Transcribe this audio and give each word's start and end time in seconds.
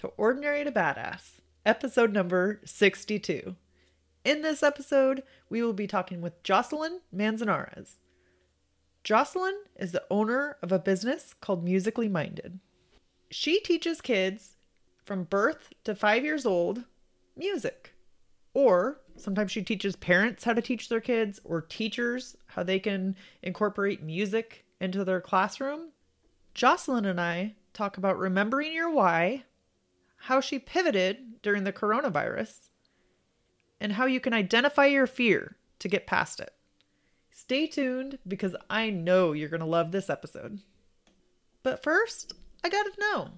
To 0.00 0.08
Ordinary 0.16 0.64
to 0.64 0.72
Badass, 0.72 1.42
episode 1.66 2.10
number 2.10 2.62
62. 2.64 3.54
In 4.24 4.40
this 4.40 4.62
episode, 4.62 5.22
we 5.50 5.62
will 5.62 5.74
be 5.74 5.86
talking 5.86 6.22
with 6.22 6.42
Jocelyn 6.42 7.00
Manzanares. 7.12 7.98
Jocelyn 9.04 9.58
is 9.76 9.92
the 9.92 10.04
owner 10.10 10.56
of 10.62 10.72
a 10.72 10.78
business 10.78 11.34
called 11.34 11.62
Musically 11.62 12.08
Minded. 12.08 12.60
She 13.30 13.60
teaches 13.60 14.00
kids 14.00 14.56
from 15.04 15.24
birth 15.24 15.68
to 15.84 15.94
five 15.94 16.24
years 16.24 16.46
old 16.46 16.84
music. 17.36 17.92
Or 18.54 19.02
sometimes 19.16 19.52
she 19.52 19.60
teaches 19.60 19.96
parents 19.96 20.44
how 20.44 20.54
to 20.54 20.62
teach 20.62 20.88
their 20.88 21.02
kids, 21.02 21.40
or 21.44 21.60
teachers 21.60 22.38
how 22.46 22.62
they 22.62 22.78
can 22.78 23.16
incorporate 23.42 24.02
music 24.02 24.64
into 24.80 25.04
their 25.04 25.20
classroom. 25.20 25.90
Jocelyn 26.54 27.04
and 27.04 27.20
I 27.20 27.56
talk 27.74 27.98
about 27.98 28.18
remembering 28.18 28.72
your 28.72 28.88
why, 28.88 29.44
how 30.20 30.40
she 30.40 30.58
pivoted 30.58 31.40
during 31.42 31.64
the 31.64 31.72
coronavirus, 31.72 32.68
and 33.80 33.92
how 33.92 34.04
you 34.04 34.20
can 34.20 34.34
identify 34.34 34.86
your 34.86 35.06
fear 35.06 35.56
to 35.78 35.88
get 35.88 36.06
past 36.06 36.40
it. 36.40 36.52
Stay 37.30 37.66
tuned 37.66 38.18
because 38.28 38.54
I 38.68 38.90
know 38.90 39.32
you're 39.32 39.48
going 39.48 39.60
to 39.60 39.66
love 39.66 39.92
this 39.92 40.10
episode. 40.10 40.60
But 41.62 41.82
first, 41.82 42.34
I 42.62 42.68
got 42.68 42.82
to 42.82 43.00
know 43.00 43.30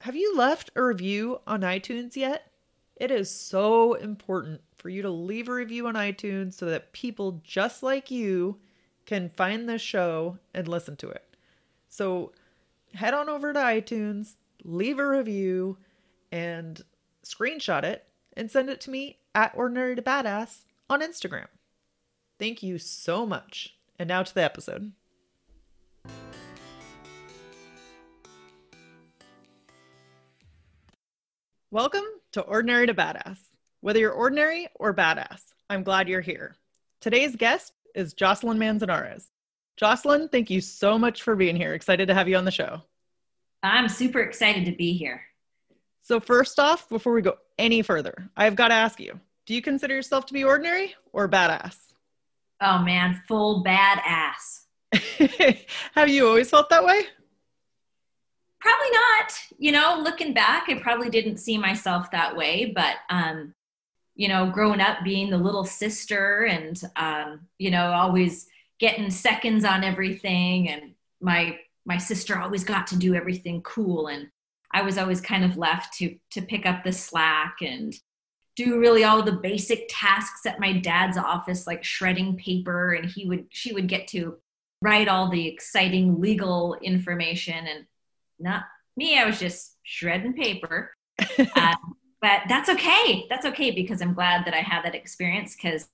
have 0.00 0.16
you 0.16 0.36
left 0.36 0.70
a 0.74 0.82
review 0.82 1.40
on 1.46 1.60
iTunes 1.62 2.16
yet? 2.16 2.50
It 2.96 3.10
is 3.10 3.30
so 3.30 3.94
important 3.94 4.60
for 4.76 4.88
you 4.88 5.02
to 5.02 5.10
leave 5.10 5.48
a 5.48 5.54
review 5.54 5.86
on 5.86 5.94
iTunes 5.94 6.54
so 6.54 6.66
that 6.66 6.92
people 6.92 7.40
just 7.44 7.82
like 7.82 8.10
you 8.10 8.58
can 9.06 9.30
find 9.30 9.68
this 9.68 9.82
show 9.82 10.38
and 10.52 10.66
listen 10.66 10.96
to 10.96 11.08
it. 11.08 11.36
So, 11.88 12.32
head 12.94 13.14
on 13.14 13.28
over 13.28 13.52
to 13.52 13.58
iTunes, 13.58 14.34
leave 14.64 14.98
a 14.98 15.08
review, 15.08 15.78
and 16.30 16.82
screenshot 17.24 17.82
it 17.82 18.06
and 18.36 18.50
send 18.50 18.70
it 18.70 18.80
to 18.82 18.90
me 18.90 19.18
at 19.34 19.52
Ordinary 19.54 19.96
to 19.96 20.02
Badass 20.02 20.60
on 20.88 21.00
Instagram. 21.00 21.46
Thank 22.38 22.62
you 22.62 22.78
so 22.78 23.26
much. 23.26 23.76
And 23.98 24.08
now 24.08 24.22
to 24.22 24.34
the 24.34 24.42
episode. 24.42 24.92
Welcome 31.70 32.04
to 32.32 32.40
Ordinary 32.42 32.86
to 32.86 32.94
Badass. 32.94 33.38
Whether 33.80 34.00
you're 34.00 34.12
ordinary 34.12 34.68
or 34.76 34.94
badass, 34.94 35.42
I'm 35.70 35.82
glad 35.82 36.08
you're 36.08 36.20
here. 36.20 36.56
Today's 37.00 37.36
guest 37.36 37.72
is 37.94 38.12
Jocelyn 38.12 38.58
Manzanares. 38.58 39.28
Jocelyn, 39.76 40.28
thank 40.28 40.50
you 40.50 40.60
so 40.60 40.98
much 40.98 41.22
for 41.22 41.36
being 41.36 41.54
here. 41.54 41.74
Excited 41.74 42.08
to 42.08 42.14
have 42.14 42.28
you 42.28 42.36
on 42.36 42.44
the 42.44 42.50
show. 42.50 42.82
I'm 43.62 43.88
super 43.88 44.20
excited 44.20 44.64
to 44.64 44.72
be 44.72 44.92
here. 44.92 45.22
So, 46.08 46.20
first 46.20 46.58
off, 46.58 46.88
before 46.88 47.12
we 47.12 47.20
go 47.20 47.34
any 47.58 47.82
further, 47.82 48.30
I've 48.34 48.56
got 48.56 48.68
to 48.68 48.74
ask 48.74 48.98
you 48.98 49.20
do 49.44 49.54
you 49.54 49.60
consider 49.60 49.94
yourself 49.94 50.24
to 50.24 50.32
be 50.32 50.42
ordinary 50.42 50.94
or 51.12 51.28
badass? 51.28 51.76
Oh 52.62 52.78
man, 52.78 53.20
full 53.28 53.62
badass. 53.62 54.64
have 55.94 56.08
you 56.08 56.26
always 56.26 56.48
felt 56.48 56.70
that 56.70 56.82
way? 56.82 57.02
Probably 58.58 58.90
not. 58.90 59.34
You 59.58 59.72
know, 59.72 60.00
looking 60.02 60.32
back, 60.32 60.70
I 60.70 60.78
probably 60.80 61.10
didn't 61.10 61.36
see 61.36 61.58
myself 61.58 62.10
that 62.12 62.34
way, 62.34 62.72
but 62.74 62.94
um, 63.10 63.52
you 64.14 64.28
know, 64.28 64.50
growing 64.50 64.80
up 64.80 65.04
being 65.04 65.28
the 65.28 65.36
little 65.36 65.66
sister 65.66 66.46
and 66.46 66.80
um, 66.96 67.40
you 67.58 67.70
know, 67.70 67.92
always 67.92 68.46
getting 68.80 69.10
seconds 69.10 69.62
on 69.62 69.84
everything 69.84 70.70
and 70.70 70.94
my 71.20 71.58
my 71.84 71.98
sister 71.98 72.38
always 72.38 72.64
got 72.64 72.86
to 72.86 72.96
do 72.96 73.14
everything 73.14 73.60
cool 73.60 74.06
and 74.06 74.30
I 74.72 74.82
was 74.82 74.98
always 74.98 75.20
kind 75.20 75.44
of 75.44 75.56
left 75.56 75.94
to 75.98 76.16
to 76.32 76.42
pick 76.42 76.66
up 76.66 76.84
the 76.84 76.92
slack 76.92 77.56
and 77.60 77.94
do 78.56 78.78
really 78.78 79.04
all 79.04 79.22
the 79.22 79.32
basic 79.32 79.86
tasks 79.88 80.44
at 80.44 80.60
my 80.60 80.72
dad's 80.72 81.16
office 81.16 81.66
like 81.66 81.84
shredding 81.84 82.36
paper 82.36 82.92
and 82.92 83.08
he 83.08 83.26
would 83.26 83.46
she 83.50 83.72
would 83.72 83.86
get 83.86 84.08
to 84.08 84.36
write 84.82 85.08
all 85.08 85.30
the 85.30 85.46
exciting 85.46 86.20
legal 86.20 86.76
information 86.82 87.66
and 87.66 87.86
not 88.38 88.64
me 88.96 89.18
I 89.18 89.24
was 89.24 89.38
just 89.38 89.76
shredding 89.84 90.34
paper 90.34 90.92
uh, 91.38 91.74
but 92.20 92.42
that's 92.48 92.68
okay 92.68 93.26
that's 93.30 93.46
okay 93.46 93.70
because 93.70 94.02
I'm 94.02 94.14
glad 94.14 94.44
that 94.44 94.54
I 94.54 94.60
had 94.60 94.84
that 94.84 94.94
experience 94.94 95.56
because 95.56 95.88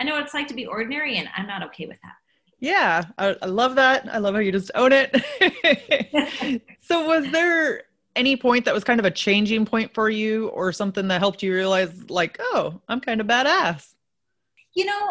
I 0.00 0.04
know 0.04 0.14
what 0.14 0.24
it's 0.24 0.34
like 0.34 0.48
to 0.48 0.54
be 0.54 0.66
ordinary 0.66 1.16
and 1.16 1.28
I'm 1.36 1.46
not 1.46 1.62
okay 1.64 1.86
with 1.86 1.98
that 2.02 2.14
yeah, 2.62 3.04
I, 3.16 3.34
I, 3.40 3.46
love 3.46 3.76
that. 3.76 4.06
I 4.12 4.18
love 4.18 4.34
how 4.34 4.40
you 4.40 4.52
just 4.52 4.70
own 4.74 4.92
it. 4.92 6.62
so, 6.82 7.06
was 7.06 7.30
there 7.32 7.84
any 8.16 8.36
point 8.36 8.64
that 8.64 8.74
was 8.74 8.84
kind 8.84 9.00
of 9.00 9.06
a 9.06 9.10
changing 9.10 9.66
point 9.66 9.94
for 9.94 10.10
you 10.10 10.48
or 10.48 10.72
something 10.72 11.08
that 11.08 11.20
helped 11.20 11.42
you 11.42 11.54
realize, 11.54 12.10
like, 12.10 12.36
oh, 12.40 12.80
I'm 12.88 13.00
kind 13.00 13.20
of 13.20 13.26
badass? 13.26 13.94
You 14.74 14.86
know, 14.86 15.10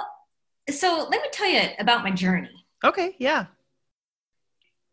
so 0.70 1.08
let 1.10 1.22
me 1.22 1.30
tell 1.32 1.50
you 1.50 1.62
about 1.80 2.04
my 2.04 2.12
journey. 2.12 2.66
Okay, 2.84 3.16
yeah. 3.20 3.48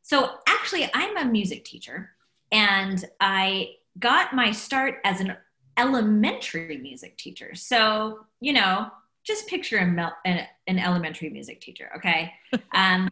So, 0.03 0.31
actually, 0.47 0.89
I'm 0.95 1.17
a 1.17 1.25
music 1.25 1.65
teacher 1.65 2.11
and 2.53 3.05
I 3.21 3.71
got 3.99 4.35
my 4.35 4.53
start 4.53 4.97
as 5.05 5.21
an 5.21 5.37
elementary 5.77 6.79
music 6.79 7.17
teacher. 7.19 7.55
So, 7.55 8.21
you 8.41 8.53
know, 8.53 8.89
just 9.25 9.49
picture 9.49 9.79
a, 9.79 10.15
an, 10.25 10.47
an 10.67 10.79
elementary 10.79 11.31
music 11.31 11.61
teacher, 11.61 11.91
okay? 11.97 12.33
um, 12.73 13.09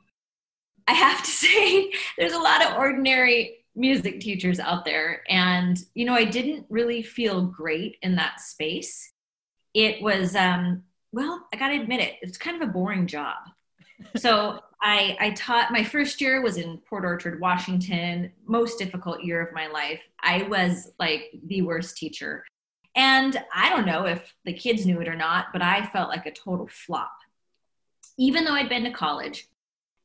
I 0.86 0.92
have 0.92 1.22
to 1.22 1.30
say, 1.30 1.92
there's 2.16 2.32
a 2.32 2.38
lot 2.38 2.64
of 2.64 2.78
ordinary 2.78 3.63
music 3.74 4.20
teachers 4.20 4.60
out 4.60 4.84
there. 4.84 5.22
And, 5.28 5.78
you 5.94 6.04
know, 6.04 6.14
I 6.14 6.24
didn't 6.24 6.66
really 6.68 7.02
feel 7.02 7.42
great 7.42 7.96
in 8.02 8.16
that 8.16 8.40
space. 8.40 9.12
It 9.74 10.02
was, 10.02 10.36
um, 10.36 10.84
well, 11.12 11.46
I 11.52 11.56
got 11.56 11.68
to 11.68 11.80
admit 11.80 12.00
it, 12.00 12.14
it's 12.22 12.38
kind 12.38 12.60
of 12.60 12.68
a 12.68 12.72
boring 12.72 13.06
job. 13.06 13.36
so 14.16 14.60
I, 14.82 15.16
I 15.18 15.30
taught, 15.30 15.72
my 15.72 15.82
first 15.82 16.20
year 16.20 16.42
was 16.42 16.56
in 16.58 16.78
Port 16.78 17.04
Orchard, 17.04 17.40
Washington, 17.40 18.30
most 18.46 18.78
difficult 18.78 19.22
year 19.22 19.40
of 19.40 19.54
my 19.54 19.66
life. 19.66 20.02
I 20.20 20.42
was 20.42 20.92
like 20.98 21.30
the 21.46 21.62
worst 21.62 21.96
teacher. 21.96 22.44
And 22.94 23.42
I 23.52 23.70
don't 23.70 23.86
know 23.86 24.06
if 24.06 24.34
the 24.44 24.52
kids 24.52 24.86
knew 24.86 25.00
it 25.00 25.08
or 25.08 25.16
not, 25.16 25.46
but 25.52 25.62
I 25.62 25.86
felt 25.86 26.10
like 26.10 26.26
a 26.26 26.32
total 26.32 26.68
flop. 26.68 27.12
Even 28.18 28.44
though 28.44 28.52
I'd 28.52 28.68
been 28.68 28.84
to 28.84 28.92
college 28.92 29.48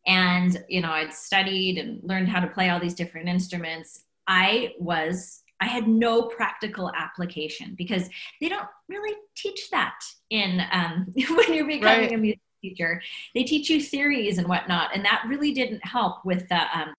and, 0.10 0.64
you 0.68 0.82
know, 0.82 0.90
I'd 0.90 1.14
studied 1.14 1.78
and 1.78 2.02
learned 2.04 2.30
how 2.30 2.40
to 2.40 2.48
play 2.48 2.70
all 2.70 2.80
these 2.80 2.96
different 2.96 3.30
instruments, 3.30 4.06
I 4.28 4.74
was 4.80 5.44
I 5.62 5.68
had 5.68 5.88
no 5.88 6.24
practical 6.24 6.90
application 6.96 7.76
because 7.78 8.10
they 8.40 8.48
don't 8.48 8.68
really 8.88 9.16
teach 9.36 9.70
that 9.72 10.00
in 10.30 10.62
um, 10.72 11.08
when 11.30 11.54
you're 11.54 11.68
becoming 11.68 11.82
right. 11.82 12.12
a 12.14 12.18
music 12.18 12.40
teacher. 12.62 13.02
They 13.36 13.44
teach 13.44 13.70
you 13.70 13.82
theories 13.82 14.38
and 14.38 14.48
whatnot, 14.48 14.96
and 14.96 15.06
that 15.06 15.26
really 15.28 15.54
didn't 15.54 15.86
help 15.86 16.26
with 16.26 16.48
the 16.50 16.62
um, 16.74 16.94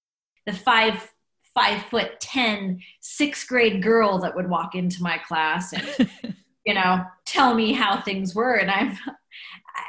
the 0.47 0.53
five 0.53 1.11
five 1.55 1.83
foot 1.87 2.21
ten 2.21 2.81
sixth 3.01 3.49
grade 3.49 3.83
girl 3.83 4.19
that 4.19 4.37
would 4.37 4.49
walk 4.49 4.75
into 4.75 5.03
my 5.03 5.19
class 5.19 5.73
and 5.73 6.09
you 6.65 6.75
know 6.75 7.03
tell 7.25 7.55
me 7.55 7.73
how 7.73 8.01
things 8.01 8.37
were 8.37 8.55
and 8.55 8.71
i'm 8.71 8.97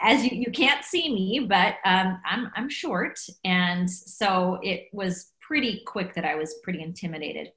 as 0.02 0.24
you, 0.24 0.32
you 0.34 0.52
can't 0.52 0.84
see 0.84 1.14
me 1.14 1.46
but 1.48 1.76
um, 1.86 2.20
I'm, 2.26 2.52
I'm 2.56 2.70
short 2.70 3.20
and 3.44 3.90
so 3.90 4.60
it 4.64 4.88
was 4.94 5.32
pretty 5.40 5.84
quick 5.86 6.14
that 6.16 6.26
i 6.26 6.36
was 6.36 6.56
pretty 6.64 6.82
intimidated 6.82 7.52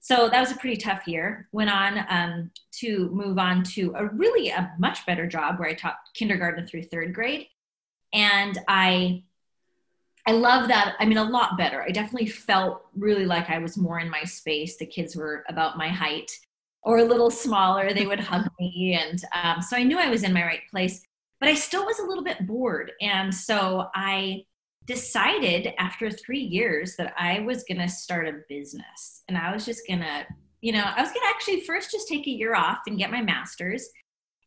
so 0.00 0.28
that 0.28 0.40
was 0.40 0.52
a 0.52 0.56
pretty 0.56 0.76
tough 0.76 1.06
year 1.06 1.48
went 1.52 1.70
on 1.70 2.04
um, 2.08 2.50
to 2.72 3.10
move 3.10 3.38
on 3.38 3.62
to 3.62 3.92
a 3.96 4.06
really 4.06 4.50
a 4.50 4.72
much 4.78 5.04
better 5.06 5.26
job 5.26 5.58
where 5.58 5.68
i 5.68 5.74
taught 5.74 5.96
kindergarten 6.14 6.66
through 6.66 6.82
third 6.82 7.14
grade 7.14 7.46
and 8.12 8.58
i 8.68 9.22
I 10.28 10.32
love 10.32 10.68
that. 10.68 10.96
I 10.98 11.06
mean, 11.06 11.18
a 11.18 11.24
lot 11.24 11.56
better. 11.56 11.82
I 11.82 11.90
definitely 11.90 12.26
felt 12.26 12.82
really 12.96 13.26
like 13.26 13.48
I 13.48 13.58
was 13.58 13.76
more 13.76 14.00
in 14.00 14.10
my 14.10 14.24
space. 14.24 14.76
The 14.76 14.86
kids 14.86 15.14
were 15.14 15.44
about 15.48 15.78
my 15.78 15.88
height. 15.88 16.30
or 16.82 16.98
a 16.98 17.04
little 17.04 17.30
smaller, 17.30 17.92
they 17.92 18.06
would 18.06 18.20
hug 18.20 18.46
me. 18.60 18.98
And 19.00 19.20
um, 19.34 19.60
so 19.62 19.76
I 19.76 19.82
knew 19.82 19.98
I 19.98 20.08
was 20.08 20.22
in 20.22 20.32
my 20.32 20.44
right 20.44 20.60
place, 20.70 21.02
but 21.40 21.48
I 21.48 21.54
still 21.54 21.84
was 21.84 21.98
a 21.98 22.04
little 22.04 22.24
bit 22.24 22.46
bored. 22.46 22.92
And 23.00 23.34
so 23.34 23.88
I 23.94 24.44
decided 24.86 25.74
after 25.78 26.10
three 26.10 26.40
years 26.40 26.96
that 26.96 27.12
I 27.18 27.40
was 27.40 27.64
going 27.64 27.80
to 27.80 27.88
start 27.88 28.28
a 28.28 28.40
business 28.48 29.22
and 29.28 29.36
I 29.36 29.52
was 29.52 29.64
just 29.64 29.86
going 29.86 30.00
to, 30.00 30.26
you 30.60 30.72
know, 30.72 30.84
I 30.84 31.00
was 31.00 31.10
going 31.10 31.22
to 31.22 31.34
actually 31.34 31.60
first 31.62 31.90
just 31.90 32.08
take 32.08 32.26
a 32.26 32.30
year 32.30 32.54
off 32.54 32.80
and 32.86 32.98
get 32.98 33.10
my 33.10 33.20
master's. 33.20 33.88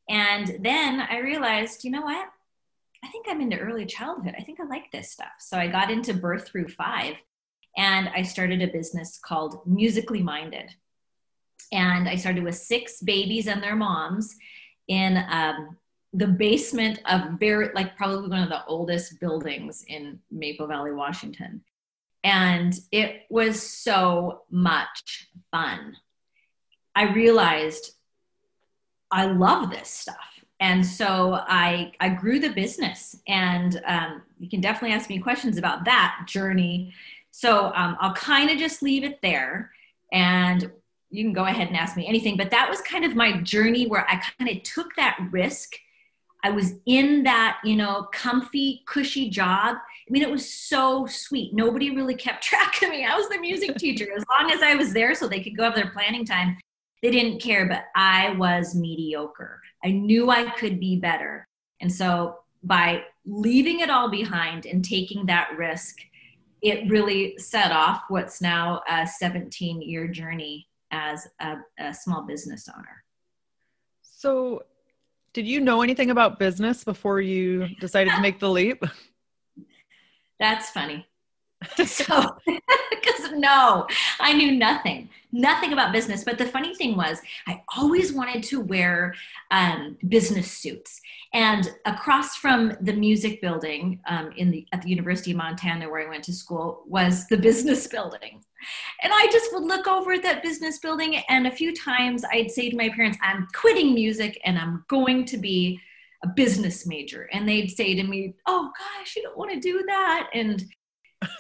And 0.10 0.58
then 0.62 1.02
I 1.02 1.20
realized, 1.20 1.84
you 1.84 1.92
know 1.92 2.02
what? 2.02 2.28
I 3.04 3.08
think 3.10 3.28
I'm 3.30 3.42
into 3.42 3.58
early 3.58 3.86
childhood. 3.86 4.36
I 4.38 4.44
think 4.44 4.60
I 4.60 4.66
like 4.66 4.92
this 4.92 5.12
stuff. 5.12 5.28
So 5.40 5.58
I 5.58 5.68
got 5.68 5.92
into 5.92 6.14
birth 6.14 6.48
through 6.48 6.70
five 6.70 7.16
and 7.78 8.10
I 8.10 8.24
started 8.24 8.62
a 8.62 8.68
business 8.68 9.20
called 9.24 9.62
Musically 9.66 10.24
Minded. 10.24 10.74
And 11.72 12.10
I 12.10 12.16
started 12.16 12.44
with 12.44 12.56
six 12.56 13.02
babies 13.02 13.48
and 13.48 13.62
their 13.62 13.76
moms 13.76 14.36
in 14.88 15.24
um, 15.30 15.78
the 16.14 16.28
basement 16.28 17.00
of 17.06 17.40
very, 17.40 17.70
like, 17.74 17.96
probably 17.96 18.30
one 18.30 18.42
of 18.42 18.50
the 18.50 18.66
oldest 18.66 19.20
buildings 19.20 19.86
in 19.88 20.20
Maple 20.32 20.68
Valley, 20.68 20.92
Washington. 20.92 21.62
And 22.24 22.74
it 22.92 23.24
was 23.30 23.62
so 23.62 24.42
much 24.50 25.30
fun. 25.52 25.96
I 26.96 27.14
realized 27.14 27.92
I 29.12 29.26
love 29.26 29.70
this 29.70 29.90
stuff. 29.90 30.44
And 30.60 30.86
so 30.86 31.36
I, 31.48 31.94
I 32.00 32.10
grew 32.10 32.40
the 32.40 32.50
business. 32.50 33.16
And 33.28 33.82
um, 33.86 34.24
you 34.40 34.50
can 34.50 34.60
definitely 34.62 34.96
ask 34.96 35.10
me 35.10 35.20
questions 35.20 35.58
about 35.58 35.86
that 35.86 36.26
journey. 36.28 36.94
So 37.32 37.72
um, 37.76 37.96
I'll 38.02 38.14
kind 38.14 38.50
of 38.50 38.58
just 38.58 38.82
leave 38.82 39.04
it 39.04 39.22
there. 39.22 39.72
And 40.12 40.72
you 41.10 41.24
can 41.24 41.34
go 41.34 41.46
ahead 41.46 41.68
and 41.68 41.78
ask 41.78 41.96
me 41.96 42.08
anything. 42.08 42.36
But 42.36 42.52
that 42.52 42.70
was 42.70 42.82
kind 42.82 43.06
of 43.06 43.16
my 43.16 43.42
journey 43.42 43.88
where 43.88 44.06
I 44.10 44.22
kind 44.38 44.50
of 44.50 44.62
took 44.64 44.96
that 44.96 45.18
risk. 45.32 45.76
I 46.44 46.52
was 46.52 46.74
in 46.86 47.24
that, 47.24 47.60
you 47.64 47.76
know, 47.76 48.08
comfy, 48.14 48.84
cushy 48.86 49.30
job. 49.30 49.76
I 49.76 50.12
mean, 50.12 50.24
it 50.24 50.32
was 50.32 50.50
so 50.50 51.06
sweet. 51.06 51.54
Nobody 51.54 51.96
really 51.96 52.16
kept 52.16 52.44
track 52.44 52.82
of 52.82 52.90
me. 52.90 53.06
I 53.06 53.16
was 53.16 53.30
the 53.30 53.40
music 53.40 53.76
teacher. 53.78 54.08
As 54.16 54.24
long 54.38 54.52
as 54.52 54.62
I 54.62 54.76
was 54.76 54.94
there 54.94 55.14
so 55.16 55.28
they 55.28 55.44
could 55.44 55.58
go 55.58 55.64
have 55.64 55.76
their 55.76 55.92
planning 55.92 56.26
time, 56.26 56.58
they 57.02 57.12
didn't 57.12 57.42
care, 57.42 57.68
but 57.68 57.86
I 57.96 58.32
was 58.34 58.76
mediocre. 58.76 59.62
I 59.84 59.92
knew 59.92 60.30
I 60.30 60.50
could 60.52 60.80
be 60.80 60.98
better. 60.98 61.48
And 61.80 61.92
so 61.92 62.40
by 62.64 63.04
leaving 63.26 63.80
it 63.80 63.90
all 63.90 64.10
behind 64.10 64.66
and 64.66 64.84
taking 64.84 65.26
that 65.28 65.50
risk, 65.58 65.98
it 66.62 66.90
really 66.90 67.38
set 67.38 67.72
off 67.72 68.04
what's 68.10 68.42
now 68.42 68.82
a 68.90 69.08
17 69.08 69.82
year 69.82 70.08
journey 70.08 70.68
as 70.92 71.28
a, 71.40 71.58
a 71.80 71.94
small 71.94 72.24
business 72.24 72.68
owner. 72.76 73.04
So, 74.02 74.64
did 75.34 75.48
you 75.48 75.60
know 75.60 75.81
anything 75.81 76.10
about 76.10 76.40
business 76.40 76.84
before 76.84 77.22
you 77.22 77.68
decided 77.80 78.14
to 78.14 78.22
make 78.22 78.40
the 78.40 78.50
leap? 78.50 78.84
That's 80.40 80.70
funny. 80.70 81.06
so, 81.86 82.38
because 82.46 83.31
no, 83.34 83.86
I 84.20 84.34
knew 84.34 84.52
nothing, 84.52 85.10
nothing 85.31 85.74
about 85.74 85.92
business. 85.92 86.24
But 86.24 86.38
the 86.38 86.46
funny 86.46 86.74
thing 86.76 86.96
was, 86.96 87.20
I 87.48 87.62
always 87.76 88.14
wanted 88.14 88.44
to 88.44 88.62
wear 88.62 89.14
um, 89.52 89.98
business 90.08 90.52
suits. 90.52 91.02
And 91.34 91.72
across 91.86 92.36
from 92.36 92.74
the 92.81 92.94
music 92.94 93.40
building 93.42 94.00
um, 94.08 94.31
in 94.36 94.50
the 94.50 94.66
at 94.74 94.81
the 94.81 94.90
University 94.90 95.31
of 95.31 95.38
Montana, 95.38 95.90
where 95.90 96.06
I 96.06 96.10
went 96.10 96.24
to 96.26 96.34
school, 96.34 96.84
was 96.88 97.28
the 97.28 97.38
business 97.38 97.86
building. 97.88 98.44
And 99.04 99.14
I 99.14 99.28
just 99.31 99.54
would 99.54 99.64
look 99.64 99.88
over 99.88 100.14
at 100.14 100.24
that 100.24 100.42
business 100.42 100.80
building, 100.80 101.18
and 101.30 101.48
a 101.48 101.52
few 101.52 101.76
times 101.76 102.26
I'd 102.31 102.52
say 102.52 102.70
to 102.70 102.76
my 102.76 102.90
parents, 102.90 103.18
"I'm 103.22 103.48
quitting 103.54 103.94
music, 103.94 104.40
and 104.44 104.58
I'm 104.58 104.86
going 104.88 105.26
to 105.26 105.38
be." 105.38 105.80
a 106.22 106.28
business 106.28 106.86
major 106.86 107.30
and 107.31 107.48
they'd 107.48 107.70
say 107.70 107.96
to 107.96 108.04
me 108.04 108.34
oh 108.46 108.70
gosh 108.78 109.16
you 109.16 109.24
don't 109.24 109.38
want 109.38 109.50
to 109.50 109.58
do 109.58 109.81
that 109.88 110.28
and 110.34 110.66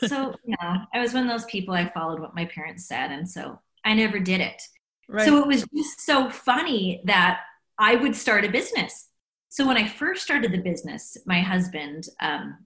so 0.05 0.33
yeah, 0.45 0.85
I 0.93 0.99
was 0.99 1.13
one 1.13 1.23
of 1.23 1.29
those 1.29 1.49
people. 1.49 1.73
I 1.73 1.89
followed 1.89 2.19
what 2.19 2.35
my 2.35 2.45
parents 2.45 2.87
said, 2.87 3.11
and 3.11 3.29
so 3.29 3.59
I 3.85 3.93
never 3.93 4.19
did 4.19 4.41
it. 4.41 4.61
Right. 5.07 5.25
So 5.25 5.37
it 5.37 5.47
was 5.47 5.65
just 5.75 6.01
so 6.01 6.29
funny 6.29 7.01
that 7.05 7.41
I 7.77 7.95
would 7.95 8.15
start 8.15 8.45
a 8.45 8.49
business. 8.49 9.08
So 9.49 9.65
when 9.65 9.77
I 9.77 9.87
first 9.87 10.23
started 10.23 10.51
the 10.51 10.59
business, 10.59 11.17
my 11.25 11.41
husband, 11.41 12.07
um, 12.19 12.65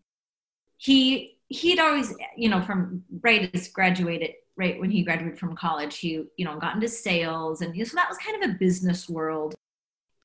he 0.78 1.38
he'd 1.48 1.80
always, 1.80 2.14
you 2.36 2.50
know, 2.50 2.62
from 2.62 3.04
right 3.22 3.50
as 3.54 3.68
graduated, 3.70 4.32
right 4.56 4.80
when 4.80 4.92
he 4.92 5.04
graduated 5.04 5.40
from 5.40 5.56
college, 5.56 5.98
he 5.98 6.26
you 6.38 6.46
know 6.46 6.60
got 6.60 6.76
into 6.76 6.88
sales, 6.88 7.62
and 7.62 7.76
so 7.88 7.96
that 7.96 8.10
was 8.10 8.18
kind 8.18 8.44
of 8.44 8.50
a 8.50 8.54
business 8.54 9.10
world. 9.10 9.56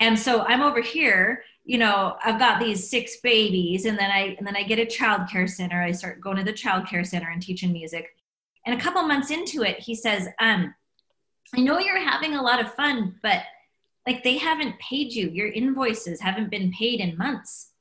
And 0.01 0.19
so 0.19 0.43
I'm 0.43 0.63
over 0.63 0.81
here 0.81 1.43
you 1.69 1.77
know 1.77 2.17
i've 2.25 2.39
got 2.39 2.59
these 2.59 2.89
six 2.89 3.19
babies 3.21 3.85
and 3.85 3.97
then 3.97 4.11
i 4.11 4.35
and 4.39 4.47
then 4.47 4.57
i 4.57 4.63
get 4.63 4.79
a 4.79 4.87
child 4.87 5.29
care 5.31 5.47
center 5.47 5.81
i 5.81 5.93
start 5.93 6.21
going 6.21 6.37
to 6.37 6.43
the 6.43 6.53
child 6.53 6.87
care 6.87 7.05
center 7.05 7.29
and 7.31 7.43
teaching 7.43 7.73
music 7.73 8.17
and 8.67 8.77
a 8.77 8.83
couple 8.83 9.03
months 9.03 9.31
into 9.31 9.63
it 9.63 9.79
he 9.79 9.95
says 9.95 10.27
um 10.41 10.75
i 11.55 11.61
know 11.61 11.79
you're 11.79 12.01
having 12.01 12.35
a 12.35 12.43
lot 12.43 12.59
of 12.59 12.75
fun 12.75 13.15
but 13.23 13.43
like 14.09 14.25
they 14.25 14.39
haven't 14.39 14.79
paid 14.79 15.13
you. 15.13 15.29
Your 15.29 15.49
invoices 15.49 16.21
haven't 16.21 16.51
been 16.51 16.73
paid 16.73 17.01
in 17.01 17.17
months. 17.17 17.73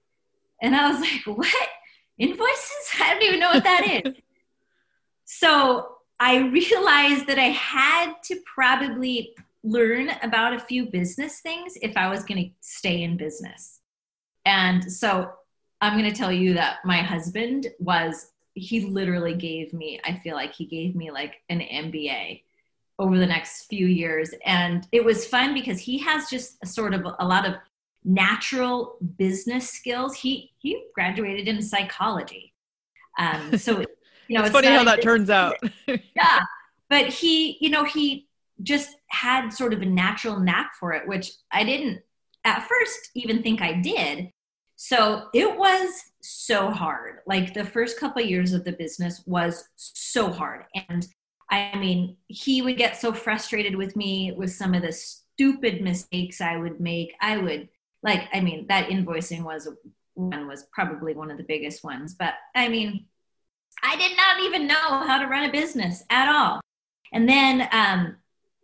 And 0.62 0.76
i 0.76 0.92
was 0.92 1.00
like 1.10 1.38
what? 1.38 1.68
Invoices? 2.18 2.90
I 3.00 3.14
don't 3.14 3.24
even 3.24 3.40
know 3.40 3.52
what 3.52 3.64
that 3.64 4.02
is. 4.06 4.14
So 5.30 5.98
i 6.20 6.38
realized 6.38 7.28
that 7.28 7.38
i 7.38 7.50
had 7.50 8.14
to 8.24 8.40
probably 8.46 9.36
learn 9.68 10.10
about 10.24 10.54
a 10.54 10.60
few 10.60 10.86
business 10.86 11.42
things 11.42 11.78
if 11.82 11.98
I 11.98 12.10
was 12.10 12.24
going 12.24 12.44
to 12.44 12.50
stay 12.62 13.04
in 13.04 13.18
business. 13.18 13.82
And 14.46 14.92
so 14.92 15.32
I'm 15.82 15.98
going 15.98 16.10
to 16.10 16.18
tell 16.18 16.32
you 16.32 16.54
that 16.54 16.78
my 16.86 16.98
husband 16.98 17.68
was, 17.80 18.32
he 18.54 18.86
literally 18.86 19.36
gave 19.36 19.74
me, 19.74 20.00
I 20.06 20.20
feel 20.24 20.36
like 20.36 20.54
he 20.54 20.66
gave 20.66 20.96
me 20.96 21.12
like 21.12 21.36
an 21.50 21.60
MBA 21.60 22.44
over 23.00 23.18
the 23.18 23.26
next 23.26 23.66
few 23.66 23.86
years. 23.88 24.34
And 24.46 24.88
it 24.92 25.04
was 25.04 25.26
fun 25.26 25.54
because 25.54 25.80
he 25.80 25.98
has 26.00 26.30
just 26.30 26.66
sort 26.66 26.94
of 26.94 27.06
a 27.20 27.26
lot 27.26 27.48
of 27.48 27.56
natural 28.04 28.98
business 29.18 29.70
skills. 29.70 30.16
He, 30.16 30.52
he 30.58 30.84
graduated 30.96 31.48
in 31.48 31.62
psychology. 31.62 32.54
Um, 33.20 33.58
so, 33.58 33.84
you 34.28 34.38
know, 34.38 34.42
it's, 34.42 34.50
it's 34.50 34.52
funny 34.52 34.68
how 34.68 34.84
that 34.84 35.02
turns 35.02 35.30
out. 35.30 35.56
yeah. 35.88 36.42
But 36.90 37.08
he, 37.08 37.58
you 37.60 37.70
know, 37.70 37.84
he 37.84 38.28
just 38.64 38.96
had 39.08 39.50
sort 39.50 39.74
of 39.74 39.82
a 39.82 39.86
natural 39.86 40.40
knack 40.40 40.72
for 40.80 40.94
it, 40.94 41.08
which 41.08 41.32
I 41.52 41.64
didn't 41.64 42.02
at 42.44 42.68
first 42.68 43.12
even 43.14 43.44
think 43.44 43.62
I 43.62 43.74
did. 43.74 44.32
So 44.78 45.28
it 45.34 45.58
was 45.58 45.90
so 46.22 46.72
hard. 46.72 47.20
Like 47.26 47.54
the 47.54 47.66
first 47.66 48.00
couple 48.00 48.24
of 48.24 48.30
years 48.30 48.54
of 48.54 48.64
the 48.64 48.72
business 48.72 49.24
was 49.26 49.68
so 49.76 50.32
hard. 50.32 50.66
And 50.88 51.06
I 51.50 51.78
mean, 51.78 52.18
he 52.28 52.62
would 52.62 52.78
get 52.78 52.98
so 52.98 53.14
frustrated 53.14 53.76
with 53.76 53.96
me 53.96 54.34
with 54.34 54.52
some 54.52 54.74
of 54.74 54.82
the 54.82 54.92
stupid 54.92 55.82
mistakes 55.82 56.42
I 56.42 56.58
would 56.58 56.80
make. 56.80 57.14
I 57.22 57.38
would 57.38 57.70
like, 58.04 58.28
I 58.34 58.42
mean, 58.42 58.68
that 58.68 58.90
invoicing 58.90 59.44
was 59.44 59.68
one 60.14 60.48
was 60.48 60.66
probably 60.72 61.14
one 61.14 61.32
of 61.32 61.38
the 61.38 61.44
biggest 61.44 61.84
ones. 61.84 62.16
But 62.16 62.34
I 62.56 62.68
mean, 62.70 63.06
I 63.84 63.96
did 63.96 64.18
not 64.18 64.42
even 64.42 64.68
know 64.68 64.76
how 64.76 65.20
to 65.20 65.28
run 65.28 65.48
a 65.48 65.52
business 65.52 66.04
at 66.10 66.28
all. 66.28 66.60
And 67.14 67.30
then 67.30 67.70
um, 67.72 68.18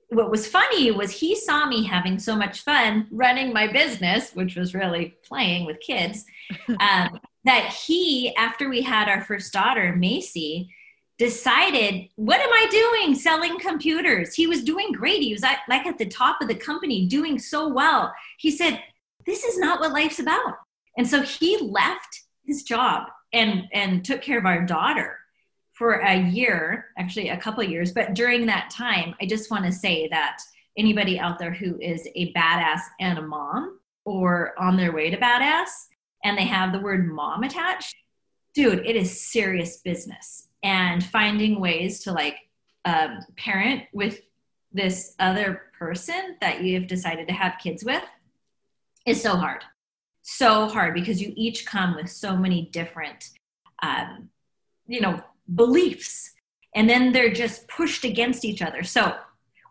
what 0.10 0.32
was 0.32 0.48
funny 0.48 0.92
was 0.92 1.12
he 1.12 1.36
saw 1.36 1.66
me 1.66 1.84
having 1.84 2.20
so 2.20 2.36
much 2.36 2.62
fun 2.62 3.08
running 3.12 3.54
my 3.54 3.72
business, 3.72 4.32
which 4.34 4.56
was 4.56 4.74
really 4.74 5.16
playing 5.24 5.66
with 5.66 5.80
kids, 5.80 6.26
um, 6.80 7.20
that 7.46 7.68
he, 7.86 8.36
after 8.36 8.70
we 8.70 8.82
had 8.82 9.10
our 9.10 9.22
first 9.22 9.54
daughter, 9.54 9.96
Macy, 9.96 10.70
decided, 11.18 12.10
What 12.16 12.40
am 12.40 12.52
I 12.52 12.68
doing 12.70 13.16
selling 13.16 13.60
computers? 13.60 14.34
He 14.34 14.48
was 14.48 14.64
doing 14.64 14.92
great. 14.92 15.22
He 15.22 15.34
was 15.34 15.44
at, 15.44 15.60
like 15.70 15.86
at 15.86 15.98
the 15.98 16.08
top 16.08 16.42
of 16.42 16.48
the 16.48 16.56
company, 16.56 17.08
doing 17.08 17.40
so 17.40 17.68
well. 17.68 18.14
He 18.38 18.52
said, 18.52 18.82
This 19.26 19.44
is 19.44 19.58
not 19.58 19.80
what 19.80 19.94
life's 19.94 20.20
about. 20.20 20.56
And 20.98 21.08
so 21.08 21.22
he 21.22 21.58
left 21.58 22.22
his 22.46 22.64
job 22.64 23.08
and, 23.32 23.64
and 23.74 24.06
took 24.06 24.22
care 24.22 24.38
of 24.38 24.46
our 24.46 24.66
daughter 24.66 25.18
for 25.74 25.94
a 25.94 26.16
year, 26.16 26.86
actually 26.98 27.30
a 27.30 27.38
couple 27.38 27.64
years, 27.64 27.92
but 27.92 28.14
during 28.14 28.46
that 28.46 28.70
time, 28.70 29.16
I 29.20 29.26
just 29.26 29.50
want 29.50 29.66
to 29.66 29.72
say 29.72 30.08
that 30.10 30.38
anybody 30.78 31.20
out 31.20 31.40
there 31.40 31.52
who 31.52 31.80
is 31.80 32.08
a 32.16 32.32
badass 32.34 32.82
and 33.00 33.18
a 33.18 33.22
mom 33.24 33.80
or 34.06 34.54
on 34.60 34.78
their 34.78 34.92
way 34.92 35.10
to 35.10 35.18
badass 35.18 35.70
and 36.24 36.38
they 36.38 36.46
have 36.46 36.72
the 36.72 36.80
word 36.80 37.12
mom 37.12 37.44
attached, 37.44 37.96
dude, 38.54 38.86
it 38.86 38.96
is 38.96 39.22
serious 39.22 39.78
business. 39.78 40.48
And 40.64 41.04
finding 41.04 41.60
ways 41.60 42.02
to 42.02 42.12
like 42.12 42.38
um, 42.86 43.20
parent 43.38 43.84
with 43.94 44.22
this 44.72 45.16
other 45.20 45.64
person 45.78 46.38
that 46.42 46.64
you've 46.64 46.88
decided 46.88 47.28
to 47.28 47.34
have 47.34 47.60
kids 47.62 47.84
with 47.84 48.04
is 49.06 49.22
so 49.22 49.36
hard. 49.36 49.64
So 50.22 50.68
hard 50.68 50.94
because 50.94 51.22
you 51.22 51.34
each 51.36 51.66
come 51.66 51.96
with 51.96 52.10
so 52.10 52.38
many 52.38 52.70
different, 52.72 53.32
um, 53.82 54.30
you 54.88 55.02
know, 55.02 55.22
beliefs 55.54 56.32
and 56.74 56.90
then 56.90 57.12
they're 57.12 57.34
just 57.34 57.68
pushed 57.68 58.06
against 58.06 58.46
each 58.46 58.62
other 58.62 58.82
so 58.82 59.14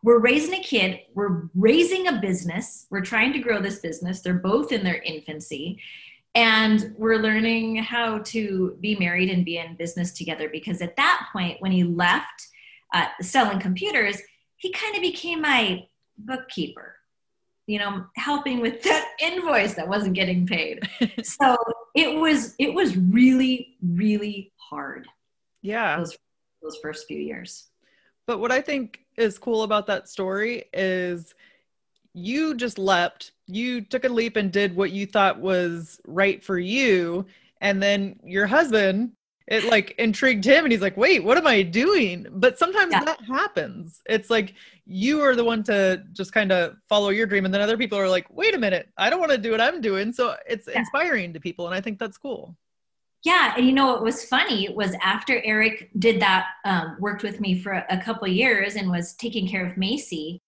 we're 0.02 0.18
raising 0.18 0.54
a 0.54 0.62
kid, 0.62 1.00
we're 1.14 1.48
raising 1.54 2.08
a 2.08 2.20
business, 2.20 2.86
we're 2.90 3.02
trying 3.02 3.32
to 3.34 3.38
grow 3.38 3.60
this 3.60 3.78
business. 3.78 4.20
They're 4.20 4.34
both 4.34 4.72
in 4.72 4.82
their 4.82 5.00
infancy. 5.02 5.78
And 6.34 6.94
we're 6.96 7.18
learning 7.18 7.76
how 7.76 8.18
to 8.18 8.76
be 8.80 8.96
married 8.96 9.28
and 9.28 9.44
be 9.44 9.58
in 9.58 9.76
business 9.76 10.12
together 10.12 10.48
because 10.48 10.80
at 10.80 10.96
that 10.96 11.28
point, 11.32 11.60
when 11.60 11.72
he 11.72 11.84
left 11.84 12.48
uh, 12.94 13.06
selling 13.20 13.58
computers, 13.58 14.18
he 14.56 14.72
kind 14.72 14.96
of 14.96 15.02
became 15.02 15.42
my 15.42 15.86
bookkeeper 16.16 16.96
you 17.66 17.78
know 17.78 18.04
helping 18.16 18.60
with 18.60 18.82
that 18.82 19.08
invoice 19.20 19.74
that 19.74 19.88
wasn't 19.88 20.14
getting 20.14 20.46
paid. 20.46 20.88
So 21.24 21.56
it 21.94 22.18
was 22.18 22.54
it 22.58 22.74
was 22.74 22.96
really 22.96 23.76
really 23.82 24.52
hard. 24.56 25.06
Yeah. 25.60 25.98
Those, 25.98 26.16
those 26.62 26.78
first 26.82 27.06
few 27.06 27.18
years. 27.18 27.68
But 28.26 28.38
what 28.38 28.52
i 28.52 28.60
think 28.60 29.00
is 29.16 29.38
cool 29.38 29.62
about 29.62 29.86
that 29.86 30.08
story 30.08 30.64
is 30.72 31.34
you 32.14 32.54
just 32.54 32.78
leapt 32.78 33.32
you 33.54 33.80
took 33.80 34.04
a 34.04 34.08
leap 34.08 34.36
and 34.36 34.52
did 34.52 34.74
what 34.74 34.90
you 34.90 35.06
thought 35.06 35.38
was 35.38 36.00
right 36.06 36.42
for 36.42 36.58
you 36.58 37.26
and 37.60 37.82
then 37.82 38.18
your 38.24 38.46
husband 38.46 39.12
it 39.48 39.64
like 39.64 39.94
intrigued 39.98 40.44
him 40.44 40.64
and 40.64 40.72
he's 40.72 40.80
like 40.80 40.96
wait 40.96 41.22
what 41.22 41.36
am 41.36 41.46
i 41.46 41.62
doing 41.62 42.26
but 42.30 42.58
sometimes 42.58 42.92
yeah. 42.92 43.04
that 43.04 43.20
happens 43.22 44.00
it's 44.06 44.30
like 44.30 44.54
you 44.86 45.20
are 45.20 45.34
the 45.34 45.44
one 45.44 45.62
to 45.62 46.02
just 46.12 46.32
kind 46.32 46.52
of 46.52 46.76
follow 46.88 47.10
your 47.10 47.26
dream 47.26 47.44
and 47.44 47.52
then 47.52 47.60
other 47.60 47.76
people 47.76 47.98
are 47.98 48.08
like 48.08 48.26
wait 48.30 48.54
a 48.54 48.58
minute 48.58 48.88
i 48.96 49.10
don't 49.10 49.20
want 49.20 49.32
to 49.32 49.38
do 49.38 49.50
what 49.50 49.60
i'm 49.60 49.80
doing 49.80 50.12
so 50.12 50.36
it's 50.48 50.68
yeah. 50.68 50.78
inspiring 50.78 51.32
to 51.32 51.40
people 51.40 51.66
and 51.66 51.74
i 51.74 51.80
think 51.80 51.98
that's 51.98 52.18
cool 52.18 52.56
yeah 53.24 53.54
and 53.56 53.66
you 53.66 53.72
know 53.72 53.86
what 53.86 54.02
was 54.02 54.24
funny 54.24 54.68
was 54.74 54.94
after 55.02 55.42
eric 55.44 55.90
did 55.98 56.20
that 56.20 56.46
um, 56.64 56.96
worked 57.00 57.22
with 57.22 57.40
me 57.40 57.58
for 57.58 57.84
a 57.90 58.00
couple 58.00 58.26
years 58.28 58.76
and 58.76 58.90
was 58.90 59.14
taking 59.14 59.46
care 59.46 59.66
of 59.66 59.76
macy 59.76 60.40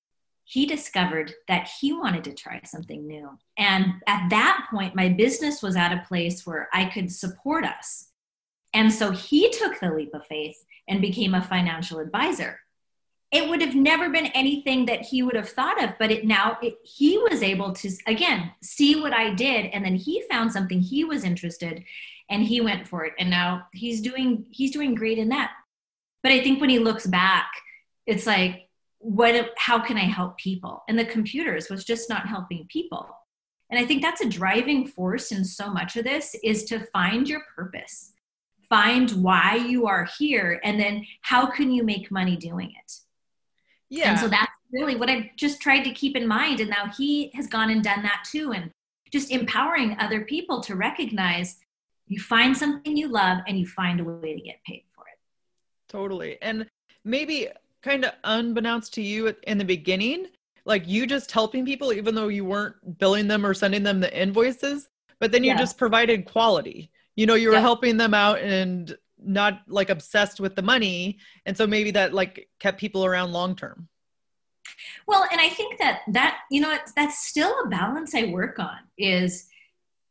he 0.45 0.67
discovered 0.67 1.33
that 1.49 1.69
he 1.81 1.93
wanted 1.93 2.25
to 2.25 2.33
try 2.33 2.61
something 2.65 3.07
new 3.07 3.31
and 3.57 3.87
at 4.07 4.29
that 4.31 4.67
point 4.71 4.95
my 4.95 5.09
business 5.09 5.63
was 5.63 5.77
at 5.77 5.93
a 5.93 6.05
place 6.07 6.47
where 6.47 6.69
i 6.73 6.85
could 6.85 7.11
support 7.11 7.65
us 7.65 8.09
and 8.75 8.93
so 8.93 9.13
he 9.13 9.51
took 9.51 9.79
the 9.79 9.93
leap 9.93 10.13
of 10.15 10.27
faith 10.27 10.65
and 10.89 11.01
became 11.01 11.35
a 11.35 11.43
financial 11.43 12.01
advisor. 12.01 12.61
It 13.31 13.49
would 13.49 13.63
have 13.63 13.75
never 13.75 14.11
been 14.11 14.27
anything 14.27 14.87
that 14.87 15.03
he 15.03 15.23
would 15.23 15.35
have 15.37 15.49
thought 15.49 15.83
of, 15.83 15.95
but 15.99 16.11
it 16.11 16.25
now 16.25 16.59
it, 16.63 16.75
he 16.85 17.19
was 17.19 17.43
able 17.43 17.73
to 17.73 17.91
again 18.07 18.53
see 18.63 19.01
what 19.01 19.13
I 19.13 19.35
did, 19.35 19.67
and 19.67 19.85
then 19.85 19.97
he 19.97 20.23
found 20.31 20.53
something 20.53 20.81
he 20.81 21.05
was 21.05 21.25
interested, 21.25 21.83
and 22.29 22.45
he 22.45 22.61
went 22.61 22.87
for 22.87 23.05
it, 23.05 23.15
and 23.19 23.31
now 23.31 23.67
he's 23.73 24.01
doing 24.01 24.47
he's 24.51 24.71
doing 24.71 24.95
great 24.95 25.19
in 25.19 25.31
that. 25.31 25.51
But 26.23 26.33
I 26.33 26.43
think 26.43 26.61
when 26.61 26.71
he 26.71 26.79
looks 26.79 27.07
back, 27.07 27.51
it's 28.07 28.27
like, 28.27 28.69
what? 29.05 29.51
How 29.57 29.79
can 29.79 29.97
I 29.97 30.05
help 30.05 30.39
people? 30.39 30.83
And 30.89 30.99
the 30.99 31.05
computers 31.05 31.69
was 31.69 31.85
just 31.85 32.09
not 32.09 32.27
helping 32.27 32.67
people. 32.69 33.09
And 33.71 33.79
I 33.79 33.87
think 33.87 34.03
that's 34.03 34.21
a 34.21 34.29
driving 34.29 34.87
force 34.87 35.33
in 35.33 35.45
so 35.45 35.71
much 35.71 35.97
of 35.97 36.05
this 36.05 36.37
is 36.43 36.65
to 36.65 36.81
find 36.93 37.29
your 37.29 37.43
purpose 37.55 38.13
find 38.69 39.11
why 39.23 39.55
you 39.55 39.87
are 39.87 40.09
here 40.19 40.61
and 40.65 40.79
then 40.79 41.05
how 41.21 41.47
can 41.47 41.71
you 41.71 41.83
make 41.83 42.11
money 42.11 42.37
doing 42.37 42.71
it 42.71 42.93
yeah 43.89 44.11
and 44.11 44.19
so 44.19 44.29
that's 44.29 44.51
really 44.73 44.97
what 44.97 45.11
i've 45.11 45.25
just 45.37 45.61
tried 45.61 45.83
to 45.83 45.91
keep 45.93 46.17
in 46.17 46.27
mind 46.27 46.61
and 46.61 46.71
now 46.71 46.91
he 46.97 47.31
has 47.35 47.47
gone 47.47 47.71
and 47.71 47.85
done 47.85 48.03
that 48.03 48.25
too 48.29 48.53
and 48.53 48.71
just 49.13 49.31
empowering 49.31 49.97
other 50.01 50.23
people 50.23 50.61
to 50.61 50.75
recognize 50.75 51.59
you 52.09 52.21
find 52.21 52.57
something 52.57 52.97
you 52.97 53.09
love 53.09 53.39
and 53.47 53.59
you 53.59 53.67
find 53.67 54.01
a 54.01 54.05
way 54.05 54.35
to 54.35 54.41
get 54.41 54.57
paid 54.67 54.83
for 54.95 55.05
it 55.07 55.19
totally 55.89 56.39
and 56.43 56.67
maybe 57.05 57.49
kind 57.85 58.05
of 58.05 58.13
unbeknownst 58.25 58.95
to 58.95 59.03
you 59.03 59.35
in 59.47 59.59
the 59.59 59.65
beginning 59.65 60.27
like 60.65 60.89
you 60.89 61.07
just 61.07 61.31
helping 61.31 61.67
people 61.67 61.93
even 61.93 62.15
though 62.15 62.29
you 62.29 62.45
weren't 62.45 62.99
billing 62.99 63.29
them 63.29 63.45
or 63.45 63.53
sending 63.53 63.83
them 63.83 64.01
the 64.01 64.21
invoices 64.21 64.89
but 65.21 65.31
then 65.31 65.45
you 65.45 65.51
yeah. 65.51 65.59
just 65.59 65.77
provided 65.77 66.25
quality 66.25 66.91
you 67.15 67.27
know 67.27 67.35
you 67.35 67.49
were 67.49 67.55
yep. 67.55 67.63
helping 67.63 67.99
them 67.99 68.15
out 68.15 68.39
and 68.41 68.97
not 69.19 69.61
like 69.69 69.91
obsessed 69.91 70.41
with 70.41 70.57
the 70.57 70.63
money 70.63 71.19
and 71.45 71.55
so 71.55 71.67
maybe 71.67 71.91
that 71.91 72.15
like 72.15 72.49
kept 72.59 72.81
people 72.81 73.05
around 73.05 73.33
long 73.33 73.55
term 73.55 73.87
well 75.07 75.27
and 75.31 75.39
i 75.39 75.51
think 75.51 75.79
that 75.79 76.01
that 76.09 76.39
you 76.51 76.63
know 76.63 76.75
that's 76.97 77.29
still 77.29 77.55
a 77.65 77.69
balance 77.69 78.15
i 78.15 78.25
work 78.25 78.59
on 78.59 78.79
is 78.97 79.47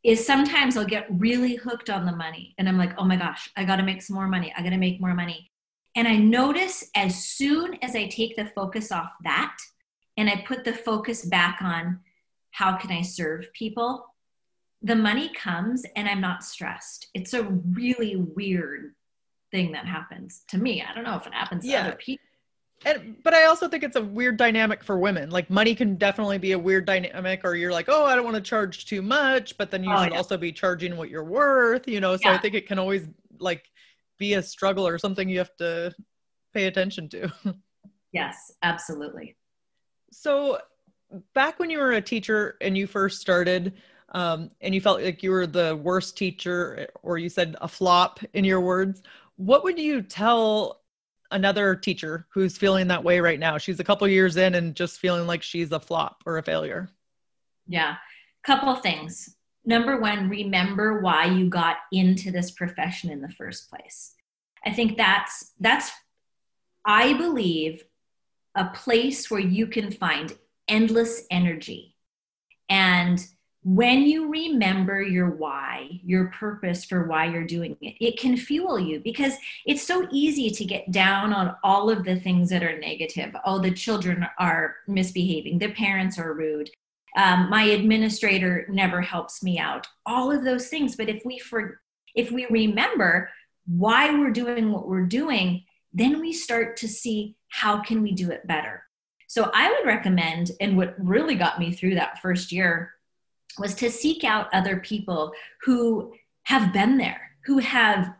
is 0.04 0.24
sometimes 0.24 0.76
i'll 0.76 0.84
get 0.84 1.06
really 1.10 1.56
hooked 1.56 1.90
on 1.90 2.06
the 2.06 2.14
money 2.14 2.54
and 2.58 2.68
i'm 2.68 2.78
like 2.78 2.92
oh 2.98 3.04
my 3.04 3.16
gosh 3.16 3.50
i 3.56 3.64
got 3.64 3.76
to 3.76 3.82
make 3.82 4.00
some 4.00 4.14
more 4.14 4.28
money 4.28 4.54
i 4.56 4.62
got 4.62 4.70
to 4.70 4.76
make 4.76 5.00
more 5.00 5.14
money 5.14 5.50
and 5.96 6.08
i 6.08 6.16
notice 6.16 6.84
as 6.94 7.24
soon 7.24 7.76
as 7.82 7.94
i 7.94 8.06
take 8.06 8.36
the 8.36 8.46
focus 8.46 8.90
off 8.92 9.12
that 9.22 9.56
and 10.16 10.28
i 10.28 10.44
put 10.46 10.64
the 10.64 10.72
focus 10.72 11.24
back 11.24 11.60
on 11.62 12.00
how 12.52 12.76
can 12.76 12.90
i 12.90 13.02
serve 13.02 13.52
people 13.52 14.06
the 14.84 14.94
money 14.94 15.30
comes 15.30 15.84
and 15.96 16.06
I'm 16.06 16.20
not 16.20 16.44
stressed. 16.44 17.08
It's 17.14 17.32
a 17.32 17.42
really 17.42 18.16
weird 18.16 18.94
thing 19.50 19.72
that 19.72 19.86
happens 19.86 20.42
to 20.48 20.58
me. 20.58 20.84
I 20.86 20.94
don't 20.94 21.04
know 21.04 21.16
if 21.16 21.26
it 21.26 21.32
happens 21.32 21.64
yeah. 21.64 21.80
to 21.80 21.88
other 21.88 21.96
people. 21.96 22.22
And, 22.84 23.16
but 23.24 23.32
I 23.32 23.46
also 23.46 23.66
think 23.66 23.82
it's 23.82 23.96
a 23.96 24.02
weird 24.02 24.36
dynamic 24.36 24.84
for 24.84 24.98
women. 24.98 25.30
Like 25.30 25.48
money 25.48 25.74
can 25.74 25.96
definitely 25.96 26.36
be 26.36 26.52
a 26.52 26.58
weird 26.58 26.84
dynamic, 26.84 27.40
or 27.44 27.54
you're 27.54 27.72
like, 27.72 27.86
oh, 27.88 28.04
I 28.04 28.14
don't 28.14 28.24
want 28.24 28.34
to 28.34 28.42
charge 28.42 28.84
too 28.84 29.00
much, 29.00 29.56
but 29.56 29.70
then 29.70 29.82
you 29.82 29.90
oh, 29.90 30.04
should 30.04 30.12
yeah. 30.12 30.18
also 30.18 30.36
be 30.36 30.52
charging 30.52 30.98
what 30.98 31.08
you're 31.08 31.24
worth, 31.24 31.88
you 31.88 32.00
know. 32.00 32.14
So 32.16 32.28
yeah. 32.28 32.34
I 32.34 32.38
think 32.38 32.54
it 32.54 32.66
can 32.66 32.78
always 32.78 33.08
like 33.38 33.64
be 34.18 34.34
a 34.34 34.42
struggle 34.42 34.86
or 34.86 34.98
something 34.98 35.28
you 35.28 35.38
have 35.38 35.56
to 35.56 35.94
pay 36.52 36.66
attention 36.66 37.08
to. 37.10 37.32
yes, 38.12 38.52
absolutely. 38.62 39.36
So 40.12 40.58
back 41.34 41.58
when 41.58 41.70
you 41.70 41.78
were 41.78 41.92
a 41.92 42.00
teacher 42.00 42.56
and 42.60 42.76
you 42.76 42.86
first 42.86 43.20
started, 43.20 43.74
um, 44.10 44.50
and 44.60 44.74
you 44.74 44.80
felt 44.80 45.02
like 45.02 45.22
you 45.22 45.30
were 45.30 45.46
the 45.46 45.76
worst 45.76 46.16
teacher, 46.16 46.86
or 47.02 47.18
you 47.18 47.28
said 47.28 47.56
a 47.60 47.68
flop 47.68 48.20
in 48.32 48.44
your 48.44 48.60
words, 48.60 49.02
what 49.36 49.64
would 49.64 49.78
you 49.78 50.02
tell 50.02 50.82
another 51.32 51.74
teacher 51.74 52.26
who's 52.30 52.56
feeling 52.56 52.86
that 52.86 53.02
way 53.02 53.18
right 53.18 53.40
now? 53.40 53.58
She's 53.58 53.80
a 53.80 53.84
couple 53.84 54.06
years 54.06 54.36
in 54.36 54.54
and 54.54 54.76
just 54.76 55.00
feeling 55.00 55.26
like 55.26 55.42
she's 55.42 55.72
a 55.72 55.80
flop 55.80 56.22
or 56.26 56.38
a 56.38 56.42
failure. 56.42 56.88
Yeah, 57.66 57.96
couple 58.44 58.76
things. 58.76 59.33
Number 59.64 59.98
one, 59.98 60.28
remember 60.28 61.00
why 61.00 61.26
you 61.26 61.48
got 61.48 61.76
into 61.90 62.30
this 62.30 62.50
profession 62.50 63.10
in 63.10 63.22
the 63.22 63.30
first 63.30 63.70
place. 63.70 64.14
I 64.64 64.72
think 64.72 64.96
that's 64.96 65.52
that's 65.60 65.90
I 66.84 67.14
believe 67.14 67.84
a 68.54 68.66
place 68.66 69.30
where 69.30 69.40
you 69.40 69.66
can 69.66 69.90
find 69.90 70.36
endless 70.68 71.24
energy 71.30 71.94
and 72.68 73.24
when 73.64 74.02
you 74.02 74.30
remember 74.30 75.00
your 75.00 75.30
why, 75.30 75.88
your 76.04 76.26
purpose 76.26 76.84
for 76.84 77.08
why 77.08 77.24
you're 77.24 77.46
doing 77.46 77.76
it, 77.80 77.94
it 77.98 78.18
can 78.18 78.36
fuel 78.36 78.78
you 78.78 79.00
because 79.00 79.32
it's 79.64 79.82
so 79.82 80.06
easy 80.12 80.50
to 80.50 80.64
get 80.66 80.90
down 80.90 81.32
on 81.32 81.56
all 81.64 81.88
of 81.88 82.04
the 82.04 82.20
things 82.20 82.50
that 82.50 82.62
are 82.62 82.78
negative. 82.78 83.34
Oh, 83.46 83.58
the 83.58 83.70
children 83.70 84.26
are 84.38 84.76
misbehaving, 84.86 85.58
the 85.58 85.72
parents 85.72 86.18
are 86.18 86.34
rude, 86.34 86.70
um, 87.16 87.48
my 87.48 87.62
administrator 87.62 88.66
never 88.68 89.00
helps 89.00 89.42
me 89.42 89.58
out, 89.58 89.86
all 90.04 90.32
of 90.32 90.44
those 90.44 90.68
things. 90.68 90.96
But 90.96 91.08
if 91.08 91.22
we 91.24 91.38
for 91.38 91.80
if 92.14 92.30
we 92.30 92.46
remember 92.50 93.30
why 93.66 94.10
we're 94.10 94.30
doing 94.30 94.72
what 94.72 94.86
we're 94.86 95.06
doing, 95.06 95.64
then 95.92 96.20
we 96.20 96.32
start 96.32 96.76
to 96.78 96.88
see 96.88 97.36
how 97.48 97.80
can 97.80 98.02
we 98.02 98.12
do 98.12 98.30
it 98.30 98.46
better. 98.46 98.82
So 99.28 99.50
I 99.54 99.70
would 99.70 99.86
recommend, 99.86 100.52
and 100.60 100.76
what 100.76 100.94
really 100.98 101.34
got 101.34 101.58
me 101.58 101.72
through 101.72 101.94
that 101.94 102.20
first 102.20 102.52
year 102.52 102.92
was 103.58 103.74
to 103.76 103.90
seek 103.90 104.22
out 104.22 104.52
other 104.52 104.78
people 104.78 105.32
who 105.62 106.12
have 106.44 106.72
been 106.72 106.98
there, 106.98 107.30
who 107.46 107.58
have, 107.58 108.12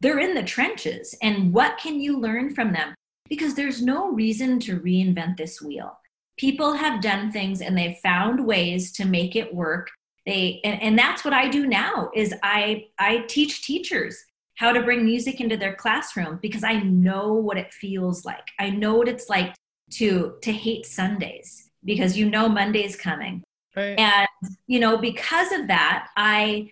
they're 0.00 0.18
in 0.18 0.34
the 0.34 0.42
trenches, 0.42 1.14
and 1.22 1.52
what 1.52 1.78
can 1.78 1.98
you 1.98 2.20
learn 2.20 2.54
from 2.54 2.72
them? 2.72 2.94
Because 3.28 3.54
there's 3.54 3.82
no 3.82 4.10
reason 4.12 4.60
to 4.60 4.80
reinvent 4.80 5.38
this 5.38 5.62
wheel. 5.62 5.96
People 6.36 6.74
have 6.74 7.00
done 7.00 7.30
things 7.30 7.60
and 7.60 7.76
they've 7.76 7.98
found 7.98 8.46
ways 8.46 8.92
to 8.92 9.04
make 9.04 9.36
it 9.36 9.54
work. 9.54 9.90
They, 10.26 10.60
and, 10.64 10.80
and 10.82 10.98
that's 10.98 11.24
what 11.24 11.34
I 11.34 11.48
do 11.48 11.66
now 11.66 12.10
is 12.14 12.34
I, 12.42 12.86
I 12.98 13.24
teach 13.28 13.62
teachers 13.62 14.16
how 14.56 14.72
to 14.72 14.82
bring 14.82 15.04
music 15.04 15.40
into 15.40 15.56
their 15.56 15.74
classroom 15.74 16.38
because 16.40 16.64
I 16.64 16.80
know 16.80 17.34
what 17.34 17.58
it 17.58 17.72
feels 17.72 18.24
like. 18.24 18.48
I 18.58 18.70
know 18.70 18.94
what 18.94 19.08
it's 19.08 19.28
like 19.28 19.54
to 19.92 20.36
to 20.42 20.52
hate 20.52 20.86
Sundays 20.86 21.70
because 21.84 22.16
you 22.16 22.30
know 22.30 22.48
Monday's 22.48 22.96
coming 22.96 23.42
Right. 23.76 23.98
And, 23.98 24.28
you 24.66 24.80
know, 24.80 24.98
because 24.98 25.52
of 25.52 25.68
that, 25.68 26.08
I 26.16 26.70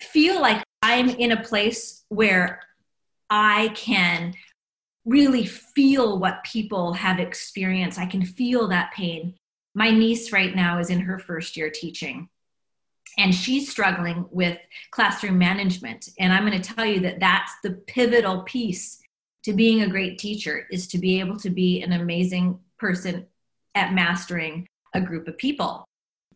feel 0.00 0.40
like 0.40 0.62
I'm 0.82 1.08
in 1.10 1.32
a 1.32 1.42
place 1.42 2.04
where 2.08 2.60
I 3.28 3.68
can 3.74 4.34
really 5.04 5.46
feel 5.46 6.18
what 6.18 6.44
people 6.44 6.92
have 6.92 7.18
experienced. 7.18 7.98
I 7.98 8.06
can 8.06 8.24
feel 8.24 8.68
that 8.68 8.92
pain. 8.92 9.34
My 9.74 9.90
niece 9.90 10.32
right 10.32 10.54
now 10.54 10.78
is 10.78 10.90
in 10.90 11.00
her 11.00 11.18
first 11.18 11.56
year 11.56 11.70
teaching 11.70 12.28
and 13.18 13.34
she's 13.34 13.68
struggling 13.68 14.26
with 14.30 14.56
classroom 14.92 15.36
management 15.36 16.10
and 16.20 16.32
i'm 16.32 16.46
going 16.46 16.60
to 16.60 16.74
tell 16.74 16.84
you 16.84 17.00
that 17.00 17.18
that's 17.18 17.52
the 17.64 17.72
pivotal 17.72 18.42
piece 18.42 19.00
to 19.42 19.52
being 19.52 19.82
a 19.82 19.88
great 19.88 20.18
teacher 20.18 20.66
is 20.70 20.86
to 20.88 20.98
be 20.98 21.20
able 21.20 21.36
to 21.38 21.50
be 21.50 21.82
an 21.82 21.92
amazing 21.92 22.58
person 22.78 23.26
at 23.74 23.92
mastering 23.92 24.66
a 24.94 25.00
group 25.00 25.28
of 25.28 25.38
people. 25.38 25.84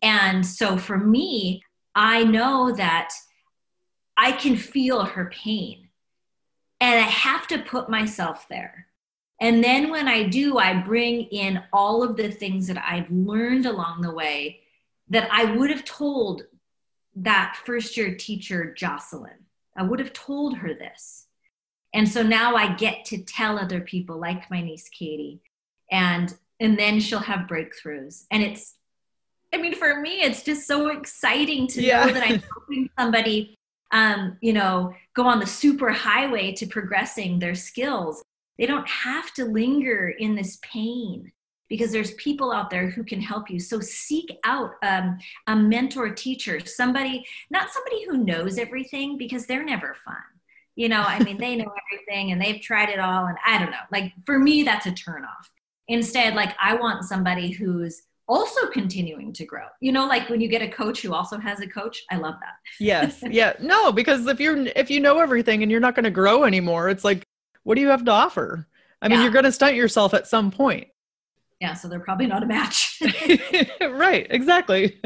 And 0.01 0.45
so 0.45 0.77
for 0.77 0.97
me, 0.97 1.61
I 1.93 2.23
know 2.23 2.73
that 2.75 3.13
I 4.17 4.31
can 4.31 4.55
feel 4.55 5.03
her 5.03 5.31
pain 5.33 5.84
and 6.79 6.99
I 6.99 7.07
have 7.07 7.47
to 7.47 7.59
put 7.59 7.89
myself 7.89 8.47
there. 8.49 8.87
And 9.41 9.63
then 9.63 9.89
when 9.89 10.07
I 10.07 10.23
do, 10.23 10.57
I 10.57 10.73
bring 10.73 11.23
in 11.23 11.61
all 11.73 12.03
of 12.03 12.15
the 12.15 12.31
things 12.31 12.67
that 12.67 12.77
I've 12.77 13.11
learned 13.11 13.65
along 13.65 14.01
the 14.01 14.13
way 14.13 14.61
that 15.09 15.27
I 15.31 15.45
would 15.45 15.69
have 15.69 15.85
told 15.85 16.43
that 17.17 17.57
first 17.65 17.97
year 17.97 18.15
teacher, 18.15 18.73
Jocelyn. 18.73 19.45
I 19.75 19.83
would 19.83 19.99
have 19.99 20.13
told 20.13 20.57
her 20.57 20.73
this. 20.73 21.27
And 21.93 22.07
so 22.07 22.23
now 22.23 22.55
I 22.55 22.73
get 22.75 23.05
to 23.05 23.23
tell 23.23 23.57
other 23.57 23.81
people, 23.81 24.17
like 24.17 24.49
my 24.51 24.61
niece 24.61 24.89
Katie, 24.89 25.41
and 25.91 26.33
and 26.59 26.77
then 26.79 26.99
she'll 26.99 27.19
have 27.19 27.47
breakthroughs. 27.47 28.25
And 28.31 28.41
it's, 28.43 28.75
I 29.53 29.57
mean, 29.57 29.75
for 29.75 29.99
me, 29.99 30.21
it's 30.21 30.43
just 30.43 30.67
so 30.67 30.87
exciting 30.87 31.67
to 31.67 31.81
yeah. 31.81 32.05
know 32.05 32.13
that 32.13 32.23
I'm 32.23 32.41
helping 32.41 32.89
somebody, 32.97 33.57
um, 33.91 34.37
you 34.41 34.53
know, 34.53 34.93
go 35.13 35.23
on 35.23 35.39
the 35.39 35.45
super 35.45 35.91
highway 35.91 36.51
to 36.53 36.65
progressing 36.65 37.39
their 37.39 37.55
skills. 37.55 38.23
They 38.57 38.65
don't 38.65 38.87
have 38.87 39.33
to 39.33 39.45
linger 39.45 40.09
in 40.09 40.35
this 40.35 40.57
pain 40.61 41.31
because 41.67 41.91
there's 41.91 42.13
people 42.15 42.51
out 42.51 42.69
there 42.69 42.89
who 42.89 43.03
can 43.03 43.19
help 43.19 43.49
you. 43.49 43.59
So 43.59 43.79
seek 43.79 44.37
out 44.43 44.71
um, 44.83 45.17
a 45.47 45.55
mentor 45.55 46.13
teacher, 46.13 46.59
somebody, 46.65 47.25
not 47.49 47.71
somebody 47.71 48.05
who 48.05 48.17
knows 48.17 48.57
everything 48.57 49.17
because 49.17 49.45
they're 49.45 49.65
never 49.65 49.95
fun. 50.05 50.15
You 50.75 50.89
know, 50.89 51.01
I 51.01 51.23
mean, 51.23 51.37
they 51.37 51.55
know 51.55 51.73
everything 51.93 52.31
and 52.31 52.41
they've 52.41 52.61
tried 52.61 52.89
it 52.89 52.99
all. 52.99 53.25
And 53.25 53.37
I 53.45 53.57
don't 53.57 53.71
know, 53.71 53.77
like 53.91 54.13
for 54.25 54.37
me, 54.37 54.63
that's 54.63 54.85
a 54.85 54.91
turnoff. 54.91 55.49
Instead, 55.87 56.35
like 56.35 56.55
I 56.61 56.75
want 56.75 57.05
somebody 57.05 57.51
who's 57.51 58.03
also 58.27 58.67
continuing 58.67 59.31
to 59.33 59.45
grow. 59.45 59.65
You 59.79 59.91
know, 59.91 60.07
like 60.07 60.29
when 60.29 60.41
you 60.41 60.47
get 60.47 60.61
a 60.61 60.67
coach 60.67 61.01
who 61.01 61.13
also 61.13 61.37
has 61.37 61.61
a 61.61 61.67
coach, 61.67 62.03
I 62.09 62.17
love 62.17 62.35
that. 62.41 62.55
yes. 62.79 63.23
Yeah. 63.29 63.53
No, 63.59 63.91
because 63.91 64.25
if 64.27 64.39
you're 64.39 64.57
if 64.75 64.89
you 64.89 64.99
know 64.99 65.19
everything 65.19 65.63
and 65.63 65.71
you're 65.71 65.81
not 65.81 65.95
going 65.95 66.05
to 66.05 66.11
grow 66.11 66.43
anymore, 66.43 66.89
it's 66.89 67.03
like 67.03 67.23
what 67.63 67.75
do 67.75 67.81
you 67.81 67.89
have 67.89 68.05
to 68.05 68.11
offer? 68.11 68.67
I 69.01 69.07
mean, 69.07 69.17
yeah. 69.17 69.23
you're 69.23 69.33
going 69.33 69.45
to 69.45 69.51
stunt 69.51 69.75
yourself 69.75 70.13
at 70.13 70.27
some 70.27 70.51
point 70.51 70.87
yeah 71.61 71.73
so 71.73 71.87
they're 71.87 71.99
probably 71.99 72.27
not 72.27 72.43
a 72.43 72.45
match 72.45 73.01
right 73.81 74.27
exactly 74.29 74.99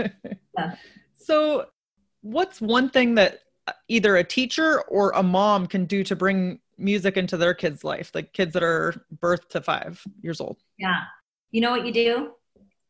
yeah. 0.58 0.76
so 1.18 1.68
what's 2.22 2.60
one 2.60 2.90
thing 2.90 3.16
that 3.16 3.40
uh, 3.68 3.74
either 3.88 4.18
a 4.18 4.24
teacher 4.24 4.82
or 4.82 5.12
a 5.12 5.24
mom 5.24 5.68
can 5.68 5.86
do 5.86 6.04
to 6.04 6.16
bring 6.16 6.60
music 6.78 7.18
into 7.18 7.38
their 7.38 7.54
kids 7.54 7.84
life 7.84 8.12
like 8.14 8.34
kids 8.34 8.54
that 8.54 8.64
are 8.64 9.06
birth 9.20 9.48
to 9.50 9.62
five 9.62 10.02
years 10.22 10.42
old 10.42 10.58
yeah 10.78 11.04
you 11.52 11.62
know 11.62 11.72
what 11.72 11.86
you 11.86 11.94
do 11.94 12.32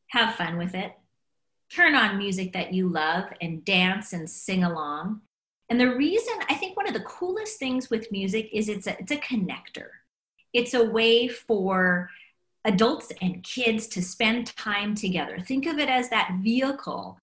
have 0.09 0.35
fun 0.35 0.57
with 0.57 0.75
it 0.75 0.93
turn 1.71 1.95
on 1.95 2.17
music 2.17 2.53
that 2.53 2.73
you 2.73 2.89
love 2.89 3.25
and 3.41 3.63
dance 3.65 4.13
and 4.13 4.29
sing 4.29 4.63
along 4.63 5.21
and 5.69 5.79
the 5.79 5.95
reason 5.95 6.33
i 6.49 6.55
think 6.55 6.75
one 6.75 6.87
of 6.87 6.93
the 6.93 6.99
coolest 7.01 7.57
things 7.59 7.89
with 7.89 8.11
music 8.11 8.49
is 8.51 8.69
it's 8.69 8.87
a, 8.87 8.99
it's 8.99 9.11
a 9.11 9.17
connector 9.17 9.89
it's 10.53 10.73
a 10.73 10.83
way 10.83 11.27
for 11.27 12.09
adults 12.65 13.11
and 13.21 13.43
kids 13.43 13.87
to 13.87 14.01
spend 14.01 14.55
time 14.55 14.95
together. 14.95 15.39
Think 15.39 15.65
of 15.65 15.79
it 15.79 15.89
as 15.89 16.09
that 16.09 16.37
vehicle. 16.41 17.17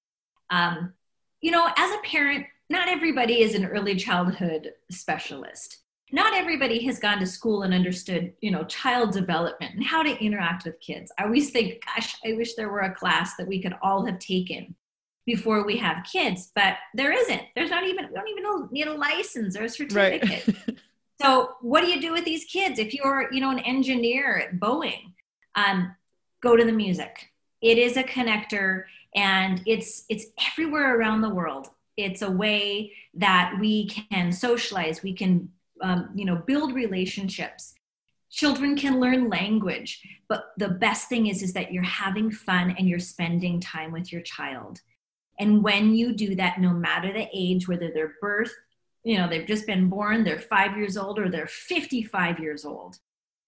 Um, 0.51 0.93
you 1.41 1.51
know, 1.51 1.69
as 1.77 1.91
a 1.93 2.07
parent, 2.07 2.47
not 2.69 2.89
everybody 2.89 3.41
is 3.41 3.55
an 3.55 3.65
early 3.65 3.97
childhood 3.97 4.73
specialist. 4.91 5.79
Not 6.13 6.35
everybody 6.35 6.85
has 6.85 6.99
gone 6.99 7.19
to 7.19 7.27
school 7.27 7.63
and 7.63 7.75
understood, 7.75 8.33
you 8.41 8.51
know, 8.51 8.65
child 8.65 9.13
development 9.13 9.75
and 9.75 9.85
how 9.85 10.03
to 10.03 10.25
interact 10.25 10.65
with 10.65 10.81
kids. 10.81 11.11
I 11.19 11.25
always 11.25 11.51
think, 11.51 11.85
gosh, 11.85 12.17
I 12.25 12.35
wish 12.35 12.55
there 12.55 12.69
were 12.69 12.81
a 12.81 12.95
class 12.95 13.37
that 13.37 13.49
we 13.49 13.61
could 13.61 13.75
all 13.83 14.07
have 14.07 14.19
taken 14.19 14.75
before 15.25 15.67
we 15.67 15.77
have 15.79 16.07
kids, 16.11 16.53
but 16.55 16.77
there 16.95 17.13
isn't. 17.13 17.43
There's 17.57 17.71
not 17.71 17.85
even, 17.85 18.07
we 18.09 18.15
don't 18.15 18.29
even 18.29 18.69
need 18.71 18.87
a 18.87 18.95
license 18.95 19.57
or 19.57 19.65
a 19.65 19.69
certificate. 19.69 20.47
Right. 20.47 20.79
so 21.21 21.55
what 21.61 21.81
do 21.81 21.89
you 21.89 22.01
do 22.01 22.13
with 22.13 22.25
these 22.25 22.45
kids 22.45 22.79
if 22.79 22.95
you're, 22.95 23.29
you 23.33 23.41
know, 23.41 23.51
an 23.51 23.59
engineer 23.59 24.39
at 24.39 24.61
Boeing? 24.61 25.13
um, 25.57 25.97
go 26.41 26.55
to 26.57 26.65
the 26.65 26.73
music. 26.73 27.33
It 27.61 27.79
is 27.79 27.97
a 27.97 28.05
connector 28.05 28.85
and 29.15 29.63
it's 29.67 30.05
it's 30.09 30.27
everywhere 30.51 30.97
around 30.97 31.23
the 31.23 31.31
world. 31.31 31.69
It's 31.97 32.23
a 32.23 32.31
way 32.31 32.93
that 33.15 33.55
we 33.59 33.89
can 33.89 34.31
socialize, 34.31 35.03
we 35.03 35.15
can 35.15 35.51
um, 35.83 36.11
you 36.15 36.25
know 36.25 36.37
build 36.37 36.75
relationships. 36.75 37.75
Children 38.31 38.77
can 38.77 39.01
learn 39.01 39.31
language, 39.31 40.03
but 40.29 40.47
the 40.59 40.69
best 40.69 41.09
thing 41.09 41.29
is 41.29 41.43
is 41.43 41.53
that 41.53 41.73
you're 41.73 41.83
having 41.83 42.31
fun 42.31 42.75
and 42.77 42.89
you're 42.89 42.99
spending 42.99 43.61
time 43.61 43.93
with 43.93 44.13
your 44.13 44.23
child. 44.23 44.81
And 45.39 45.63
when 45.63 45.95
you 45.95 46.13
do 46.13 46.35
that, 46.37 46.61
no 46.61 46.71
matter 46.71 47.13
the 47.13 47.29
age, 47.33 47.69
whether 47.69 47.91
they're 47.93 48.15
birth, 48.21 48.53
you 49.05 49.19
know, 49.19 49.29
they've 49.29 49.47
just 49.47 49.67
been 49.67 49.89
born, 49.89 50.25
they're 50.25 50.39
five 50.39 50.77
years 50.77 50.97
old, 50.97 51.19
or 51.19 51.29
they're 51.29 51.47
55 51.47 52.41
years 52.41 52.65
old, 52.65 52.99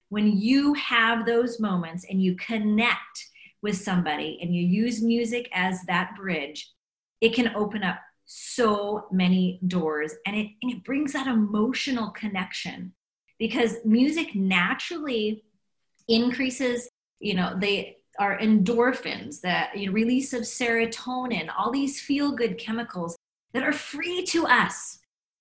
when 0.08 0.38
you 0.38 0.74
have 0.74 1.26
those 1.26 1.58
moments 1.60 2.06
and 2.08 2.22
you 2.22 2.36
connect 2.36 3.28
with 3.62 3.76
somebody 3.76 4.38
and 4.40 4.54
you 4.54 4.62
use 4.64 5.02
music 5.02 5.48
as 5.52 5.82
that 5.88 6.14
bridge, 6.16 6.70
it 7.20 7.34
can 7.34 7.54
open 7.56 7.82
up 7.82 7.98
so 8.30 9.06
many 9.10 9.58
doors 9.66 10.14
and 10.26 10.36
it, 10.36 10.48
and 10.62 10.70
it 10.70 10.84
brings 10.84 11.14
that 11.14 11.26
emotional 11.26 12.10
connection 12.10 12.92
because 13.38 13.76
music 13.86 14.34
naturally 14.34 15.42
increases, 16.08 16.90
you 17.20 17.32
know, 17.34 17.56
they 17.58 17.96
are 18.18 18.38
endorphins, 18.38 19.40
that 19.40 19.76
you 19.78 19.86
know, 19.86 19.92
release 19.92 20.34
of 20.34 20.42
serotonin, 20.42 21.48
all 21.56 21.70
these 21.70 22.00
feel 22.00 22.32
good 22.32 22.58
chemicals 22.58 23.16
that 23.54 23.62
are 23.62 23.72
free 23.72 24.24
to 24.26 24.46
us. 24.46 24.98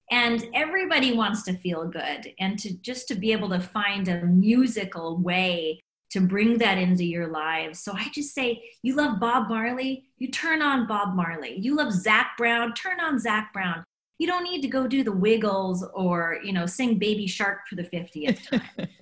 And 0.10 0.48
everybody 0.54 1.14
wants 1.14 1.44
to 1.44 1.58
feel 1.58 1.86
good 1.90 2.34
and 2.40 2.58
to 2.60 2.74
just 2.78 3.10
to 3.10 3.16
be 3.16 3.34
able 3.34 3.50
to 3.50 3.60
find 3.60 4.08
a 4.08 4.24
musical 4.24 5.18
way 5.18 5.82
to 6.12 6.22
bring 6.22 6.58
that 6.60 6.78
into 6.78 7.04
your 7.04 7.28
lives. 7.28 7.80
So 7.80 7.94
i 7.94 8.08
just 8.14 8.34
say 8.34 8.64
you 8.82 8.96
love 8.96 9.20
bob 9.20 9.50
marley? 9.50 10.06
You 10.18 10.32
turn 10.32 10.62
on 10.62 10.88
bob 10.88 11.16
marley. 11.16 11.58
You 11.58 11.76
love 11.76 11.92
Zac 11.92 12.38
brown? 12.38 12.74
Turn 12.74 13.00
on 13.00 13.20
Zac 13.20 13.54
brown. 13.54 13.84
You 14.20 14.28
don't 14.28 14.44
need 14.44 14.62
to 14.62 14.68
go 14.68 14.88
do 14.88 15.04
the 15.04 15.12
wiggles 15.12 15.86
or 15.94 16.40
you 16.44 16.54
know 16.54 16.66
sing 16.66 16.98
baby 16.98 17.28
shark 17.28 17.68
for 17.68 17.76
the 17.76 17.84
50th 17.84 18.50
time. 18.50 18.88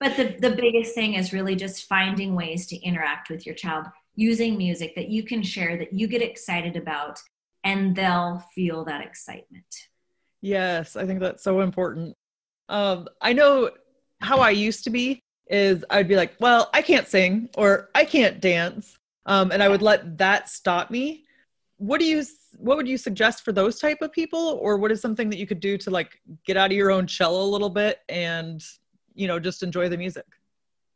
But 0.00 0.18
the, 0.18 0.36
the 0.38 0.54
biggest 0.54 0.94
thing 0.94 1.14
is 1.14 1.32
really 1.32 1.56
just 1.56 1.88
finding 1.88 2.34
ways 2.34 2.66
to 2.66 2.76
interact 2.76 3.30
with 3.30 3.46
your 3.46 3.54
child 3.54 3.86
using 4.14 4.58
music 4.58 4.94
that 4.96 5.08
you 5.08 5.22
can 5.22 5.42
share 5.42 5.78
that 5.78 5.94
you 5.94 6.06
get 6.06 6.20
excited 6.20 6.76
about 6.76 7.18
and 7.64 7.96
they'll 7.96 8.44
feel 8.54 8.84
that 8.84 9.00
excitement. 9.00 9.64
Yes, 10.42 10.94
I 10.96 11.06
think 11.06 11.20
that's 11.20 11.42
so 11.42 11.60
important. 11.62 12.14
Um, 12.68 13.08
I 13.22 13.32
know 13.32 13.70
how 14.20 14.40
I 14.40 14.50
used 14.50 14.84
to 14.84 14.90
be 14.90 15.23
is 15.48 15.84
I'd 15.90 16.08
be 16.08 16.16
like, 16.16 16.34
well, 16.40 16.70
I 16.72 16.82
can't 16.82 17.06
sing 17.06 17.48
or 17.56 17.90
I 17.94 18.04
can't 18.04 18.40
dance. 18.40 18.98
Um, 19.26 19.52
and 19.52 19.62
I 19.62 19.68
would 19.68 19.82
let 19.82 20.18
that 20.18 20.48
stop 20.48 20.90
me. 20.90 21.24
What 21.76 21.98
do 21.98 22.06
you 22.06 22.24
what 22.56 22.76
would 22.76 22.86
you 22.86 22.96
suggest 22.96 23.44
for 23.44 23.52
those 23.52 23.80
type 23.80 23.98
of 24.00 24.12
people 24.12 24.58
or 24.62 24.76
what 24.76 24.92
is 24.92 25.00
something 25.00 25.28
that 25.30 25.38
you 25.38 25.46
could 25.46 25.60
do 25.60 25.76
to 25.78 25.90
like 25.90 26.20
get 26.46 26.56
out 26.56 26.70
of 26.70 26.76
your 26.76 26.90
own 26.90 27.06
shell 27.06 27.42
a 27.42 27.44
little 27.44 27.68
bit 27.68 27.98
and 28.08 28.62
you 29.14 29.26
know 29.26 29.38
just 29.40 29.62
enjoy 29.62 29.88
the 29.88 29.96
music? 29.96 30.26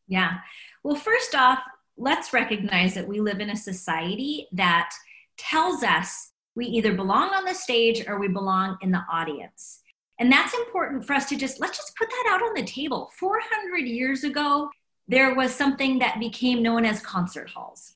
Yeah. 0.07 0.39
Well, 0.85 0.97
first 0.97 1.35
off, 1.35 1.61
let's 1.97 2.33
recognize 2.33 2.95
that 2.95 3.07
we 3.07 3.21
live 3.21 3.41
in 3.41 3.51
a 3.51 3.57
society 3.57 4.47
that 4.53 4.91
tells 5.37 5.83
us 5.83 6.33
we 6.55 6.67
either 6.67 6.95
belong 6.95 7.31
on 7.31 7.45
the 7.45 7.55
stage 7.55 8.05
or 8.07 8.19
we 8.19 8.29
belong 8.29 8.79
in 8.81 8.91
the 8.91 9.03
audience. 9.11 9.81
And 10.19 10.31
that's 10.31 10.55
important 10.55 11.05
for 11.05 11.13
us 11.13 11.29
to 11.29 11.37
just 11.37 11.61
let's 11.61 11.77
just 11.77 11.97
put 11.97 12.09
that 12.09 12.31
out 12.31 12.43
on 12.43 12.55
the 12.55 12.65
table. 12.65 13.11
400 13.19 13.79
years 13.87 14.25
ago, 14.25 14.69
there 15.07 15.35
was 15.35 15.55
something 15.55 15.99
that 16.01 16.21
became 16.21 16.63
known 16.63 16.85
as 16.85 17.01
concert 17.01 17.49
halls. 17.51 17.95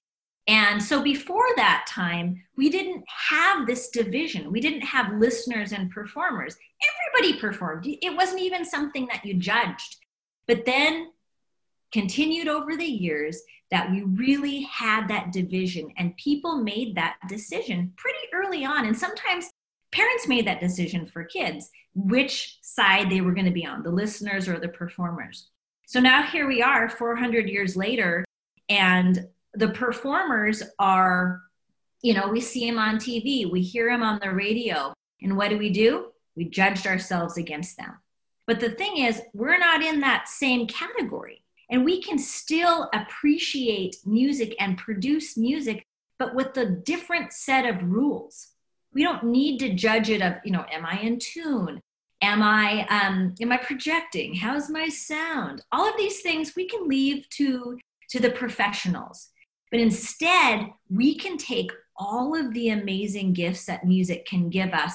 And 0.49 0.83
so 0.83 1.03
before 1.03 1.47
that 1.57 1.87
time, 1.89 2.43
we 2.57 2.69
didn't 2.69 3.05
have 3.07 3.67
this 3.67 3.91
division. 3.91 4.51
We 4.51 4.61
didn't 4.61 4.83
have 4.83 5.15
listeners 5.15 5.73
and 5.73 5.91
performers. 5.91 6.57
Everybody 7.15 7.41
performed. 7.41 7.87
It 7.87 8.17
wasn't 8.17 8.41
even 8.41 8.65
something 8.65 9.07
that 9.07 9.25
you 9.25 9.35
judged. 9.35 9.99
But 10.49 10.65
then 10.65 11.13
continued 11.93 12.49
over 12.49 12.77
the 12.77 12.85
years 12.85 13.41
that 13.71 13.91
we 13.91 14.03
really 14.03 14.63
had 14.63 15.07
that 15.09 15.33
division 15.33 15.93
and 15.97 16.17
people 16.17 16.57
made 16.57 16.95
that 16.95 17.17
decision 17.29 17.93
pretty 17.97 18.19
early 18.35 18.65
on 18.65 18.87
and 18.87 18.97
sometimes 18.97 19.51
parents 19.93 20.27
made 20.27 20.47
that 20.47 20.61
decision 20.61 21.07
for 21.07 21.25
kids 21.25 21.71
which 21.95 22.59
side 22.63 23.11
they 23.11 23.21
were 23.21 23.33
going 23.33 23.47
to 23.47 23.51
be 23.51 23.67
on 23.67 23.83
the 23.83 23.91
listeners 23.91 24.49
or 24.49 24.59
the 24.59 24.69
performers. 24.69 25.51
So 25.87 26.01
now 26.01 26.23
here 26.23 26.49
we 26.49 26.63
are 26.63 26.89
400 26.89 27.49
years 27.49 27.77
later 27.77 28.25
and 28.69 29.27
the 29.55 29.69
performers 29.69 30.63
are 30.79 31.43
you 32.01 32.15
know 32.15 32.29
we 32.29 32.41
see 32.41 32.69
them 32.69 32.79
on 32.79 32.97
tv 32.97 33.51
we 33.51 33.61
hear 33.61 33.91
them 33.91 34.03
on 34.03 34.19
the 34.21 34.31
radio 34.31 34.95
and 35.23 35.37
what 35.37 35.51
do 35.51 35.59
we 35.59 35.71
do? 35.71 36.07
We 36.37 36.47
judged 36.47 36.87
ourselves 36.87 37.37
against 37.37 37.77
them. 37.77 37.99
But 38.47 38.61
the 38.61 38.71
thing 38.71 38.99
is 38.99 39.23
we're 39.33 39.59
not 39.59 39.83
in 39.83 40.01
that 40.01 40.29
same 40.29 40.67
category 40.67 41.45
And 41.71 41.85
we 41.85 42.03
can 42.03 42.19
still 42.19 42.91
appreciate 42.93 43.97
music 44.05 44.55
and 44.59 44.77
produce 44.77 45.37
music, 45.37 45.87
but 46.19 46.35
with 46.35 46.57
a 46.57 46.67
different 46.67 47.33
set 47.33 47.65
of 47.67 47.83
rules. 47.83 48.49
We 48.95 49.03
don't 49.03 49.25
need 49.25 49.59
to 49.61 49.75
judge 49.75 50.11
it 50.11 50.23
of, 50.23 50.35
you 50.45 50.53
know, 50.53 50.65
am 50.71 50.85
I 50.85 50.99
in 51.01 51.19
tune? 51.19 51.81
Am 52.21 52.43
I 52.43 52.87
um, 52.89 53.35
am 53.41 53.51
I 53.51 53.57
projecting? 53.57 54.35
How's 54.35 54.71
my 54.71 54.89
sound? 54.89 55.63
All 55.73 55.89
of 55.89 55.97
these 55.97 56.21
things 56.21 56.55
we 56.55 56.69
can 56.69 56.89
leave 56.89 57.29
to 57.31 57.79
to 58.11 58.21
the 58.21 58.31
professionals. 58.31 59.31
But 59.71 59.81
instead, 59.81 60.69
we 60.91 61.17
can 61.17 61.39
take 61.39 61.73
all 61.97 62.39
of 62.39 62.53
the 62.53 62.69
amazing 62.69 63.33
gifts 63.33 63.65
that 63.67 63.87
music 63.87 64.27
can 64.27 64.51
give 64.51 64.73
us 64.73 64.95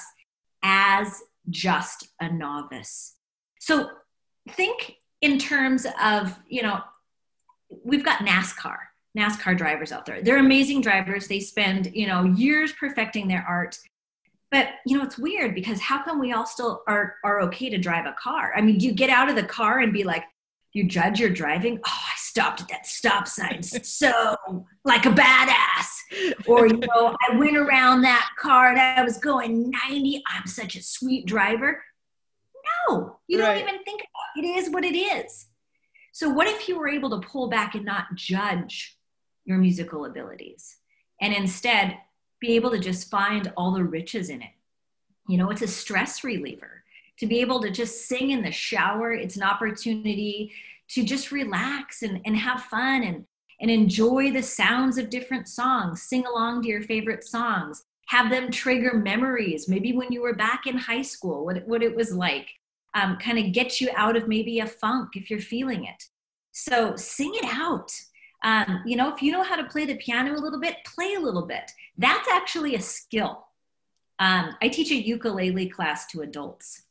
as 0.63 1.21
just 1.49 2.09
a 2.19 2.31
novice. 2.31 3.15
So 3.59 3.89
think 4.51 4.97
in 5.21 5.39
terms 5.39 5.85
of, 6.01 6.37
you 6.47 6.61
know, 6.61 6.81
we've 7.83 8.05
got 8.05 8.19
NASCAR, 8.19 8.77
NASCAR 9.17 9.57
drivers 9.57 9.91
out 9.91 10.05
there. 10.05 10.21
They're 10.21 10.37
amazing 10.37 10.81
drivers. 10.81 11.27
They 11.27 11.39
spend, 11.39 11.91
you 11.93 12.07
know, 12.07 12.23
years 12.23 12.71
perfecting 12.73 13.27
their 13.27 13.45
art. 13.47 13.77
But 14.51 14.69
you 14.85 14.97
know, 14.97 15.03
it's 15.03 15.17
weird 15.17 15.55
because 15.55 15.81
how 15.81 16.03
come 16.03 16.19
we 16.19 16.31
all 16.31 16.45
still 16.45 16.83
are 16.87 17.15
are 17.23 17.41
okay 17.41 17.69
to 17.69 17.77
drive 17.77 18.05
a 18.05 18.13
car? 18.13 18.53
I 18.55 18.61
mean, 18.61 18.77
do 18.77 18.85
you 18.85 18.93
get 18.93 19.09
out 19.09 19.29
of 19.29 19.35
the 19.35 19.43
car 19.43 19.79
and 19.79 19.91
be 19.91 20.03
like, 20.03 20.23
you 20.71 20.85
judge 20.85 21.19
your 21.19 21.29
driving? 21.29 21.79
Oh, 21.79 22.01
I 22.05 22.13
stopped 22.15 22.61
at 22.61 22.67
that 22.69 22.85
stop 22.85 23.27
sign 23.27 23.63
so 23.63 24.37
like 24.85 25.05
a 25.05 25.09
badass. 25.09 26.45
Or, 26.47 26.67
you 26.67 26.77
know, 26.77 27.17
I 27.27 27.35
went 27.35 27.57
around 27.57 28.03
that 28.03 28.29
car 28.39 28.69
and 28.69 28.79
I 28.79 29.03
was 29.03 29.17
going 29.17 29.71
90. 29.89 30.23
I'm 30.27 30.47
such 30.47 30.75
a 30.75 30.81
sweet 30.81 31.25
driver. 31.25 31.83
No, 32.89 33.17
you 33.27 33.41
right. 33.41 33.59
don't 33.59 33.67
even 33.67 33.83
think 33.83 34.01
about 34.01 34.43
it. 34.43 34.47
It 34.47 34.57
is 34.59 34.69
what 34.69 34.85
it 34.85 34.95
is. 34.95 35.47
So, 36.13 36.29
what 36.29 36.47
if 36.47 36.67
you 36.67 36.77
were 36.77 36.87
able 36.87 37.09
to 37.09 37.27
pull 37.27 37.49
back 37.49 37.75
and 37.75 37.85
not 37.85 38.15
judge 38.15 38.96
your 39.47 39.57
musical 39.57 40.05
abilities 40.05 40.77
and 41.19 41.33
instead 41.33 41.97
be 42.39 42.55
able 42.55 42.69
to 42.69 42.77
just 42.79 43.09
find 43.09 43.51
all 43.57 43.71
the 43.71 43.83
riches 43.83 44.29
in 44.29 44.43
it? 44.43 44.51
You 45.27 45.37
know, 45.37 45.49
it's 45.49 45.63
a 45.63 45.67
stress 45.67 46.23
reliever 46.23 46.83
to 47.17 47.25
be 47.25 47.39
able 47.41 47.61
to 47.61 47.71
just 47.71 48.07
sing 48.07 48.29
in 48.29 48.43
the 48.43 48.51
shower. 48.51 49.11
It's 49.11 49.37
an 49.37 49.43
opportunity 49.43 50.53
to 50.89 51.03
just 51.03 51.31
relax 51.31 52.03
and, 52.03 52.21
and 52.25 52.37
have 52.37 52.63
fun 52.63 53.03
and, 53.03 53.25
and 53.59 53.71
enjoy 53.71 54.31
the 54.31 54.43
sounds 54.43 54.97
of 54.97 55.09
different 55.09 55.47
songs, 55.47 56.03
sing 56.03 56.25
along 56.25 56.61
to 56.61 56.67
your 56.67 56.83
favorite 56.83 57.23
songs, 57.23 57.83
have 58.07 58.29
them 58.29 58.51
trigger 58.51 58.93
memories, 58.93 59.67
maybe 59.67 59.93
when 59.93 60.11
you 60.11 60.21
were 60.21 60.35
back 60.35 60.65
in 60.65 60.77
high 60.77 61.01
school, 61.01 61.43
what, 61.43 61.67
what 61.67 61.83
it 61.83 61.95
was 61.95 62.13
like, 62.13 62.49
um, 62.93 63.17
kind 63.17 63.37
of 63.37 63.51
get 63.51 63.81
you 63.81 63.89
out 63.95 64.15
of 64.15 64.27
maybe 64.27 64.59
a 64.59 64.67
funk 64.67 65.09
if 65.15 65.29
you're 65.29 65.39
feeling 65.39 65.85
it. 65.85 66.03
So 66.51 66.95
sing 66.95 67.31
it 67.35 67.45
out. 67.45 67.91
Um, 68.47 68.81
you 68.85 68.95
know, 68.95 69.13
if 69.13 69.21
you 69.21 69.33
know 69.33 69.43
how 69.43 69.57
to 69.57 69.65
play 69.65 69.85
the 69.85 69.95
piano 69.95 70.33
a 70.33 70.39
little 70.39 70.61
bit, 70.61 70.77
play 70.85 71.15
a 71.15 71.19
little 71.19 71.45
bit. 71.45 71.69
That's 71.97 72.29
actually 72.29 72.75
a 72.75 72.81
skill. 72.81 73.45
Um, 74.19 74.55
I 74.61 74.69
teach 74.69 74.89
a 74.89 74.95
ukulele 74.95 75.67
class 75.67 76.05
to 76.07 76.21
adults. 76.21 76.83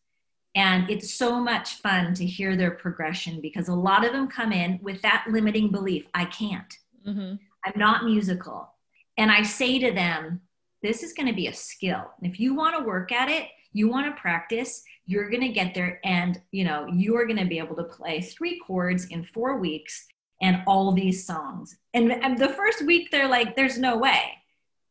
And 0.55 0.91
it's 0.91 1.15
so 1.15 1.41
much 1.41 1.77
fun 1.77 2.13
to 2.15 2.27
hear 2.27 2.57
their 2.57 2.73
progression 2.73 3.41
because 3.41 3.69
a 3.69 3.75
lot 3.75 4.05
of 4.05 4.13
them 4.13 4.29
come 4.29 4.53
in 4.53 4.79
with 4.83 5.01
that 5.01 5.25
limiting 5.31 5.71
belief 5.71 6.07
I 6.13 6.27
can't. 6.27 6.79
Mm-hmm. 7.07 7.37
I'm 7.65 7.79
not 7.79 8.05
musical. 8.05 8.75
And 9.17 9.31
I 9.31 9.43
say 9.43 9.79
to 9.79 9.93
them, 9.93 10.43
this 10.83 11.03
is 11.03 11.15
going 11.15 11.29
to 11.29 11.35
be 11.35 11.47
a 11.47 11.55
skill. 11.55 12.11
And 12.21 12.31
if 12.31 12.39
you 12.39 12.55
want 12.55 12.77
to 12.77 12.85
work 12.85 13.13
at 13.13 13.31
it, 13.31 13.49
you 13.73 13.89
want 13.89 14.15
to 14.15 14.21
practice, 14.21 14.83
you're 15.07 15.31
going 15.31 15.43
to 15.43 15.49
get 15.49 15.73
there 15.73 16.01
and, 16.05 16.39
you 16.53 16.65
know, 16.65 16.87
you're 16.93 17.25
going 17.25 17.39
to 17.39 17.47
be 17.47 17.59
able 17.59 17.77
to 17.77 17.85
play 17.85 18.21
three 18.21 18.61
chords 18.67 19.07
in 19.07 19.25
4 19.25 19.59
weeks 19.59 20.07
and 20.41 20.63
all 20.67 20.93
these 20.93 21.27
songs. 21.27 21.77
And, 21.95 22.13
and 22.13 22.39
the 22.39 22.51
first 22.51 22.85
week 22.85 23.11
they're 23.11 23.29
like 23.29 23.57
there's 23.57 23.79
no 23.79 23.97
way. 23.97 24.33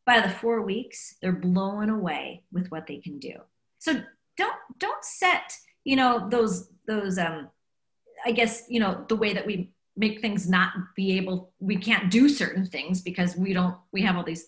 By 0.06 0.22
the 0.22 0.30
4 0.30 0.62
weeks, 0.62 1.16
they're 1.20 1.32
blown 1.32 1.90
away 1.90 2.44
with 2.52 2.70
what 2.70 2.86
they 2.86 2.98
can 2.98 3.18
do. 3.18 3.34
So 3.80 4.04
don't 4.38 4.56
don't 4.80 5.04
set 5.04 5.54
you 5.84 5.96
know 5.96 6.28
those 6.30 6.70
those 6.88 7.18
um 7.18 7.50
i 8.26 8.32
guess 8.32 8.64
you 8.70 8.80
know 8.80 9.06
the 9.08 9.16
way 9.16 9.34
that 9.34 9.46
we 9.46 9.72
make 9.98 10.20
things 10.20 10.50
not 10.50 10.74
be 10.96 11.16
able 11.18 11.54
we 11.60 11.76
can't 11.76 12.12
do 12.12 12.28
certain 12.28 12.66
things 12.66 13.02
because 13.02 13.36
we 13.36 13.54
don't 13.54 13.76
we 13.94 14.02
have 14.02 14.18
all 14.18 14.24
these 14.24 14.48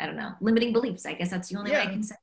i 0.00 0.06
don't 0.06 0.16
know 0.16 0.32
limiting 0.40 0.72
beliefs 0.72 1.06
i 1.06 1.12
guess 1.12 1.30
that's 1.30 1.48
the 1.48 1.56
only 1.56 1.70
yeah. 1.70 1.78
way 1.78 1.84
i 1.84 1.90
can 1.90 2.02
say 2.02 2.16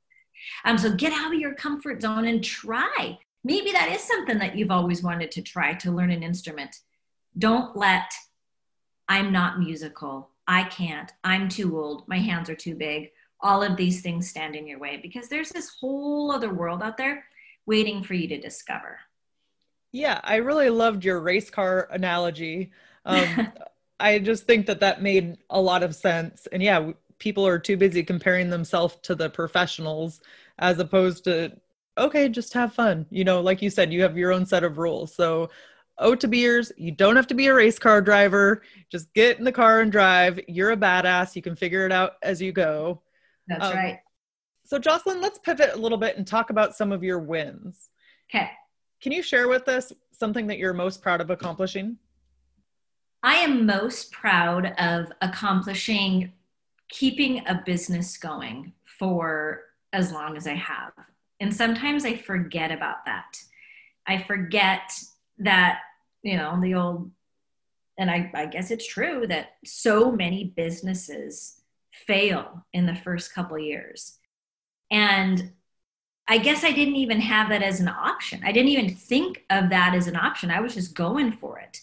um 0.64 0.76
so 0.76 0.92
get 0.94 1.12
out 1.12 1.32
of 1.32 1.40
your 1.40 1.54
comfort 1.54 2.02
zone 2.02 2.26
and 2.26 2.44
try 2.44 3.18
maybe 3.44 3.72
that 3.72 3.90
is 3.90 4.02
something 4.02 4.38
that 4.38 4.56
you've 4.56 4.70
always 4.70 5.02
wanted 5.02 5.30
to 5.30 5.40
try 5.40 5.72
to 5.72 5.90
learn 5.90 6.10
an 6.10 6.22
instrument 6.22 6.76
don't 7.38 7.76
let 7.76 8.12
i'm 9.08 9.32
not 9.32 9.58
musical 9.58 10.30
i 10.46 10.64
can't 10.64 11.12
i'm 11.24 11.48
too 11.48 11.78
old 11.78 12.06
my 12.08 12.18
hands 12.18 12.50
are 12.50 12.54
too 12.54 12.74
big 12.74 13.10
all 13.42 13.62
of 13.62 13.76
these 13.76 14.02
things 14.02 14.28
stand 14.28 14.54
in 14.54 14.66
your 14.66 14.78
way 14.78 14.98
because 15.02 15.28
there's 15.28 15.50
this 15.50 15.70
whole 15.80 16.30
other 16.30 16.52
world 16.52 16.82
out 16.82 16.96
there 16.96 17.24
waiting 17.66 18.02
for 18.02 18.14
you 18.14 18.28
to 18.28 18.40
discover. 18.40 18.98
Yeah, 19.92 20.20
I 20.22 20.36
really 20.36 20.70
loved 20.70 21.04
your 21.04 21.20
race 21.20 21.50
car 21.50 21.88
analogy. 21.90 22.72
Um, 23.04 23.52
I 24.00 24.18
just 24.18 24.46
think 24.46 24.66
that 24.66 24.80
that 24.80 25.02
made 25.02 25.38
a 25.50 25.60
lot 25.60 25.82
of 25.82 25.94
sense. 25.94 26.46
And 26.52 26.62
yeah, 26.62 26.92
people 27.18 27.46
are 27.46 27.58
too 27.58 27.76
busy 27.76 28.02
comparing 28.02 28.50
themselves 28.50 28.96
to 29.02 29.14
the 29.14 29.28
professionals 29.30 30.20
as 30.58 30.78
opposed 30.78 31.24
to, 31.24 31.52
okay, 31.98 32.28
just 32.28 32.52
have 32.54 32.72
fun. 32.72 33.06
You 33.10 33.24
know, 33.24 33.40
like 33.40 33.62
you 33.62 33.70
said, 33.70 33.92
you 33.92 34.02
have 34.02 34.16
your 34.16 34.32
own 34.32 34.46
set 34.46 34.64
of 34.64 34.78
rules. 34.78 35.14
So, 35.14 35.50
oh, 36.00 36.14
to 36.14 36.26
beers, 36.26 36.72
you 36.76 36.90
don't 36.90 37.16
have 37.16 37.26
to 37.28 37.34
be 37.34 37.46
a 37.46 37.54
race 37.54 37.78
car 37.78 38.00
driver. 38.00 38.62
Just 38.90 39.12
get 39.14 39.38
in 39.38 39.44
the 39.44 39.52
car 39.52 39.80
and 39.80 39.92
drive. 39.92 40.40
You're 40.48 40.72
a 40.72 40.76
badass. 40.76 41.36
You 41.36 41.42
can 41.42 41.54
figure 41.54 41.86
it 41.86 41.92
out 41.92 42.12
as 42.22 42.42
you 42.42 42.52
go. 42.52 43.02
That's 43.46 43.64
um, 43.64 43.74
right. 43.74 44.00
So, 44.64 44.78
Jocelyn, 44.78 45.20
let's 45.20 45.38
pivot 45.38 45.74
a 45.74 45.78
little 45.78 45.98
bit 45.98 46.16
and 46.16 46.26
talk 46.26 46.50
about 46.50 46.76
some 46.76 46.92
of 46.92 47.02
your 47.02 47.18
wins. 47.18 47.90
Okay. 48.30 48.50
Can 49.00 49.12
you 49.12 49.22
share 49.22 49.48
with 49.48 49.68
us 49.68 49.92
something 50.12 50.46
that 50.48 50.58
you're 50.58 50.72
most 50.72 51.02
proud 51.02 51.20
of 51.20 51.30
accomplishing? 51.30 51.96
I 53.22 53.36
am 53.36 53.66
most 53.66 54.12
proud 54.12 54.66
of 54.78 55.12
accomplishing 55.20 56.32
keeping 56.88 57.46
a 57.46 57.62
business 57.64 58.16
going 58.16 58.72
for 58.84 59.62
as 59.92 60.12
long 60.12 60.36
as 60.36 60.46
I 60.46 60.54
have. 60.54 60.92
And 61.40 61.54
sometimes 61.54 62.04
I 62.04 62.16
forget 62.16 62.70
about 62.70 63.04
that. 63.06 63.38
I 64.06 64.22
forget 64.22 64.92
that, 65.38 65.80
you 66.22 66.36
know, 66.36 66.58
the 66.60 66.74
old, 66.74 67.10
and 67.98 68.10
I, 68.10 68.30
I 68.34 68.46
guess 68.46 68.70
it's 68.70 68.86
true 68.86 69.26
that 69.26 69.56
so 69.64 70.10
many 70.10 70.52
businesses 70.56 71.60
fail 71.92 72.64
in 72.72 72.86
the 72.86 72.94
first 72.94 73.34
couple 73.34 73.58
years. 73.58 74.18
And 74.90 75.52
I 76.28 76.38
guess 76.38 76.62
I 76.62 76.72
didn't 76.72 76.96
even 76.96 77.20
have 77.20 77.48
that 77.48 77.62
as 77.62 77.80
an 77.80 77.88
option. 77.88 78.42
I 78.44 78.52
didn't 78.52 78.68
even 78.68 78.94
think 78.94 79.44
of 79.50 79.70
that 79.70 79.94
as 79.94 80.06
an 80.06 80.16
option. 80.16 80.50
I 80.50 80.60
was 80.60 80.74
just 80.74 80.94
going 80.94 81.32
for 81.32 81.58
it. 81.58 81.80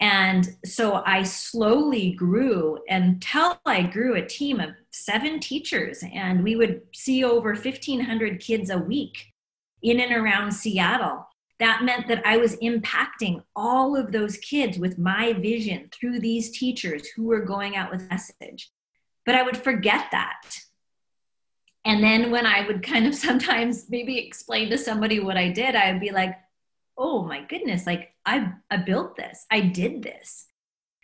And 0.00 0.56
so 0.64 1.02
I 1.06 1.22
slowly 1.22 2.12
grew 2.12 2.78
until 2.88 3.60
I 3.66 3.82
grew 3.82 4.14
a 4.14 4.26
team 4.26 4.60
of 4.60 4.70
seven 4.90 5.38
teachers, 5.40 6.02
and 6.12 6.42
we 6.42 6.56
would 6.56 6.82
see 6.92 7.24
over 7.24 7.52
1,500 7.52 8.40
kids 8.40 8.70
a 8.70 8.78
week 8.78 9.32
in 9.82 10.00
and 10.00 10.12
around 10.12 10.52
Seattle. 10.52 11.27
That 11.60 11.82
meant 11.82 12.06
that 12.08 12.24
I 12.24 12.36
was 12.36 12.56
impacting 12.56 13.42
all 13.56 13.96
of 13.96 14.12
those 14.12 14.36
kids 14.36 14.78
with 14.78 14.98
my 14.98 15.32
vision 15.32 15.90
through 15.92 16.20
these 16.20 16.50
teachers 16.50 17.08
who 17.08 17.24
were 17.24 17.40
going 17.40 17.76
out 17.76 17.90
with 17.90 18.08
message 18.08 18.70
but 19.28 19.34
I 19.34 19.42
would 19.42 19.58
forget 19.58 20.06
that. 20.12 20.40
And 21.84 22.02
then 22.02 22.30
when 22.30 22.46
I 22.46 22.66
would 22.66 22.82
kind 22.82 23.06
of 23.06 23.14
sometimes 23.26 23.84
maybe 23.90 24.16
explain 24.16 24.70
to 24.70 24.78
somebody 24.78 25.20
what 25.20 25.36
I 25.36 25.50
did, 25.50 25.76
I 25.76 25.92
would 25.92 26.00
be 26.00 26.12
like, 26.12 26.34
oh 26.96 27.24
my 27.24 27.44
goodness, 27.44 27.86
like 27.86 28.14
I, 28.24 28.50
I 28.70 28.78
built 28.78 29.16
this, 29.16 29.44
I 29.50 29.60
did 29.60 30.02
this. 30.02 30.46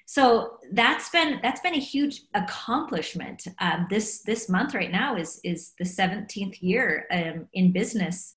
So 0.07 0.57
that's 0.73 1.11
been 1.11 1.38
that's 1.43 1.61
been 1.61 1.75
a 1.75 1.79
huge 1.79 2.23
accomplishment. 2.33 3.47
Um, 3.59 3.88
this 3.90 4.23
this 4.23 4.49
month 4.49 4.75
right 4.75 4.90
now 4.90 5.17
is 5.17 5.38
is 5.45 5.73
the 5.79 5.85
17th 5.85 6.62
year 6.62 7.07
um, 7.11 7.47
in 7.53 7.73
business, 7.73 8.37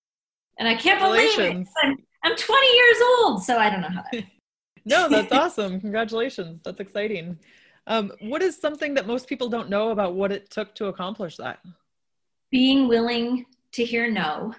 and 0.60 0.68
I 0.68 0.76
can't 0.76 1.00
believe 1.00 1.40
it. 1.40 1.68
I'm, 1.84 1.98
I'm 2.24 2.36
20 2.36 2.68
years 2.76 2.98
old, 3.20 3.44
so 3.44 3.58
I 3.58 3.70
don't 3.70 3.82
know 3.82 3.90
how. 3.90 4.04
That 4.12 4.24
no, 4.86 5.10
that's 5.10 5.32
awesome! 5.32 5.80
Congratulations, 5.80 6.62
that's 6.64 6.80
exciting. 6.80 7.38
Um, 7.88 8.12
what 8.20 8.42
is 8.42 8.58
something 8.58 8.96
that 8.96 9.08
most 9.08 9.28
people 9.28 9.48
don't 9.48 9.70
know 9.70 9.92
about 9.92 10.14
what 10.14 10.32
it 10.32 10.50
took 10.50 10.76
to 10.76 10.88
accomplish 10.88 11.38
that? 11.38 11.60
Being 12.52 12.88
willing 12.88 13.46
to 13.74 13.86
hear 13.86 14.12
no, 14.12 14.54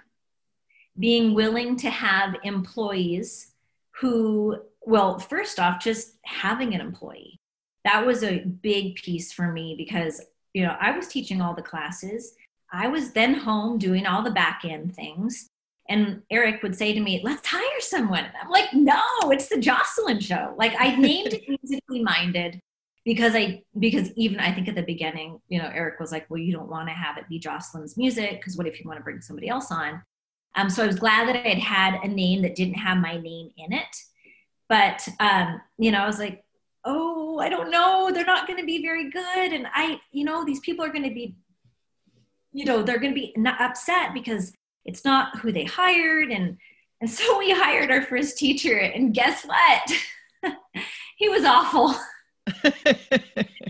being 0.98 1.34
willing 1.34 1.76
to 1.76 1.90
have 1.90 2.36
employees 2.42 3.52
who, 4.00 4.56
well, 4.82 5.18
first 5.18 5.60
off, 5.60 5.82
just 5.82 6.16
having 6.24 6.74
an 6.74 6.80
employee. 6.80 7.40
That 7.84 8.04
was 8.04 8.22
a 8.22 8.40
big 8.40 8.96
piece 8.96 9.32
for 9.32 9.52
me 9.52 9.74
because, 9.76 10.20
you 10.54 10.62
know, 10.62 10.76
I 10.80 10.96
was 10.96 11.08
teaching 11.08 11.40
all 11.40 11.54
the 11.54 11.62
classes. 11.62 12.34
I 12.72 12.88
was 12.88 13.12
then 13.12 13.34
home 13.34 13.78
doing 13.78 14.06
all 14.06 14.22
the 14.22 14.30
back 14.30 14.62
end 14.64 14.94
things. 14.94 15.50
And 15.88 16.22
Eric 16.30 16.62
would 16.62 16.76
say 16.76 16.92
to 16.92 17.00
me, 17.00 17.20
let's 17.24 17.46
hire 17.46 17.80
someone. 17.80 18.26
I'm 18.40 18.50
like, 18.50 18.72
no, 18.74 19.00
it's 19.24 19.48
the 19.48 19.58
Jocelyn 19.58 20.20
show. 20.20 20.54
Like 20.58 20.74
I 20.78 20.94
named 20.96 21.32
it 21.32 21.48
musically 21.48 22.02
minded 22.02 22.60
because 23.04 23.34
I 23.34 23.62
because 23.78 24.10
even 24.16 24.38
I 24.38 24.52
think 24.52 24.68
at 24.68 24.74
the 24.74 24.82
beginning, 24.82 25.40
you 25.48 25.58
know, 25.58 25.70
Eric 25.72 25.98
was 25.98 26.12
like, 26.12 26.28
well, 26.28 26.38
you 26.38 26.52
don't 26.52 26.68
want 26.68 26.88
to 26.88 26.94
have 26.94 27.16
it 27.16 27.28
be 27.28 27.38
Jocelyn's 27.38 27.96
music 27.96 28.32
because 28.32 28.56
what 28.56 28.66
if 28.66 28.78
you 28.78 28.86
want 28.86 28.98
to 28.98 29.02
bring 29.02 29.22
somebody 29.22 29.48
else 29.48 29.72
on? 29.72 30.02
Um, 30.56 30.68
so 30.68 30.84
I 30.84 30.86
was 30.86 30.98
glad 30.98 31.28
that 31.28 31.36
I 31.36 31.48
had 31.48 31.58
had 31.58 32.04
a 32.04 32.08
name 32.08 32.42
that 32.42 32.54
didn't 32.54 32.74
have 32.74 32.98
my 32.98 33.16
name 33.16 33.50
in 33.56 33.72
it. 33.72 33.96
But 34.68 35.08
um, 35.20 35.60
you 35.78 35.90
know, 35.90 36.00
I 36.00 36.06
was 36.06 36.18
like, 36.18 36.44
oh, 36.84 37.38
I 37.38 37.48
don't 37.48 37.70
know, 37.70 38.10
they're 38.12 38.26
not 38.26 38.46
going 38.46 38.58
to 38.58 38.66
be 38.66 38.82
very 38.82 39.10
good, 39.10 39.52
and 39.52 39.66
I, 39.72 40.00
you 40.12 40.24
know, 40.24 40.44
these 40.44 40.60
people 40.60 40.84
are 40.84 40.92
going 40.92 41.08
to 41.08 41.14
be, 41.14 41.36
you 42.52 42.64
know, 42.64 42.82
they're 42.82 42.98
going 42.98 43.14
to 43.14 43.20
be 43.20 43.34
upset 43.58 44.12
because 44.12 44.52
it's 44.88 45.04
not 45.04 45.38
who 45.38 45.52
they 45.52 45.64
hired, 45.64 46.30
and 46.30 46.56
and 47.00 47.10
so 47.10 47.38
we 47.38 47.50
hired 47.54 47.90
our 47.90 48.02
first 48.02 48.38
teacher, 48.38 48.78
and 48.78 49.14
guess 49.14 49.44
what? 49.44 49.92
he 51.16 51.28
was 51.28 51.44
awful. 51.44 51.94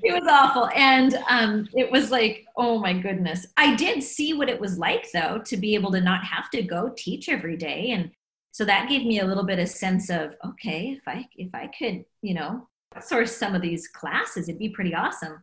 he 0.03 0.13
was 0.13 0.27
awful. 0.29 0.69
And 0.69 1.19
um, 1.29 1.69
it 1.75 1.91
was 1.91 2.13
like 2.13 2.47
oh 2.57 2.79
my 2.79 2.93
goodness. 2.93 3.47
I 3.57 3.75
did 3.75 4.03
see 4.03 4.35
what 4.35 4.49
it 4.49 4.61
was 4.61 4.79
like 4.79 5.09
though 5.13 5.43
to 5.47 5.57
be 5.57 5.75
able 5.75 5.91
to 5.93 6.01
not 6.01 6.23
have 6.25 6.49
to 6.51 6.63
go 6.63 6.93
teach 6.97 7.29
every 7.29 7.57
day. 7.57 7.91
And 7.91 8.13
so 8.53 8.65
that 8.65 8.89
gave 8.89 9.05
me 9.05 9.19
a 9.19 9.27
little 9.27 9.45
bit 9.45 9.59
of 9.59 9.69
sense 9.69 10.11
of 10.11 10.37
okay 10.45 10.99
if 10.99 11.07
i 11.07 11.29
if 11.37 11.55
i 11.55 11.69
could 11.69 12.05
you 12.23 12.35
know 12.35 12.67
source 13.01 13.37
some 13.37 13.55
of 13.55 13.63
these 13.63 13.87
classes 13.87 14.49
it'd 14.49 14.59
be 14.59 14.69
pretty 14.69 14.95
awesome. 14.95 15.43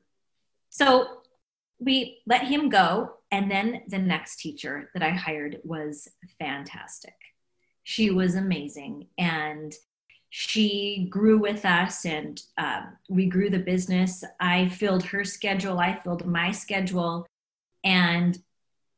So 0.70 1.22
we 1.80 2.20
let 2.26 2.44
him 2.48 2.70
go 2.70 3.12
and 3.32 3.50
then 3.52 3.82
the 3.88 3.98
next 3.98 4.38
teacher 4.38 4.90
that 4.94 5.04
i 5.04 5.10
hired 5.10 5.60
was 5.64 6.08
fantastic 6.40 7.14
she 7.84 8.10
was 8.10 8.36
amazing 8.36 9.08
and 9.18 9.76
she 10.38 11.08
grew 11.10 11.38
with 11.38 11.64
us 11.64 12.04
and 12.04 12.42
um, 12.58 12.98
we 13.08 13.26
grew 13.26 13.50
the 13.50 13.60
business. 13.60 14.22
I 14.38 14.68
filled 14.68 15.04
her 15.04 15.24
schedule, 15.24 15.80
I 15.80 15.96
filled 15.96 16.26
my 16.26 16.52
schedule, 16.52 17.26
and 17.86 18.38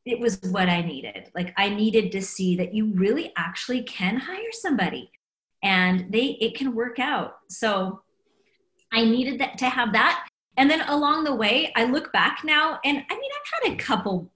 it 0.03 0.19
was 0.19 0.39
what 0.49 0.67
I 0.67 0.81
needed. 0.81 1.29
Like 1.35 1.53
I 1.55 1.69
needed 1.69 2.11
to 2.13 2.23
see 2.23 2.55
that 2.55 2.73
you 2.73 2.91
really 2.93 3.33
actually 3.37 3.83
can 3.83 4.17
hire 4.17 4.51
somebody 4.51 5.11
and 5.61 6.11
they 6.11 6.37
it 6.41 6.55
can 6.55 6.73
work 6.73 6.97
out. 6.97 7.35
So 7.49 8.01
I 8.91 9.03
needed 9.03 9.39
that 9.39 9.59
to 9.59 9.69
have 9.69 9.93
that. 9.93 10.27
And 10.57 10.69
then 10.69 10.81
along 10.89 11.23
the 11.23 11.35
way, 11.35 11.71
I 11.75 11.85
look 11.85 12.11
back 12.11 12.41
now 12.43 12.79
and 12.83 12.97
I 12.97 13.13
mean 13.13 13.31
I've 13.31 13.63
had 13.63 13.73
a 13.73 13.77
couple 13.77 14.31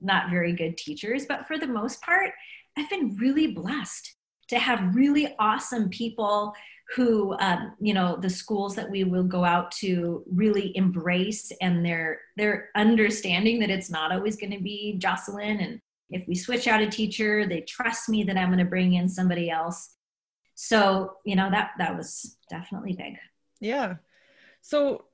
not 0.00 0.30
very 0.30 0.52
good 0.52 0.76
teachers, 0.76 1.24
but 1.26 1.46
for 1.46 1.58
the 1.58 1.66
most 1.66 2.02
part, 2.02 2.30
I've 2.76 2.90
been 2.90 3.16
really 3.16 3.48
blessed 3.48 4.14
to 4.48 4.58
have 4.58 4.94
really 4.94 5.34
awesome 5.38 5.88
people 5.88 6.54
who 6.94 7.36
um, 7.40 7.74
you 7.80 7.92
know 7.92 8.16
the 8.16 8.30
schools 8.30 8.76
that 8.76 8.88
we 8.88 9.02
will 9.02 9.24
go 9.24 9.44
out 9.44 9.72
to 9.72 10.22
really 10.30 10.76
embrace 10.76 11.50
and 11.60 11.84
their 11.84 12.20
their 12.36 12.68
understanding 12.76 13.58
that 13.58 13.70
it's 13.70 13.90
not 13.90 14.12
always 14.12 14.36
going 14.36 14.52
to 14.52 14.62
be 14.62 14.96
jocelyn. 14.98 15.60
And 15.60 15.80
if 16.10 16.28
we 16.28 16.36
switch 16.36 16.68
out 16.68 16.80
a 16.80 16.88
teacher 16.88 17.48
they 17.48 17.62
trust 17.62 18.08
me 18.08 18.22
that 18.22 18.36
i'm 18.36 18.50
going 18.50 18.60
to 18.60 18.64
bring 18.64 18.94
in 18.94 19.08
somebody 19.08 19.50
else. 19.50 19.94
So 20.54 21.16
you 21.24 21.34
know 21.34 21.50
that 21.50 21.72
that 21.78 21.96
was 21.96 22.36
definitely 22.48 22.92
big. 22.92 23.14
Yeah. 23.60 23.96
So 24.60 25.05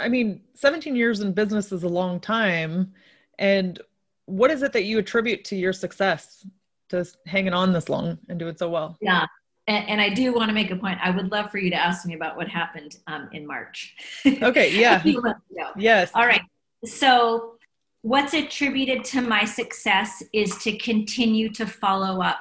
i 0.00 0.08
mean 0.08 0.40
17 0.54 0.96
years 0.96 1.20
in 1.20 1.32
business 1.32 1.72
is 1.72 1.82
a 1.82 1.88
long 1.88 2.20
time 2.20 2.92
and 3.38 3.80
what 4.26 4.50
is 4.50 4.62
it 4.62 4.72
that 4.72 4.84
you 4.84 4.98
attribute 4.98 5.44
to 5.44 5.56
your 5.56 5.72
success 5.72 6.46
to 6.90 7.06
hanging 7.26 7.54
on 7.54 7.72
this 7.72 7.88
long 7.88 8.18
and 8.28 8.38
doing 8.38 8.56
so 8.56 8.68
well. 8.68 8.96
Yeah. 9.00 9.26
And, 9.66 9.88
and, 9.88 10.00
I 10.00 10.08
do 10.10 10.32
want 10.32 10.48
to 10.48 10.54
make 10.54 10.70
a 10.70 10.76
point. 10.76 10.98
I 11.02 11.10
would 11.10 11.30
love 11.30 11.50
for 11.50 11.58
you 11.58 11.70
to 11.70 11.76
ask 11.76 12.04
me 12.06 12.14
about 12.14 12.36
what 12.36 12.48
happened 12.48 12.96
um, 13.06 13.28
in 13.32 13.46
March. 13.46 13.94
Okay. 14.42 14.78
Yeah. 14.78 15.02
yes. 15.76 16.10
All 16.14 16.26
right. 16.26 16.42
So, 16.84 17.54
what's 18.02 18.34
attributed 18.34 19.04
to 19.04 19.20
my 19.20 19.44
success 19.44 20.22
is 20.32 20.56
to 20.58 20.76
continue 20.78 21.50
to 21.50 21.66
follow 21.66 22.22
up 22.22 22.40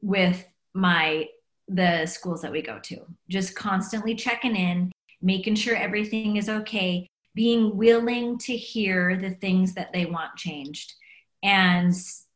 with 0.00 0.48
my 0.72 1.26
the 1.68 2.06
schools 2.06 2.42
that 2.42 2.52
we 2.52 2.62
go 2.62 2.78
to. 2.78 2.98
Just 3.28 3.54
constantly 3.54 4.14
checking 4.14 4.56
in, 4.56 4.92
making 5.22 5.54
sure 5.54 5.76
everything 5.76 6.36
is 6.36 6.48
okay, 6.48 7.08
being 7.34 7.76
willing 7.76 8.38
to 8.38 8.56
hear 8.56 9.16
the 9.16 9.30
things 9.30 9.74
that 9.74 9.92
they 9.92 10.06
want 10.06 10.36
changed, 10.36 10.94
and 11.42 11.94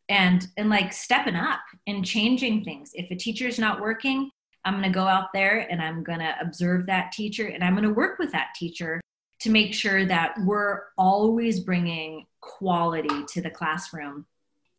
and 0.09 0.47
and 0.57 0.71
like 0.71 0.93
stepping 0.93 1.37
up 1.37 1.61
and 1.87 2.05
changing 2.05 2.65
things. 2.65 2.93
If 2.95 3.11
a 3.11 3.17
teacher 3.17 3.47
is 3.47 3.59
not 3.59 3.81
working 3.81 4.31
i'm 4.65 4.75
going 4.75 4.83
to 4.83 4.91
go 4.91 5.07
out 5.07 5.29
there 5.33 5.61
and 5.71 5.81
i'm 5.81 6.03
going 6.03 6.19
to 6.19 6.35
observe 6.41 6.87
that 6.87 7.13
teacher 7.13 7.47
and 7.47 7.63
i'm 7.63 7.75
going 7.75 7.85
to 7.85 7.95
work 7.95 8.19
with 8.19 8.33
that 8.33 8.49
teacher 8.57 9.01
to 9.41 9.51
make 9.51 9.75
sure 9.75 10.05
that 10.05 10.35
we're 10.45 10.85
always 10.97 11.61
bringing 11.61 12.27
quality 12.41 13.25
to 13.29 13.41
the 13.41 13.51
classroom. 13.51 14.27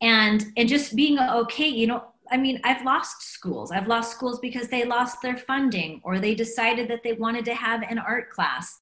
And 0.01 0.45
and 0.55 0.69
just 0.69 0.95
being 0.95 1.17
okay 1.17 1.67
you 1.67 1.87
know 1.87 2.05
i 2.31 2.37
mean 2.37 2.59
i've 2.63 2.83
lost 2.85 3.21
schools 3.21 3.71
i've 3.71 3.87
lost 3.87 4.11
schools 4.11 4.39
because 4.39 4.67
they 4.67 4.85
lost 4.85 5.21
their 5.21 5.37
funding 5.37 6.01
or 6.03 6.19
they 6.19 6.35
decided 6.35 6.89
that 6.89 7.03
they 7.03 7.13
wanted 7.13 7.45
to 7.45 7.53
have 7.53 7.81
an 7.83 7.99
art 7.99 8.29
class 8.29 8.81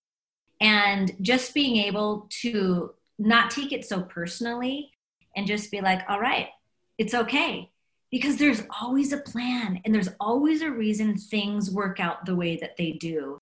and 0.62 1.12
just 1.22 1.54
being 1.54 1.78
able 1.78 2.28
to 2.30 2.94
not 3.18 3.52
take 3.52 3.72
it 3.72 3.86
so 3.86 4.02
personally 4.02 4.92
and 5.36 5.48
just 5.48 5.72
be 5.72 5.82
like, 5.82 6.02
all 6.10 6.20
right, 6.20 6.48
it's 6.98 7.14
okay. 7.14 7.72
Because 8.12 8.38
there's 8.38 8.64
always 8.82 9.12
a 9.12 9.18
plan 9.18 9.82
and 9.84 9.94
there's 9.94 10.10
always 10.20 10.62
a 10.62 10.72
reason 10.72 11.18
things 11.18 11.72
work 11.72 12.00
out 12.00 12.26
the 12.26 12.36
way 12.36 12.58
that 12.58 12.78
they 12.78 12.94
do. 12.94 13.38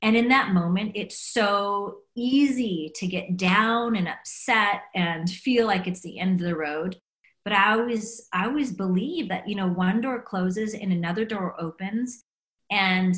And 0.00 0.16
in 0.16 0.28
that 0.28 0.52
moment, 0.52 0.92
it's 0.94 1.18
so 1.18 1.98
easy 2.14 2.92
to 2.96 3.06
get 3.06 3.36
down 3.36 3.96
and 3.96 4.08
upset 4.08 4.82
and 4.94 5.28
feel 5.28 5.66
like 5.66 5.86
it's 5.86 6.02
the 6.02 6.18
end 6.18 6.40
of 6.40 6.46
the 6.46 6.56
road. 6.56 6.98
But 7.44 7.52
I 7.52 7.72
always, 7.72 8.28
I 8.32 8.46
always 8.46 8.72
believe 8.72 9.28
that, 9.28 9.46
you 9.48 9.54
know, 9.54 9.68
one 9.68 10.00
door 10.00 10.22
closes 10.22 10.74
and 10.74 10.92
another 10.92 11.24
door 11.24 11.54
opens. 11.60 12.24
And 12.70 13.14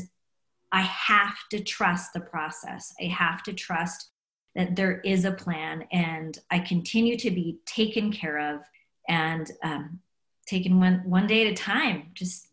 I 0.72 0.80
have 0.82 1.36
to 1.52 1.62
trust 1.62 2.12
the 2.12 2.20
process. 2.20 2.92
I 3.00 3.04
have 3.06 3.42
to 3.44 3.52
trust 3.52 4.10
that 4.56 4.74
there 4.74 5.00
is 5.00 5.24
a 5.24 5.32
plan 5.32 5.84
and 5.92 6.36
I 6.50 6.58
continue 6.58 7.16
to 7.18 7.30
be 7.30 7.58
taken 7.66 8.10
care 8.10 8.54
of 8.54 8.62
and 9.08 9.50
um, 9.62 10.00
taken 10.46 10.80
one, 10.80 11.02
one 11.04 11.26
day 11.26 11.46
at 11.46 11.52
a 11.52 11.54
time, 11.54 12.10
just 12.14 12.48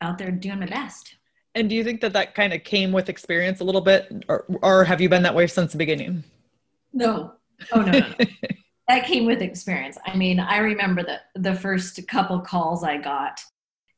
out 0.00 0.16
there 0.16 0.30
doing 0.30 0.60
my 0.60 0.66
best. 0.66 1.16
And 1.54 1.68
do 1.68 1.74
you 1.74 1.82
think 1.82 2.00
that 2.00 2.12
that 2.12 2.34
kind 2.34 2.52
of 2.52 2.62
came 2.62 2.92
with 2.92 3.08
experience 3.08 3.60
a 3.60 3.64
little 3.64 3.80
bit, 3.80 4.24
or, 4.28 4.46
or 4.62 4.84
have 4.84 5.00
you 5.00 5.08
been 5.08 5.24
that 5.24 5.34
way 5.34 5.46
since 5.48 5.72
the 5.72 5.78
beginning? 5.78 6.22
No. 6.92 7.34
Oh, 7.72 7.82
no, 7.82 7.90
no, 7.92 7.98
no. 7.98 8.14
that 8.90 9.06
came 9.06 9.24
with 9.24 9.40
experience. 9.40 9.96
I 10.04 10.16
mean, 10.16 10.40
I 10.40 10.58
remember 10.58 11.02
the, 11.02 11.20
the 11.40 11.54
first 11.54 12.06
couple 12.08 12.40
calls 12.40 12.82
I 12.82 12.96
got, 12.98 13.40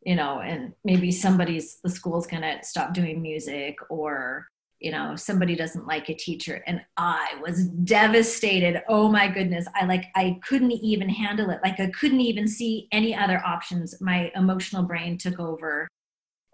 you 0.04 0.14
know, 0.14 0.40
and 0.40 0.74
maybe 0.84 1.10
somebody's, 1.10 1.78
the 1.82 1.88
school's 1.88 2.26
to 2.26 2.58
stop 2.62 2.92
doing 2.92 3.22
music 3.22 3.76
or, 3.88 4.46
you 4.80 4.90
know 4.90 5.14
somebody 5.14 5.54
doesn't 5.54 5.86
like 5.86 6.08
a 6.08 6.14
teacher 6.14 6.60
and 6.66 6.80
i 6.96 7.38
was 7.40 7.68
devastated. 7.68 8.82
Oh 8.88 9.08
my 9.08 9.28
goodness. 9.28 9.64
I 9.76 9.84
like 9.84 10.06
i 10.16 10.40
couldn't 10.44 10.72
even 10.72 11.08
handle 11.08 11.50
it. 11.50 11.60
Like 11.62 11.78
i 11.78 11.86
couldn't 11.86 12.20
even 12.20 12.48
see 12.48 12.88
any 12.90 13.14
other 13.14 13.40
options. 13.46 13.94
My 14.00 14.32
emotional 14.34 14.82
brain 14.82 15.18
took 15.18 15.38
over 15.38 15.86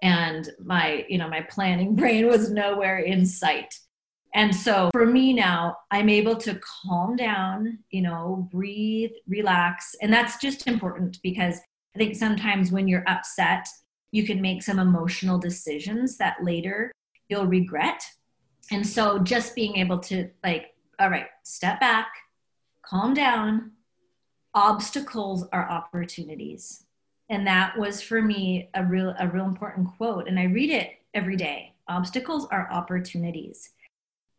and 0.02 0.50
my 0.62 1.06
you 1.08 1.16
know 1.16 1.28
my 1.28 1.40
planning 1.40 1.94
brain 2.00 2.26
was 2.26 2.50
nowhere 2.50 2.98
in 2.98 3.24
sight 3.24 3.74
and 4.34 4.54
so 4.54 4.90
for 4.92 5.06
me 5.06 5.32
now 5.32 5.76
i'm 5.90 6.08
able 6.08 6.36
to 6.36 6.60
calm 6.86 7.16
down 7.16 7.78
you 7.90 8.02
know 8.02 8.48
breathe 8.52 9.10
relax. 9.26 9.94
And 10.02 10.12
that's 10.12 10.38
just 10.38 10.66
important 10.66 11.18
because 11.22 11.58
i 11.94 11.98
think 11.98 12.16
sometimes 12.16 12.70
when 12.70 12.88
you're 12.88 13.08
upset 13.08 13.66
you 14.10 14.24
can 14.24 14.40
make 14.40 14.62
some 14.62 14.78
emotional 14.78 15.38
decisions 15.38 16.16
that 16.16 16.36
later 16.42 16.92
you'll 17.28 17.46
regret. 17.46 18.02
And 18.70 18.86
so 18.86 19.18
just 19.18 19.54
being 19.54 19.76
able 19.76 19.98
to 20.00 20.30
like 20.42 20.74
all 20.98 21.10
right 21.10 21.26
step 21.44 21.80
back 21.80 22.08
calm 22.84 23.14
down. 23.14 23.72
Obstacles 24.54 25.46
are 25.52 25.70
opportunities. 25.70 26.84
And 27.28 27.46
that 27.46 27.78
was 27.78 28.00
for 28.02 28.22
me 28.22 28.70
a 28.74 28.84
real 28.84 29.14
a 29.18 29.28
real 29.28 29.44
important 29.44 29.88
quote. 29.96 30.26
And 30.26 30.38
i 30.38 30.44
read 30.44 30.70
it 30.70 30.90
every 31.14 31.36
day. 31.36 31.74
Obstacles 31.88 32.46
are 32.50 32.70
opportunities 32.70 33.70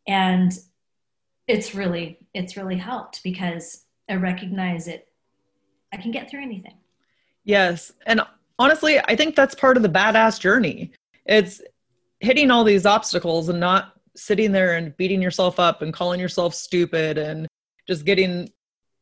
and 0.09 0.59
it's 1.47 1.73
really 1.73 2.19
it's 2.33 2.57
really 2.57 2.75
helped 2.75 3.23
because 3.23 3.85
i 4.09 4.15
recognize 4.15 4.89
it 4.89 5.07
i 5.93 5.97
can 5.97 6.11
get 6.11 6.29
through 6.29 6.41
anything 6.41 6.75
yes 7.45 7.93
and 8.05 8.19
honestly 8.57 8.99
i 9.05 9.15
think 9.15 9.35
that's 9.35 9.55
part 9.55 9.77
of 9.77 9.83
the 9.83 9.89
badass 9.89 10.37
journey 10.39 10.91
it's 11.25 11.61
hitting 12.19 12.51
all 12.51 12.63
these 12.63 12.85
obstacles 12.85 13.47
and 13.49 13.59
not 13.59 13.93
sitting 14.15 14.51
there 14.51 14.75
and 14.75 14.95
beating 14.97 15.21
yourself 15.21 15.59
up 15.59 15.81
and 15.81 15.93
calling 15.93 16.19
yourself 16.19 16.53
stupid 16.53 17.17
and 17.17 17.47
just 17.87 18.05
getting 18.05 18.49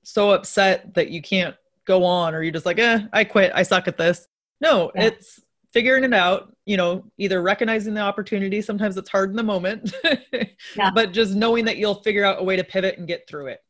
so 0.04 0.32
upset 0.32 0.94
that 0.94 1.10
you 1.10 1.22
can't 1.22 1.56
go 1.86 2.04
on 2.04 2.36
or 2.36 2.44
you're 2.44 2.54
just 2.54 2.66
like, 2.66 2.80
eh, 2.80 3.00
I 3.12 3.24
quit. 3.24 3.52
I 3.56 3.64
suck 3.64 3.88
at 3.88 3.98
this. 3.98 4.28
No, 4.62 4.92
yeah. 4.96 5.06
it's 5.06 5.40
figuring 5.74 6.04
it 6.04 6.14
out, 6.14 6.56
you 6.68 6.76
know, 6.76 7.06
either 7.18 7.42
recognizing 7.42 7.94
the 7.94 8.02
opportunity. 8.02 8.62
Sometimes 8.62 8.98
it's 8.98 9.10
hard 9.10 9.30
in 9.30 9.38
the 9.38 9.44
moment, 9.44 9.96
yeah. 10.76 10.92
but 10.94 11.14
just 11.14 11.34
knowing 11.34 11.64
that 11.64 11.78
you'll 11.78 12.04
figure 12.04 12.26
out 12.26 12.42
a 12.42 12.44
way 12.44 12.58
to 12.58 12.64
pivot 12.64 12.98
and 12.98 13.08
get 13.08 13.28
through 13.28 13.48
it. 13.48 13.62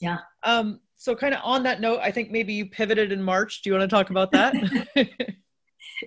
Yeah. 0.00 0.18
Um, 0.42 0.80
so 0.96 1.14
kind 1.14 1.32
of 1.32 1.40
on 1.44 1.62
that 1.62 1.80
note, 1.80 2.00
I 2.02 2.10
think 2.10 2.32
maybe 2.32 2.52
you 2.52 2.66
pivoted 2.66 3.12
in 3.12 3.22
March. 3.22 3.62
Do 3.62 3.70
you 3.70 3.76
want 3.76 3.88
to 3.88 3.94
talk 3.94 4.10
about 4.10 4.32
that? 4.32 4.52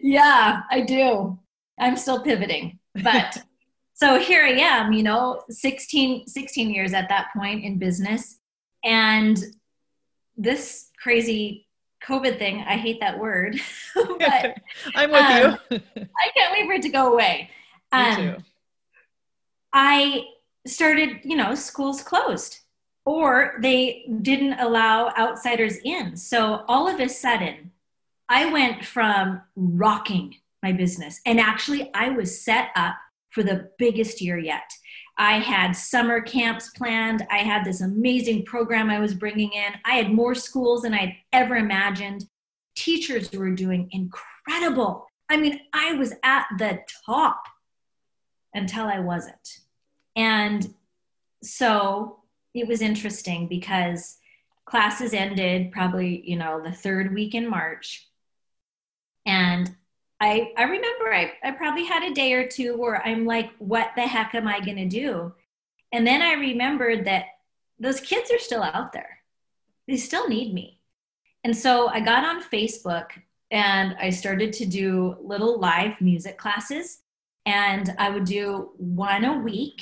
yeah, 0.01 0.63
I 0.69 0.81
do. 0.81 1.39
I'm 1.79 1.95
still 1.95 2.21
pivoting, 2.21 2.77
but 3.03 3.37
so 3.93 4.19
here 4.19 4.43
I 4.43 4.49
am, 4.49 4.91
you 4.91 5.03
know, 5.03 5.43
16, 5.49 6.27
16 6.27 6.69
years 6.69 6.91
at 6.91 7.07
that 7.07 7.29
point 7.37 7.63
in 7.63 7.79
business. 7.79 8.39
And 8.83 9.37
this 10.35 10.89
crazy 11.01 11.66
COVID 12.07 12.39
thing, 12.39 12.63
I 12.67 12.77
hate 12.77 12.99
that 13.01 13.19
word. 13.19 13.59
but, 13.95 14.57
I'm 14.95 15.11
with 15.11 15.21
um, 15.21 15.57
you. 15.69 15.81
I 15.95 16.29
can't 16.35 16.53
wait 16.53 16.65
for 16.65 16.73
it 16.73 16.81
to 16.83 16.89
go 16.89 17.13
away. 17.13 17.49
Um, 17.93 18.09
Me 18.09 18.15
too. 18.15 18.43
I 19.71 20.25
started, 20.65 21.21
you 21.23 21.37
know, 21.37 21.55
schools 21.55 22.03
closed 22.03 22.59
or 23.05 23.53
they 23.61 24.05
didn't 24.21 24.59
allow 24.59 25.13
outsiders 25.17 25.77
in. 25.85 26.17
So 26.17 26.65
all 26.67 26.89
of 26.89 26.99
a 26.99 27.07
sudden, 27.07 27.71
I 28.27 28.51
went 28.51 28.83
from 28.83 29.41
rocking 29.55 30.35
my 30.61 30.73
business 30.73 31.21
and 31.25 31.39
actually 31.39 31.89
I 31.93 32.09
was 32.09 32.41
set 32.41 32.71
up 32.75 32.95
for 33.29 33.41
the 33.41 33.69
biggest 33.77 34.19
year 34.19 34.37
yet. 34.37 34.69
I 35.17 35.39
had 35.39 35.71
summer 35.71 36.21
camps 36.21 36.69
planned. 36.69 37.25
I 37.31 37.39
had 37.39 37.65
this 37.65 37.81
amazing 37.81 38.45
program 38.45 38.89
I 38.89 38.99
was 38.99 39.15
bringing 39.15 39.51
in. 39.51 39.73
I 39.83 39.95
had 39.95 40.11
more 40.11 40.35
schools 40.35 40.83
than 40.83 40.93
I'd 40.93 41.15
ever 41.33 41.55
imagined. 41.55 42.25
Teachers 42.75 43.31
were 43.31 43.49
doing 43.49 43.89
incredible. 43.91 45.07
I 45.29 45.37
mean, 45.37 45.59
I 45.73 45.93
was 45.93 46.13
at 46.23 46.45
the 46.59 46.79
top 47.05 47.43
until 48.53 48.85
I 48.85 48.99
wasn't. 48.99 49.59
And 50.15 50.73
so 51.41 52.19
it 52.53 52.67
was 52.67 52.81
interesting 52.81 53.47
because 53.47 54.17
classes 54.65 55.13
ended 55.13 55.71
probably, 55.71 56.29
you 56.29 56.35
know, 56.35 56.61
the 56.63 56.71
third 56.71 57.13
week 57.13 57.33
in 57.33 57.49
March. 57.49 58.07
And 59.25 59.75
I, 60.19 60.51
I 60.57 60.63
remember 60.63 61.13
I, 61.13 61.33
I 61.43 61.51
probably 61.51 61.85
had 61.85 62.03
a 62.03 62.13
day 62.13 62.33
or 62.33 62.47
two 62.47 62.75
where 62.77 63.05
I'm 63.05 63.25
like, 63.25 63.51
what 63.59 63.91
the 63.95 64.01
heck 64.01 64.33
am 64.33 64.47
I 64.47 64.59
going 64.59 64.77
to 64.77 64.87
do? 64.87 65.33
And 65.91 66.05
then 66.05 66.21
I 66.21 66.33
remembered 66.33 67.05
that 67.05 67.25
those 67.79 67.99
kids 67.99 68.31
are 68.31 68.39
still 68.39 68.63
out 68.63 68.93
there. 68.93 69.19
They 69.87 69.97
still 69.97 70.27
need 70.27 70.53
me. 70.53 70.79
And 71.43 71.55
so 71.55 71.87
I 71.87 71.99
got 71.99 72.25
on 72.25 72.43
Facebook 72.43 73.09
and 73.51 73.95
I 73.99 74.09
started 74.09 74.51
to 74.53 74.65
do 74.65 75.15
little 75.21 75.59
live 75.59 76.01
music 76.01 76.37
classes. 76.37 76.99
And 77.45 77.95
I 77.97 78.09
would 78.09 78.25
do 78.25 78.71
one 78.77 79.23
a 79.23 79.37
week. 79.37 79.81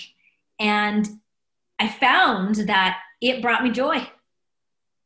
And 0.59 1.07
I 1.79 1.87
found 1.87 2.55
that 2.67 2.99
it 3.21 3.41
brought 3.41 3.63
me 3.63 3.71
joy. 3.71 4.07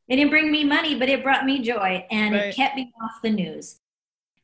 It 0.09 0.15
didn't 0.15 0.31
bring 0.31 0.51
me 0.51 0.63
money, 0.65 0.95
but 0.95 1.07
it 1.07 1.23
brought 1.23 1.45
me 1.45 1.61
joy 1.61 2.05
and 2.09 2.33
right. 2.33 2.45
it 2.45 2.55
kept 2.55 2.75
me 2.75 2.91
off 3.01 3.21
the 3.21 3.29
news. 3.29 3.79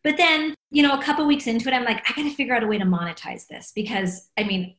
But 0.05 0.17
then, 0.17 0.53
you 0.69 0.83
know, 0.83 0.93
a 0.93 1.01
couple 1.01 1.25
weeks 1.25 1.47
into 1.47 1.67
it, 1.67 1.73
I'm 1.73 1.83
like, 1.83 2.07
I 2.07 2.13
got 2.13 2.29
to 2.29 2.35
figure 2.35 2.53
out 2.53 2.61
a 2.61 2.67
way 2.67 2.77
to 2.77 2.85
monetize 2.85 3.47
this 3.47 3.71
because 3.73 4.29
I 4.37 4.43
mean, 4.43 4.75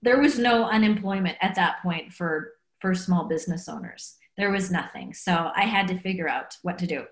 there 0.00 0.18
was 0.18 0.38
no 0.38 0.64
unemployment 0.64 1.36
at 1.42 1.54
that 1.56 1.82
point 1.82 2.14
for 2.14 2.54
for 2.80 2.94
small 2.94 3.24
business 3.24 3.68
owners. 3.68 4.16
There 4.38 4.50
was 4.50 4.70
nothing. 4.70 5.12
So 5.12 5.52
I 5.54 5.64
had 5.64 5.88
to 5.88 5.98
figure 5.98 6.26
out 6.26 6.56
what 6.62 6.78
to 6.78 6.86
do. 6.86 7.04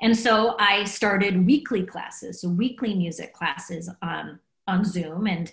And 0.00 0.16
so 0.16 0.56
I 0.58 0.84
started 0.84 1.46
weekly 1.46 1.84
classes, 1.84 2.40
so 2.40 2.48
weekly 2.48 2.94
music 2.94 3.34
classes 3.34 3.90
on 4.00 4.40
on 4.66 4.82
Zoom 4.82 5.26
and 5.26 5.52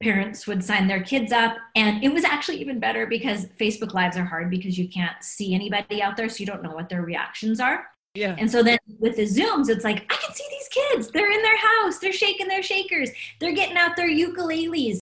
parents 0.00 0.46
would 0.46 0.62
sign 0.62 0.86
their 0.86 1.02
kids 1.02 1.32
up 1.32 1.56
and 1.74 2.04
it 2.04 2.12
was 2.12 2.22
actually 2.22 2.60
even 2.60 2.78
better 2.78 3.04
because 3.04 3.46
facebook 3.60 3.94
lives 3.94 4.16
are 4.16 4.24
hard 4.24 4.48
because 4.48 4.78
you 4.78 4.88
can't 4.88 5.24
see 5.24 5.56
anybody 5.56 6.00
out 6.00 6.16
there 6.16 6.28
so 6.28 6.38
you 6.38 6.46
don't 6.46 6.62
know 6.62 6.70
what 6.70 6.88
their 6.88 7.02
reactions 7.02 7.58
are 7.58 7.84
yeah. 8.18 8.36
And 8.38 8.50
so 8.50 8.62
then 8.62 8.78
with 8.98 9.16
the 9.16 9.22
Zooms, 9.22 9.68
it's 9.68 9.84
like, 9.84 10.10
I 10.12 10.16
can 10.16 10.34
see 10.34 10.44
these 10.50 10.68
kids. 10.68 11.10
They're 11.10 11.30
in 11.30 11.42
their 11.42 11.56
house. 11.56 11.98
They're 11.98 12.12
shaking 12.12 12.48
their 12.48 12.62
shakers. 12.62 13.10
They're 13.38 13.54
getting 13.54 13.76
out 13.76 13.96
their 13.96 14.10
ukuleles. 14.10 14.98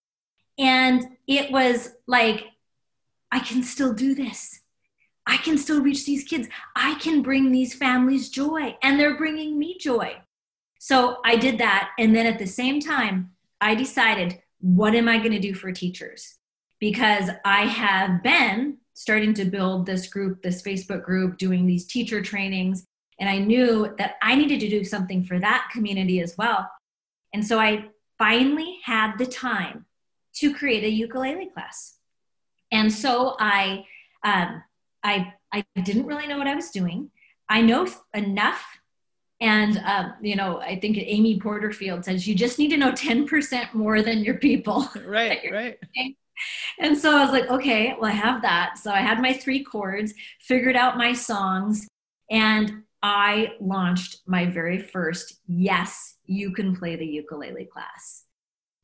And 0.57 1.03
it 1.27 1.51
was 1.51 1.93
like, 2.07 2.45
I 3.31 3.39
can 3.39 3.63
still 3.63 3.93
do 3.93 4.15
this. 4.15 4.61
I 5.25 5.37
can 5.37 5.57
still 5.57 5.81
reach 5.81 6.05
these 6.05 6.23
kids. 6.23 6.47
I 6.75 6.95
can 6.95 7.21
bring 7.21 7.51
these 7.51 7.75
families 7.75 8.29
joy, 8.29 8.77
and 8.81 8.97
they're 8.97 9.17
bringing 9.17 9.59
me 9.59 9.77
joy. 9.77 10.15
So 10.79 11.17
I 11.25 11.35
did 11.35 11.57
that. 11.57 11.89
And 11.99 12.15
then 12.15 12.25
at 12.25 12.39
the 12.39 12.47
same 12.47 12.79
time, 12.79 13.31
I 13.59 13.75
decided, 13.75 14.39
what 14.61 14.95
am 14.95 15.09
I 15.09 15.17
going 15.17 15.33
to 15.33 15.39
do 15.39 15.53
for 15.53 15.71
teachers? 15.71 16.35
Because 16.79 17.29
I 17.43 17.65
have 17.65 18.23
been 18.23 18.77
starting 18.93 19.33
to 19.33 19.45
build 19.45 19.85
this 19.85 20.07
group, 20.07 20.41
this 20.41 20.61
Facebook 20.61 21.03
group, 21.03 21.37
doing 21.37 21.65
these 21.65 21.85
teacher 21.85 22.21
trainings. 22.21 22.85
And 23.19 23.29
I 23.29 23.39
knew 23.39 23.93
that 23.97 24.15
I 24.21 24.35
needed 24.35 24.59
to 24.59 24.69
do 24.69 24.83
something 24.83 25.23
for 25.23 25.39
that 25.39 25.69
community 25.71 26.21
as 26.21 26.37
well. 26.37 26.69
And 27.33 27.45
so 27.45 27.59
I 27.59 27.85
finally 28.17 28.79
had 28.83 29.17
the 29.17 29.25
time 29.25 29.85
to 30.35 30.53
create 30.53 30.83
a 30.83 30.89
ukulele 30.89 31.49
class. 31.53 31.95
And 32.71 32.91
so 32.91 33.35
I, 33.39 33.85
um, 34.23 34.63
I, 35.03 35.33
I 35.51 35.65
didn't 35.83 36.05
really 36.05 36.27
know 36.27 36.37
what 36.37 36.47
I 36.47 36.55
was 36.55 36.69
doing. 36.69 37.09
I 37.49 37.61
know 37.61 37.87
enough. 38.13 38.63
And, 39.39 39.77
um, 39.85 40.13
you 40.21 40.35
know, 40.35 40.59
I 40.59 40.79
think 40.79 40.97
Amy 40.99 41.39
Porterfield 41.39 42.05
says 42.05 42.27
you 42.27 42.35
just 42.35 42.59
need 42.59 42.69
to 42.69 42.77
know 42.77 42.91
10% 42.91 43.73
more 43.73 44.01
than 44.01 44.23
your 44.23 44.35
people. 44.35 44.87
Right, 45.05 45.49
right. 45.51 45.77
And 46.79 46.97
so 46.97 47.17
I 47.17 47.23
was 47.23 47.31
like, 47.31 47.49
okay, 47.49 47.95
well, 47.99 48.11
I 48.11 48.13
have 48.13 48.41
that. 48.43 48.77
So 48.77 48.91
I 48.91 48.99
had 48.99 49.21
my 49.21 49.33
three 49.33 49.63
chords, 49.63 50.13
figured 50.39 50.75
out 50.75 50.97
my 50.97 51.13
songs, 51.13 51.87
and 52.29 52.83
I 53.07 53.53
launched 53.61 54.17
my 54.27 54.45
very 54.47 54.79
first 54.79 55.39
Yes, 55.47 56.17
You 56.25 56.51
Can 56.51 56.75
Play 56.75 56.97
the 56.97 57.05
Ukulele 57.05 57.69
class. 57.71 58.25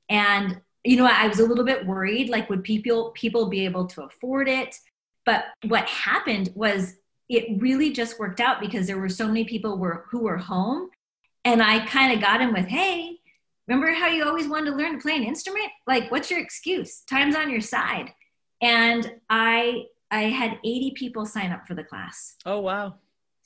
And 0.07 0.61
you 0.85 0.95
know, 0.95 1.05
I 1.05 1.27
was 1.27 1.39
a 1.39 1.45
little 1.45 1.65
bit 1.65 1.85
worried 1.85 2.29
like 2.29 2.49
would 2.49 2.63
people 2.63 3.11
people 3.11 3.49
be 3.49 3.65
able 3.65 3.85
to 3.87 4.03
afford 4.03 4.47
it? 4.47 4.75
But 5.25 5.45
what 5.67 5.85
happened 5.87 6.51
was 6.55 6.95
it 7.27 7.61
really 7.61 7.91
just 7.91 8.17
worked 8.17 8.39
out 8.39 8.61
because 8.61 8.87
there 8.87 8.97
were 8.97 9.09
so 9.09 9.27
many 9.27 9.43
people 9.43 9.77
were, 9.77 10.05
who 10.09 10.23
were 10.23 10.37
home 10.37 10.89
and 11.43 11.61
I 11.61 11.85
kind 11.85 12.13
of 12.13 12.21
got 12.21 12.39
in 12.39 12.53
with, 12.53 12.67
"Hey, 12.67 13.17
remember 13.67 13.91
how 13.91 14.07
you 14.07 14.23
always 14.23 14.47
wanted 14.47 14.71
to 14.71 14.77
learn 14.77 14.93
to 14.93 14.99
play 14.99 15.17
an 15.17 15.23
instrument? 15.23 15.69
Like 15.85 16.09
what's 16.11 16.31
your 16.31 16.39
excuse? 16.39 17.01
Time's 17.01 17.35
on 17.35 17.49
your 17.49 17.61
side." 17.61 18.13
And 18.61 19.15
I 19.29 19.83
I 20.11 20.23
had 20.29 20.59
80 20.63 20.91
people 20.95 21.25
sign 21.25 21.51
up 21.51 21.67
for 21.67 21.75
the 21.75 21.83
class. 21.83 22.35
Oh 22.45 22.59
wow 22.59 22.95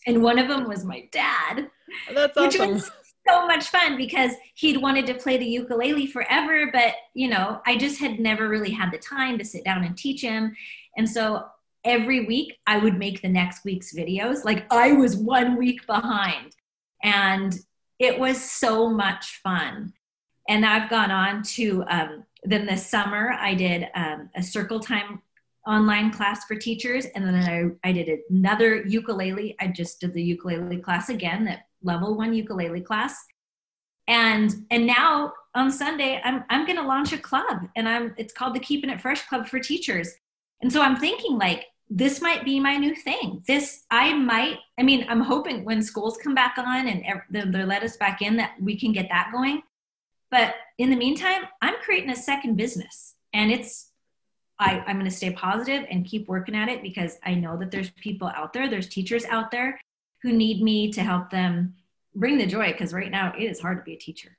and 0.08 0.24
one 0.24 0.40
of 0.40 0.48
them 0.48 0.68
was 0.68 0.84
my 0.84 1.08
dad. 1.12 1.70
That's 2.14 2.36
awesome. 2.36 2.44
Which 2.44 2.60
was 2.60 2.92
so 3.28 3.46
much 3.46 3.68
fun 3.68 3.98
because 3.98 4.32
he'd 4.56 4.82
wanted 4.82 5.06
to 5.08 5.14
play 5.14 5.38
the 5.38 5.46
ukulele 5.46 6.08
forever, 6.08 6.70
but 6.72 6.96
you 7.14 7.28
know, 7.28 7.62
I 7.66 7.78
just 7.78 8.00
had 8.00 8.20
never 8.20 8.48
really 8.48 8.72
had 8.72 8.92
the 8.92 8.98
time 8.98 9.38
to 9.38 9.46
sit 9.46 9.64
down 9.64 9.84
and 9.84 9.96
teach 9.96 10.22
him. 10.22 10.56
And 10.96 11.08
so 11.08 11.46
every 11.84 12.26
week 12.26 12.58
I 12.66 12.78
would 12.78 12.98
make 12.98 13.22
the 13.22 13.30
next 13.30 13.64
week's 13.66 13.94
videos. 13.94 14.44
Like 14.46 14.66
I 14.72 14.94
was 14.94 15.16
one 15.16 15.58
week 15.58 15.86
behind. 15.86 16.56
And 17.04 17.54
it 18.00 18.18
was 18.18 18.42
so 18.42 18.90
much 18.90 19.40
fun. 19.44 19.94
And 20.50 20.66
I've 20.66 20.90
gone 20.90 21.12
on 21.12 21.44
to 21.44 21.84
um, 21.90 22.24
then 22.44 22.66
this 22.66 22.88
summer 22.88 23.34
I 23.38 23.54
did 23.54 23.88
um, 23.94 24.30
a 24.36 24.42
circle 24.42 24.80
time 24.80 25.22
online 25.68 26.12
class 26.12 26.46
for 26.46 26.56
teachers 26.56 27.06
and 27.14 27.26
then 27.26 27.36
I, 27.84 27.90
I 27.90 27.92
did 27.92 28.20
another 28.30 28.84
ukulele. 28.86 29.56
I 29.60 29.68
just 29.68 30.00
did 30.00 30.14
the 30.14 30.24
ukulele 30.24 30.78
class 30.78 31.10
again 31.10 31.46
that 31.46 31.68
level 31.84 32.16
one 32.16 32.34
ukulele 32.34 32.82
class. 32.82 33.18
And 34.08 34.66
and 34.72 34.88
now 34.88 35.34
on 35.54 35.72
sunday 35.72 36.22
i'm, 36.24 36.44
I'm 36.50 36.66
to 36.66 36.84
launch 36.84 37.12
a 37.12 37.18
club 37.18 37.68
and 37.76 37.90
i'm 37.90 38.14
it's 38.18 38.34
called 38.34 38.56
the 38.56 38.60
keeping 38.60 38.90
it 38.90 39.02
fresh 39.02 39.28
club 39.28 39.48
for 39.48 39.60
teachers. 39.60 40.10
And 40.62 40.72
so 40.72 40.82
i'm 40.82 40.96
thinking 40.96 41.38
like 41.38 41.66
this 41.90 42.22
might 42.22 42.44
be 42.44 42.60
my 42.60 42.78
new 42.78 42.96
thing. 42.96 43.44
This 43.48 43.84
i 43.92 44.14
might 44.14 44.60
i 44.80 44.84
mean 44.84 45.06
i'm 45.10 45.22
hoping 45.22 45.66
when 45.66 45.82
schools 45.82 46.18
come 46.18 46.34
back 46.34 46.58
on 46.58 46.88
and 46.88 47.04
they're 47.30 47.66
let 47.66 47.84
us 47.84 47.98
back 47.98 48.22
in 48.22 48.38
that 48.38 48.54
we 48.62 48.80
can 48.80 48.94
get 48.94 49.10
that 49.10 49.32
going. 49.34 49.62
But 50.32 50.56
in 50.78 50.90
the 50.90 50.96
meantime 50.96 51.44
i'm 51.62 51.76
creating 51.82 52.12
a 52.12 52.16
second 52.16 52.56
business 52.56 53.16
and 53.34 53.52
it's 53.52 53.87
I, 54.60 54.80
I'm 54.88 54.98
going 54.98 55.10
to 55.10 55.16
stay 55.16 55.32
positive 55.32 55.86
and 55.90 56.06
keep 56.06 56.28
working 56.28 56.56
at 56.56 56.68
it 56.70 56.82
because 56.82 57.20
I 57.24 57.36
know 57.36 57.58
that 57.58 57.70
there's 57.72 57.92
people 57.92 58.28
out 58.36 58.54
there, 58.54 58.68
there's 58.70 58.90
teachers 58.90 59.24
out 59.26 59.52
there 59.52 59.80
who 60.24 60.34
need 60.34 60.64
me 60.64 60.92
to 60.94 61.02
help 61.04 61.30
them 61.30 61.76
bring 62.16 62.38
the 62.38 62.48
joy 62.48 62.72
because 62.72 62.94
right 62.94 63.12
now 63.12 63.34
it 63.38 63.44
is 63.44 63.60
hard 63.60 63.78
to 63.78 63.84
be 63.84 63.94
a 63.94 63.98
teacher. 63.98 64.38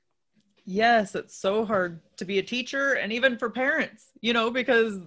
Yes, 0.65 1.15
it's 1.15 1.35
so 1.35 1.65
hard 1.65 2.01
to 2.17 2.25
be 2.25 2.37
a 2.39 2.43
teacher 2.43 2.93
and 2.93 3.13
even 3.13 3.37
for 3.37 3.49
parents, 3.49 4.07
you 4.21 4.33
know, 4.33 4.51
because 4.51 4.99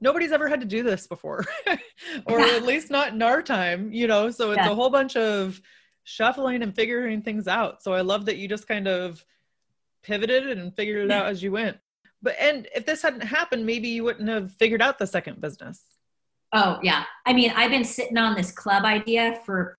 nobody's 0.00 0.32
ever 0.32 0.48
had 0.48 0.60
to 0.60 0.66
do 0.66 0.82
this 0.82 1.06
before, 1.06 1.44
or 2.26 2.38
Yeah. 2.40 2.56
at 2.56 2.62
least 2.62 2.90
not 2.90 3.12
in 3.12 3.20
our 3.20 3.42
time, 3.42 3.92
you 3.92 4.06
know. 4.06 4.30
So 4.30 4.52
it's 4.52 4.58
Yeah. 4.58 4.70
a 4.70 4.74
whole 4.74 4.90
bunch 4.90 5.16
of 5.16 5.60
shuffling 6.04 6.62
and 6.62 6.74
figuring 6.74 7.20
things 7.22 7.48
out. 7.48 7.82
So 7.82 7.92
I 7.92 8.02
love 8.02 8.26
that 8.26 8.36
you 8.36 8.46
just 8.46 8.68
kind 8.68 8.86
of 8.86 9.24
pivoted 10.02 10.46
and 10.48 10.74
figured 10.74 11.04
it 11.04 11.10
out 11.10 11.26
as 11.26 11.42
you 11.42 11.50
went. 11.50 11.78
But 12.24 12.36
and 12.40 12.66
if 12.74 12.86
this 12.86 13.02
hadn't 13.02 13.20
happened, 13.20 13.66
maybe 13.66 13.88
you 13.88 14.02
wouldn't 14.02 14.28
have 14.28 14.50
figured 14.52 14.82
out 14.82 14.98
the 14.98 15.06
second 15.06 15.40
business. 15.40 15.82
Oh, 16.54 16.78
yeah. 16.82 17.04
I 17.26 17.34
mean, 17.34 17.52
I've 17.54 17.70
been 17.70 17.84
sitting 17.84 18.16
on 18.16 18.34
this 18.34 18.50
club 18.50 18.84
idea 18.84 19.38
for 19.44 19.76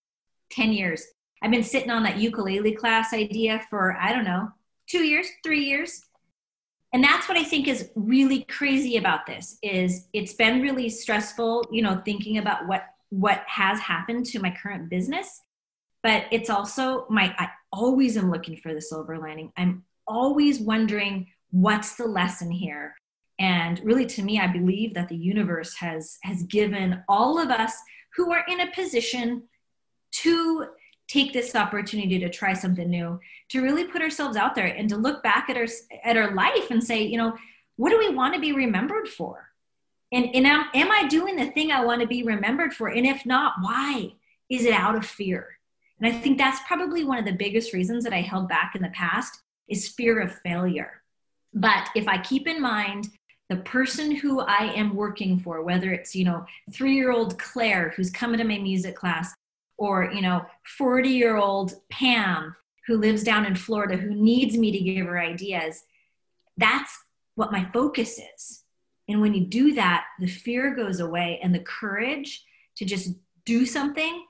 10 0.51 0.71
years. 0.71 1.03
I've 1.41 1.51
been 1.51 1.63
sitting 1.63 1.89
on 1.89 2.03
that 2.03 2.19
ukulele 2.19 2.73
class 2.73 3.13
idea 3.13 3.65
for, 3.69 3.97
I 3.99 4.13
don't 4.13 4.25
know, 4.25 4.49
two 4.87 5.03
years, 5.03 5.27
three 5.43 5.65
years. 5.65 6.01
And 6.93 7.03
that's 7.03 7.27
what 7.27 7.37
I 7.37 7.43
think 7.43 7.67
is 7.67 7.89
really 7.95 8.43
crazy 8.43 8.97
about 8.97 9.25
this 9.25 9.57
is 9.63 10.07
it's 10.13 10.33
been 10.33 10.61
really 10.61 10.89
stressful, 10.89 11.65
you 11.71 11.81
know, 11.81 12.01
thinking 12.05 12.37
about 12.37 12.67
what 12.67 12.85
what 13.09 13.43
has 13.47 13.79
happened 13.79 14.25
to 14.27 14.39
my 14.39 14.55
current 14.61 14.89
business. 14.89 15.41
But 16.03 16.25
it's 16.31 16.49
also 16.49 17.05
my 17.09 17.35
I 17.37 17.49
always 17.71 18.17
am 18.17 18.31
looking 18.31 18.57
for 18.57 18.73
the 18.73 18.81
silver 18.81 19.17
lining. 19.17 19.51
I'm 19.57 19.83
always 20.07 20.59
wondering 20.59 21.27
what's 21.55 21.95
the 21.95 22.05
lesson 22.05 22.51
here? 22.51 22.95
And 23.39 23.79
really 23.83 24.05
to 24.05 24.23
me 24.23 24.39
i 24.39 24.47
believe 24.47 24.93
that 24.93 25.09
the 25.09 25.17
universe 25.17 25.75
has 25.75 26.17
has 26.23 26.43
given 26.43 27.03
all 27.09 27.37
of 27.37 27.49
us 27.49 27.73
who 28.15 28.31
are 28.31 28.45
in 28.47 28.61
a 28.61 28.71
position 28.71 29.43
to 30.23 30.67
take 31.09 31.33
this 31.33 31.53
opportunity 31.53 32.17
to 32.19 32.29
try 32.29 32.53
something 32.53 32.89
new 32.89 33.19
to 33.49 33.61
really 33.61 33.83
put 33.83 34.01
ourselves 34.01 34.37
out 34.37 34.55
there 34.55 34.67
and 34.67 34.87
to 34.87 34.95
look 34.95 35.21
back 35.21 35.49
at 35.49 35.57
our 35.57 35.67
at 36.05 36.15
our 36.15 36.33
life 36.33 36.71
and 36.71 36.81
say 36.81 37.03
you 37.03 37.17
know 37.17 37.35
what 37.75 37.89
do 37.89 37.99
we 37.99 38.09
want 38.09 38.33
to 38.33 38.39
be 38.39 38.53
remembered 38.53 39.09
for? 39.09 39.49
And, 40.13 40.33
and 40.33 40.47
am, 40.47 40.67
am 40.73 40.91
i 40.91 41.07
doing 41.07 41.35
the 41.35 41.51
thing 41.51 41.71
i 41.71 41.83
want 41.83 42.01
to 42.01 42.07
be 42.07 42.23
remembered 42.23 42.73
for? 42.73 42.87
And 42.87 43.05
if 43.05 43.25
not 43.25 43.55
why 43.61 44.13
is 44.49 44.63
it 44.65 44.73
out 44.73 44.95
of 44.95 45.05
fear? 45.05 45.57
And 45.99 46.07
i 46.13 46.17
think 46.17 46.37
that's 46.37 46.65
probably 46.67 47.03
one 47.03 47.17
of 47.17 47.25
the 47.25 47.33
biggest 47.33 47.73
reasons 47.73 48.03
that 48.05 48.13
i 48.13 48.21
held 48.21 48.47
back 48.47 48.75
in 48.75 48.81
the 48.81 48.89
past 48.89 49.41
is 49.67 49.89
fear 49.89 50.21
of 50.21 50.39
failure 50.39 51.01
but 51.55 51.89
if 51.95 52.07
i 52.07 52.17
keep 52.17 52.47
in 52.47 52.61
mind 52.61 53.09
the 53.49 53.57
person 53.57 54.11
who 54.11 54.39
I 54.39 54.73
am 54.75 54.95
working 54.95 55.39
for, 55.39 55.61
whether 55.61 55.91
it's, 55.91 56.15
you 56.15 56.25
know, 56.25 56.45
three 56.73 56.95
year 56.95 57.11
old 57.11 57.37
Claire 57.37 57.93
who's 57.95 58.09
coming 58.09 58.39
to 58.39 58.43
my 58.43 58.57
music 58.57 58.95
class, 58.95 59.33
or, 59.77 60.09
you 60.11 60.21
know, 60.21 60.45
40 60.77 61.09
year 61.09 61.37
old 61.37 61.73
Pam 61.89 62.55
who 62.87 62.97
lives 62.97 63.23
down 63.23 63.45
in 63.45 63.55
Florida 63.55 63.97
who 63.97 64.13
needs 64.13 64.57
me 64.57 64.71
to 64.71 64.79
give 64.79 65.05
her 65.05 65.19
ideas, 65.19 65.83
that's 66.57 66.97
what 67.35 67.51
my 67.51 67.69
focus 67.73 68.19
is. 68.35 68.63
And 69.07 69.21
when 69.21 69.33
you 69.33 69.45
do 69.45 69.73
that, 69.73 70.05
the 70.19 70.27
fear 70.27 70.73
goes 70.73 70.99
away 70.99 71.39
and 71.43 71.53
the 71.53 71.59
courage 71.59 72.43
to 72.77 72.85
just 72.85 73.11
do 73.45 73.65
something, 73.65 74.25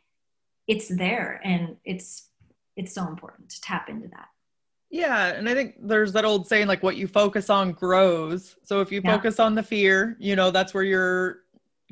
it's 0.68 0.90
there. 0.90 1.40
And 1.44 1.78
it's, 1.86 2.28
it's 2.76 2.94
so 2.94 3.08
important 3.08 3.50
to 3.52 3.62
tap 3.62 3.88
into 3.88 4.10
that. 4.10 4.28
Yeah, 4.90 5.28
and 5.28 5.50
I 5.50 5.54
think 5.54 5.76
there's 5.80 6.14
that 6.14 6.26
old 6.26 6.48
saying 6.48 6.68
like 6.68 6.84
what 6.84 6.96
you 6.96 7.08
focus 7.08 7.50
on 7.50 7.72
grows. 7.74 8.56
So 8.64 8.82
if 8.82 8.92
you 8.92 9.02
Yeah. 9.04 9.16
focus 9.16 9.40
on 9.40 9.56
the 9.56 9.64
fear, 9.64 10.16
you 10.20 10.36
know, 10.36 10.52
that's 10.52 10.74
where 10.74 10.84
you're 10.84 11.40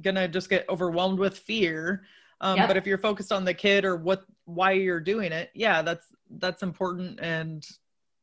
going 0.01 0.15
to 0.15 0.27
just 0.27 0.49
get 0.49 0.67
overwhelmed 0.69 1.19
with 1.19 1.37
fear. 1.37 2.05
Um 2.41 2.57
Yep. 2.57 2.67
but 2.67 2.77
if 2.77 2.85
you're 2.87 2.97
focused 2.97 3.31
on 3.31 3.45
the 3.45 3.53
kid 3.53 3.85
or 3.85 3.95
what 3.95 4.25
why 4.45 4.71
you're 4.73 4.99
doing 4.99 5.31
it, 5.31 5.49
yeah, 5.53 5.81
that's 5.81 6.07
that's 6.37 6.63
important 6.63 7.19
and 7.21 7.65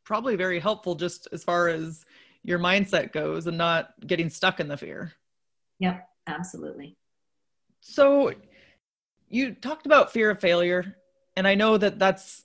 probably 0.04 0.36
very 0.36 0.58
helpful 0.58 0.94
just 0.94 1.28
as 1.32 1.44
far 1.44 1.68
as 1.68 2.04
your 2.42 2.58
mindset 2.58 3.12
goes 3.12 3.46
and 3.46 3.56
not 3.58 3.94
getting 4.06 4.28
stuck 4.30 4.60
in 4.60 4.68
the 4.68 4.76
fear. 4.76 5.12
Yep, 5.78 6.06
absolutely. 6.26 6.96
So 7.80 8.32
you 9.28 9.54
talked 9.54 9.86
about 9.86 10.12
fear 10.12 10.30
of 10.30 10.40
failure 10.40 10.96
and 11.36 11.46
I 11.46 11.54
know 11.54 11.78
that 11.78 11.98
that's 11.98 12.44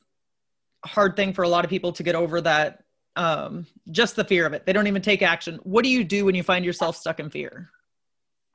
hard 0.86 1.16
thing 1.16 1.34
for 1.34 1.44
a 1.44 1.50
lot 1.50 1.66
of 1.66 1.70
people 1.70 1.92
to 1.94 2.04
get 2.04 2.16
over 2.16 2.42
that 2.42 2.84
um 3.16 3.66
just 3.92 4.16
the 4.16 4.24
fear 4.24 4.46
of 4.46 4.54
it. 4.54 4.66
They 4.66 4.74
don't 4.74 4.88
even 4.88 5.02
take 5.02 5.22
action. 5.22 5.60
What 5.64 5.84
do 5.84 5.90
you 5.90 6.04
do 6.04 6.26
when 6.26 6.36
you 6.36 6.44
find 6.44 6.66
yourself 6.66 6.98
stuck 6.98 7.20
in 7.20 7.30
fear? 7.30 7.70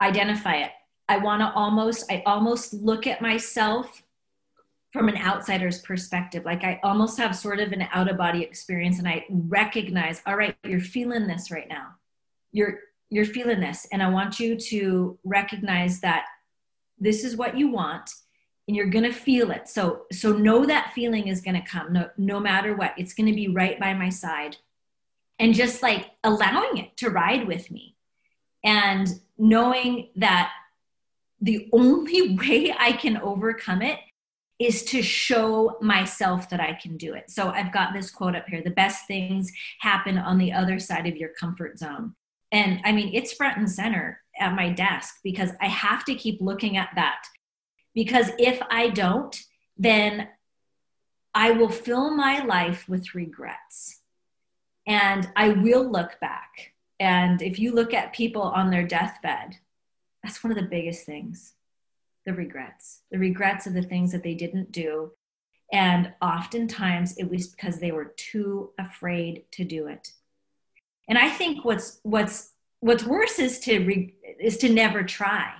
identify 0.01 0.55
it. 0.55 0.71
I 1.07 1.17
want 1.17 1.41
to 1.41 1.51
almost, 1.53 2.11
I 2.11 2.23
almost 2.25 2.73
look 2.73 3.05
at 3.07 3.21
myself 3.21 4.01
from 4.91 5.07
an 5.07 5.17
outsider's 5.17 5.79
perspective. 5.79 6.43
Like 6.43 6.63
I 6.63 6.79
almost 6.83 7.17
have 7.17 7.35
sort 7.35 7.59
of 7.59 7.71
an 7.71 7.87
out 7.93 8.09
of 8.09 8.17
body 8.17 8.43
experience 8.43 8.99
and 8.99 9.07
I 9.07 9.25
recognize, 9.29 10.21
all 10.25 10.35
right, 10.35 10.55
you're 10.65 10.79
feeling 10.79 11.27
this 11.27 11.51
right 11.51 11.67
now. 11.69 11.95
You're, 12.51 12.79
you're 13.09 13.25
feeling 13.25 13.59
this. 13.59 13.87
And 13.91 14.03
I 14.03 14.09
want 14.09 14.39
you 14.39 14.57
to 14.57 15.17
recognize 15.23 16.01
that 16.01 16.25
this 16.99 17.23
is 17.23 17.35
what 17.35 17.57
you 17.57 17.69
want 17.69 18.09
and 18.71 18.77
you're 18.77 18.85
going 18.85 19.03
to 19.03 19.11
feel 19.11 19.51
it. 19.51 19.67
So, 19.67 20.03
so 20.13 20.31
know 20.31 20.65
that 20.65 20.93
feeling 20.95 21.27
is 21.27 21.41
going 21.41 21.61
to 21.61 21.67
come 21.67 21.91
no, 21.91 22.09
no 22.17 22.39
matter 22.39 22.73
what. 22.73 22.93
It's 22.97 23.13
going 23.13 23.27
to 23.27 23.35
be 23.35 23.49
right 23.49 23.77
by 23.77 23.93
my 23.93 24.07
side 24.07 24.55
and 25.39 25.53
just 25.53 25.83
like 25.83 26.11
allowing 26.23 26.77
it 26.77 26.95
to 26.95 27.09
ride 27.09 27.45
with 27.45 27.69
me 27.69 27.97
and 28.63 29.09
knowing 29.37 30.07
that 30.15 30.53
the 31.41 31.67
only 31.73 32.37
way 32.37 32.73
I 32.79 32.93
can 32.93 33.17
overcome 33.17 33.81
it 33.81 33.99
is 34.57 34.85
to 34.85 35.01
show 35.01 35.77
myself 35.81 36.49
that 36.49 36.61
I 36.61 36.79
can 36.81 36.95
do 36.95 37.13
it. 37.13 37.29
So 37.29 37.49
I've 37.49 37.73
got 37.73 37.93
this 37.93 38.09
quote 38.09 38.37
up 38.37 38.47
here 38.47 38.61
the 38.63 38.69
best 38.69 39.05
things 39.05 39.51
happen 39.81 40.17
on 40.17 40.37
the 40.37 40.53
other 40.53 40.79
side 40.79 41.07
of 41.07 41.17
your 41.17 41.31
comfort 41.37 41.77
zone. 41.77 42.15
And 42.53 42.79
I 42.85 42.93
mean, 42.93 43.13
it's 43.13 43.33
front 43.33 43.57
and 43.57 43.69
center 43.69 44.21
at 44.39 44.55
my 44.55 44.69
desk 44.69 45.15
because 45.25 45.49
I 45.59 45.67
have 45.67 46.05
to 46.05 46.15
keep 46.15 46.39
looking 46.39 46.77
at 46.77 46.91
that. 46.95 47.25
Because 47.93 48.31
if 48.37 48.61
I 48.69 48.89
don't, 48.89 49.37
then 49.77 50.29
I 51.33 51.51
will 51.51 51.69
fill 51.69 52.15
my 52.15 52.43
life 52.43 52.87
with 52.87 53.15
regrets. 53.15 54.01
And 54.87 55.29
I 55.35 55.49
will 55.49 55.89
look 55.89 56.19
back 56.19 56.73
and 57.01 57.41
if 57.41 57.57
you 57.57 57.73
look 57.73 57.95
at 57.95 58.13
people 58.13 58.43
on 58.43 58.69
their 58.69 58.85
deathbed, 58.85 59.57
that's 60.21 60.43
one 60.43 60.51
of 60.51 60.57
the 60.57 60.69
biggest 60.69 61.03
things 61.03 61.55
the 62.27 62.33
regrets, 62.33 63.01
the 63.09 63.17
regrets 63.17 63.65
of 63.65 63.73
the 63.73 63.81
things 63.81 64.11
that 64.11 64.21
they 64.21 64.35
didn't 64.35 64.71
do. 64.71 65.11
And 65.73 66.13
oftentimes 66.21 67.17
it 67.17 67.27
was 67.27 67.47
because 67.47 67.79
they 67.79 67.91
were 67.91 68.13
too 68.17 68.69
afraid 68.77 69.45
to 69.53 69.63
do 69.63 69.87
it. 69.87 70.11
And 71.09 71.17
I 71.17 71.31
think 71.31 71.65
what's, 71.65 71.99
what's, 72.03 72.51
what's 72.81 73.03
worse 73.03 73.39
is 73.39 73.59
to, 73.61 73.79
re, 73.79 74.13
is 74.39 74.57
to 74.57 74.69
never 74.69 75.01
try. 75.01 75.51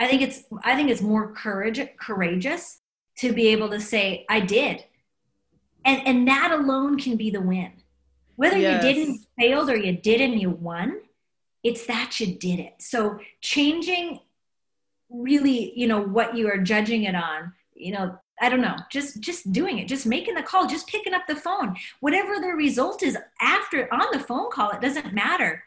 I 0.00 0.08
think 0.08 0.22
it's, 0.22 0.42
I 0.64 0.74
think 0.74 0.90
it's 0.90 1.02
more 1.02 1.32
courage, 1.32 1.80
courageous 2.00 2.80
to 3.18 3.32
be 3.32 3.48
able 3.48 3.68
to 3.70 3.80
say, 3.80 4.24
I 4.28 4.40
did. 4.40 4.84
And, 5.84 6.06
and 6.06 6.26
that 6.26 6.50
alone 6.50 6.98
can 6.98 7.16
be 7.16 7.30
the 7.30 7.40
win 7.40 7.72
whether 8.40 8.56
Yes. 8.56 8.82
you 8.82 8.94
didn't 8.94 9.26
failed 9.38 9.68
or 9.68 9.76
you 9.76 9.92
did 9.92 10.18
and 10.22 10.40
you 10.40 10.48
won 10.48 10.98
it's 11.62 11.84
that 11.84 12.18
you 12.18 12.26
did 12.38 12.58
it 12.58 12.72
so 12.78 13.18
changing 13.42 14.18
really 15.10 15.78
you 15.78 15.86
know 15.86 16.00
what 16.00 16.34
you 16.34 16.48
are 16.48 16.56
judging 16.56 17.04
it 17.04 17.14
on 17.14 17.52
you 17.74 17.92
know 17.92 18.18
i 18.40 18.48
don't 18.48 18.62
know 18.62 18.76
just 18.90 19.20
just 19.20 19.52
doing 19.52 19.78
it 19.78 19.86
just 19.88 20.06
making 20.06 20.34
the 20.34 20.42
call 20.42 20.66
just 20.66 20.86
picking 20.86 21.12
up 21.12 21.26
the 21.28 21.36
phone 21.36 21.76
whatever 22.00 22.36
the 22.40 22.48
result 22.48 23.02
is 23.02 23.14
after 23.42 23.92
on 23.92 24.06
the 24.12 24.18
phone 24.20 24.50
call 24.50 24.70
it 24.70 24.80
doesn't 24.80 25.12
matter 25.12 25.62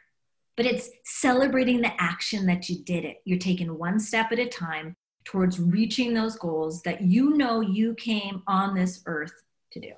but 0.56 0.66
it's 0.66 0.90
celebrating 1.04 1.82
the 1.82 1.92
action 2.02 2.46
that 2.46 2.70
you 2.70 2.78
did 2.84 3.04
it 3.06 3.22
you're 3.26 3.40
taking 3.40 3.78
one 3.78 4.00
step 4.00 4.32
at 4.32 4.40
a 4.40 4.48
time 4.48 4.96
towards 5.26 5.60
reaching 5.60 6.14
those 6.14 6.36
goals 6.36 6.82
that 6.84 7.02
you 7.02 7.36
know 7.38 7.62
you 7.62 7.94
came 7.96 8.44
on 8.48 8.76
this 8.76 9.02
earth 9.06 9.44
to 9.72 9.80
do 9.80 9.92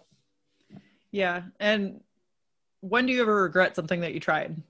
Yeah, 1.12 1.44
and 1.60 2.02
when 2.82 3.06
do 3.06 3.14
you 3.14 3.22
ever 3.22 3.44
regret 3.44 3.76
something 3.76 4.02
that 4.02 4.14
you 4.14 4.20
tried? 4.20 4.62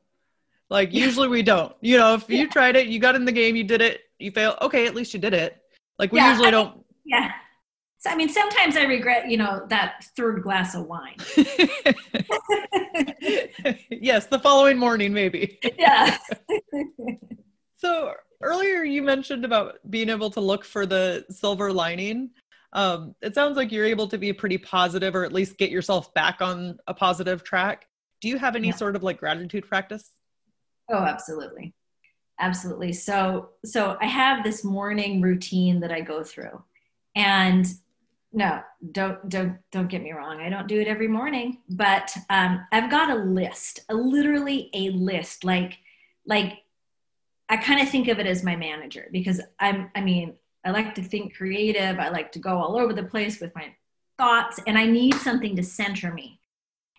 Like 0.69 0.93
usually 0.93 1.27
we 1.27 1.41
don't. 1.43 1.75
You 1.81 1.97
know, 1.97 2.13
if 2.13 2.29
you 2.29 2.37
Yeah. 2.37 2.45
tried 2.47 2.75
it, 2.75 2.87
you 2.87 2.97
got 2.99 3.15
in 3.15 3.25
the 3.25 3.31
game, 3.31 3.55
you 3.55 3.63
did 3.63 3.81
it, 3.81 4.01
you 4.19 4.31
fail. 4.31 4.55
Okay, 4.61 4.85
at 4.87 4.95
least 4.95 5.13
you 5.13 5.19
did 5.19 5.33
it. 5.33 5.61
Like 5.99 6.11
we 6.11 6.19
Yeah, 6.19 6.29
usually 6.29 6.47
I- 6.47 6.51
don't. 6.51 6.85
Yeah. 7.03 7.31
So 7.97 8.09
I 8.11 8.15
mean, 8.15 8.29
sometimes 8.29 8.77
I 8.77 8.83
regret, 8.83 9.29
you 9.29 9.37
know, 9.37 9.65
that 9.69 10.03
third 10.15 10.43
glass 10.43 10.75
of 10.75 10.85
wine. 10.85 11.15
yes, 13.89 14.27
the 14.27 14.39
following 14.41 14.77
morning 14.77 15.13
maybe. 15.13 15.59
yeah. 15.77 16.17
So 17.77 18.13
earlier 18.41 18.83
you 18.83 19.01
mentioned 19.03 19.43
about 19.43 19.79
being 19.89 20.09
able 20.09 20.29
to 20.31 20.39
look 20.39 20.63
for 20.63 20.85
the 20.85 21.25
silver 21.29 21.73
lining. 21.73 22.29
Um, 22.73 23.13
it 23.21 23.35
sounds 23.35 23.57
like 23.57 23.71
you're 23.71 23.85
able 23.85 24.07
to 24.07 24.17
be 24.17 24.31
pretty 24.33 24.57
positive 24.57 25.13
or 25.13 25.25
at 25.25 25.33
least 25.33 25.57
get 25.57 25.71
yourself 25.71 26.11
back 26.13 26.41
on 26.41 26.79
a 26.87 26.93
positive 26.93 27.43
track. 27.43 27.85
Do 28.21 28.29
you 28.29 28.37
have 28.37 28.55
any 28.55 28.69
Yeah. 28.69 28.75
sort 28.75 28.95
of 28.95 29.03
like 29.03 29.19
gratitude 29.19 29.67
practice? 29.67 30.11
Oh, 30.89 30.99
absolutely. 31.03 31.73
Absolutely. 32.39 32.93
So 32.93 33.49
so 33.65 33.97
I 34.01 34.05
have 34.07 34.43
this 34.43 34.63
morning 34.63 35.21
routine 35.21 35.81
that 35.81 35.91
I 35.91 35.99
go 36.01 36.23
through. 36.23 36.63
And 37.13 37.67
no, 38.35 38.61
don't 38.91 39.27
don't 39.29 39.57
don't 39.71 39.87
get 39.87 40.03
me 40.03 40.11
wrong. 40.11 40.41
I 40.41 40.49
don't 40.49 40.67
do 40.67 40.79
it 40.79 40.87
every 40.87 41.07
morning, 41.07 41.59
but 41.69 42.15
um, 42.29 42.65
I've 42.71 42.91
got 42.91 43.09
a 43.09 43.15
list, 43.15 43.79
a 43.89 43.95
literally 43.95 44.69
a 44.73 44.89
list, 44.89 45.43
like 45.43 45.77
like 46.25 46.59
I 47.47 47.57
kind 47.57 47.81
of 47.81 47.89
think 47.89 48.07
of 48.07 48.19
it 48.19 48.27
as 48.27 48.43
my 48.43 48.55
manager 48.55 49.07
because 49.11 49.39
I'm, 49.59 49.89
I 49.95 50.01
mean, 50.01 50.33
I 50.65 50.71
like 50.71 50.95
to 50.95 51.03
think 51.03 51.35
creative. 51.35 51.99
I 51.99 52.09
like 52.09 52.31
to 52.33 52.39
go 52.39 52.57
all 52.57 52.77
over 52.77 52.91
the 52.91 53.03
place 53.03 53.39
with 53.39 53.53
my 53.55 53.73
thoughts, 54.17 54.59
and 54.65 54.77
I 54.77 54.85
need 54.85 55.13
something 55.15 55.55
to 55.55 55.63
center 55.63 56.11
me. 56.13 56.39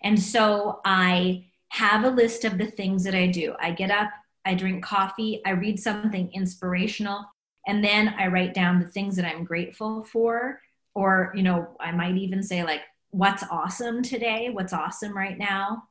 And 0.03 0.19
so 0.19 0.79
I 0.85 1.45
have 1.69 2.03
a 2.03 2.09
list 2.09 2.45
of 2.45 2.57
the 2.57 2.67
things 2.67 3.03
that 3.03 3.15
I 3.15 3.27
do. 3.27 3.55
I 3.59 3.71
get 3.71 3.91
up, 3.91 4.09
I 4.45 4.53
drink 4.55 4.83
coffee, 4.83 5.41
I 5.45 5.51
read 5.51 5.79
something 5.79 6.31
inspirational, 6.33 7.25
and 7.67 7.83
then 7.83 8.15
I 8.17 8.27
write 8.27 8.53
down 8.53 8.79
the 8.79 8.87
things 8.87 9.17
that 9.17 9.25
I'm 9.25 9.43
grateful 9.43 10.03
for. 10.05 10.61
Or, 10.97 11.31
you 11.35 11.43
know, 11.43 11.67
I 11.79 11.91
might 11.91 12.17
even 12.17 12.41
say, 12.41 12.63
like, 12.63 12.81
what's 13.11 13.43
awesome 13.51 14.01
today, 14.01 14.49
what's 14.51 14.73
awesome 14.73 15.15
right 15.15 15.37
now. 15.37 15.83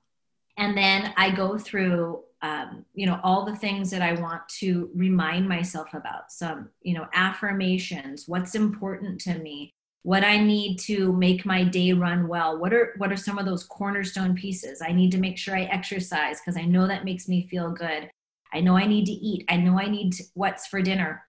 And 0.59 0.77
then 0.77 1.15
I 1.17 1.31
go 1.31 1.57
through, 1.59 2.25
um, 2.43 2.85
you 2.93 3.07
know, 3.07 3.21
all 3.23 3.45
the 3.45 3.55
things 3.55 3.89
that 3.93 4.03
I 4.03 4.21
want 4.21 4.43
to 4.59 4.91
remind 4.97 5.49
myself 5.49 5.95
about. 5.95 6.33
Some, 6.33 6.71
you 6.83 6.93
know, 6.93 7.07
affirmations, 7.15 8.25
what's 8.27 8.57
important 8.57 9.21
to 9.21 9.39
me, 9.39 9.73
what 10.03 10.25
I 10.25 10.39
need 10.39 10.79
to 10.81 11.13
make 11.13 11.47
my 11.47 11.63
day 11.63 11.93
run 11.93 12.27
well. 12.27 12.59
What 12.59 12.75
are 12.75 12.95
what 12.97 13.13
are 13.13 13.17
some 13.17 13.39
of 13.39 13.47
those 13.47 13.63
cornerstone 13.63 14.35
pieces? 14.35 14.83
I 14.85 14.91
need 14.91 15.13
to 15.13 15.19
make 15.19 15.39
sure 15.39 15.57
I 15.57 15.63
exercise 15.67 16.41
because 16.41 16.57
I 16.57 16.65
know 16.65 16.89
that 16.89 17.05
makes 17.05 17.29
me 17.29 17.47
feel 17.47 17.71
good. 17.71 18.11
I 18.53 18.61
know 18.61 18.77
I 18.77 18.87
need 18.87 19.07
to 19.07 19.13
eat. 19.13 19.45
I 19.49 19.57
know 19.57 19.79
I 19.79 19.89
need 19.89 20.15
to, 20.15 20.25
what's 20.35 20.67
for 20.67 20.83
dinner. 20.83 21.23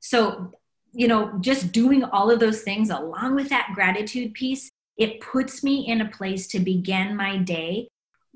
So, 0.00 0.52
you 0.92 1.08
know, 1.08 1.32
just 1.40 1.72
doing 1.72 2.04
all 2.04 2.30
of 2.30 2.40
those 2.40 2.62
things 2.62 2.90
along 2.90 3.34
with 3.34 3.48
that 3.48 3.70
gratitude 3.74 4.34
piece, 4.34 4.70
it 4.96 5.20
puts 5.20 5.64
me 5.64 5.86
in 5.86 6.00
a 6.00 6.08
place 6.08 6.46
to 6.48 6.60
begin 6.60 7.16
my 7.16 7.38
day 7.38 7.88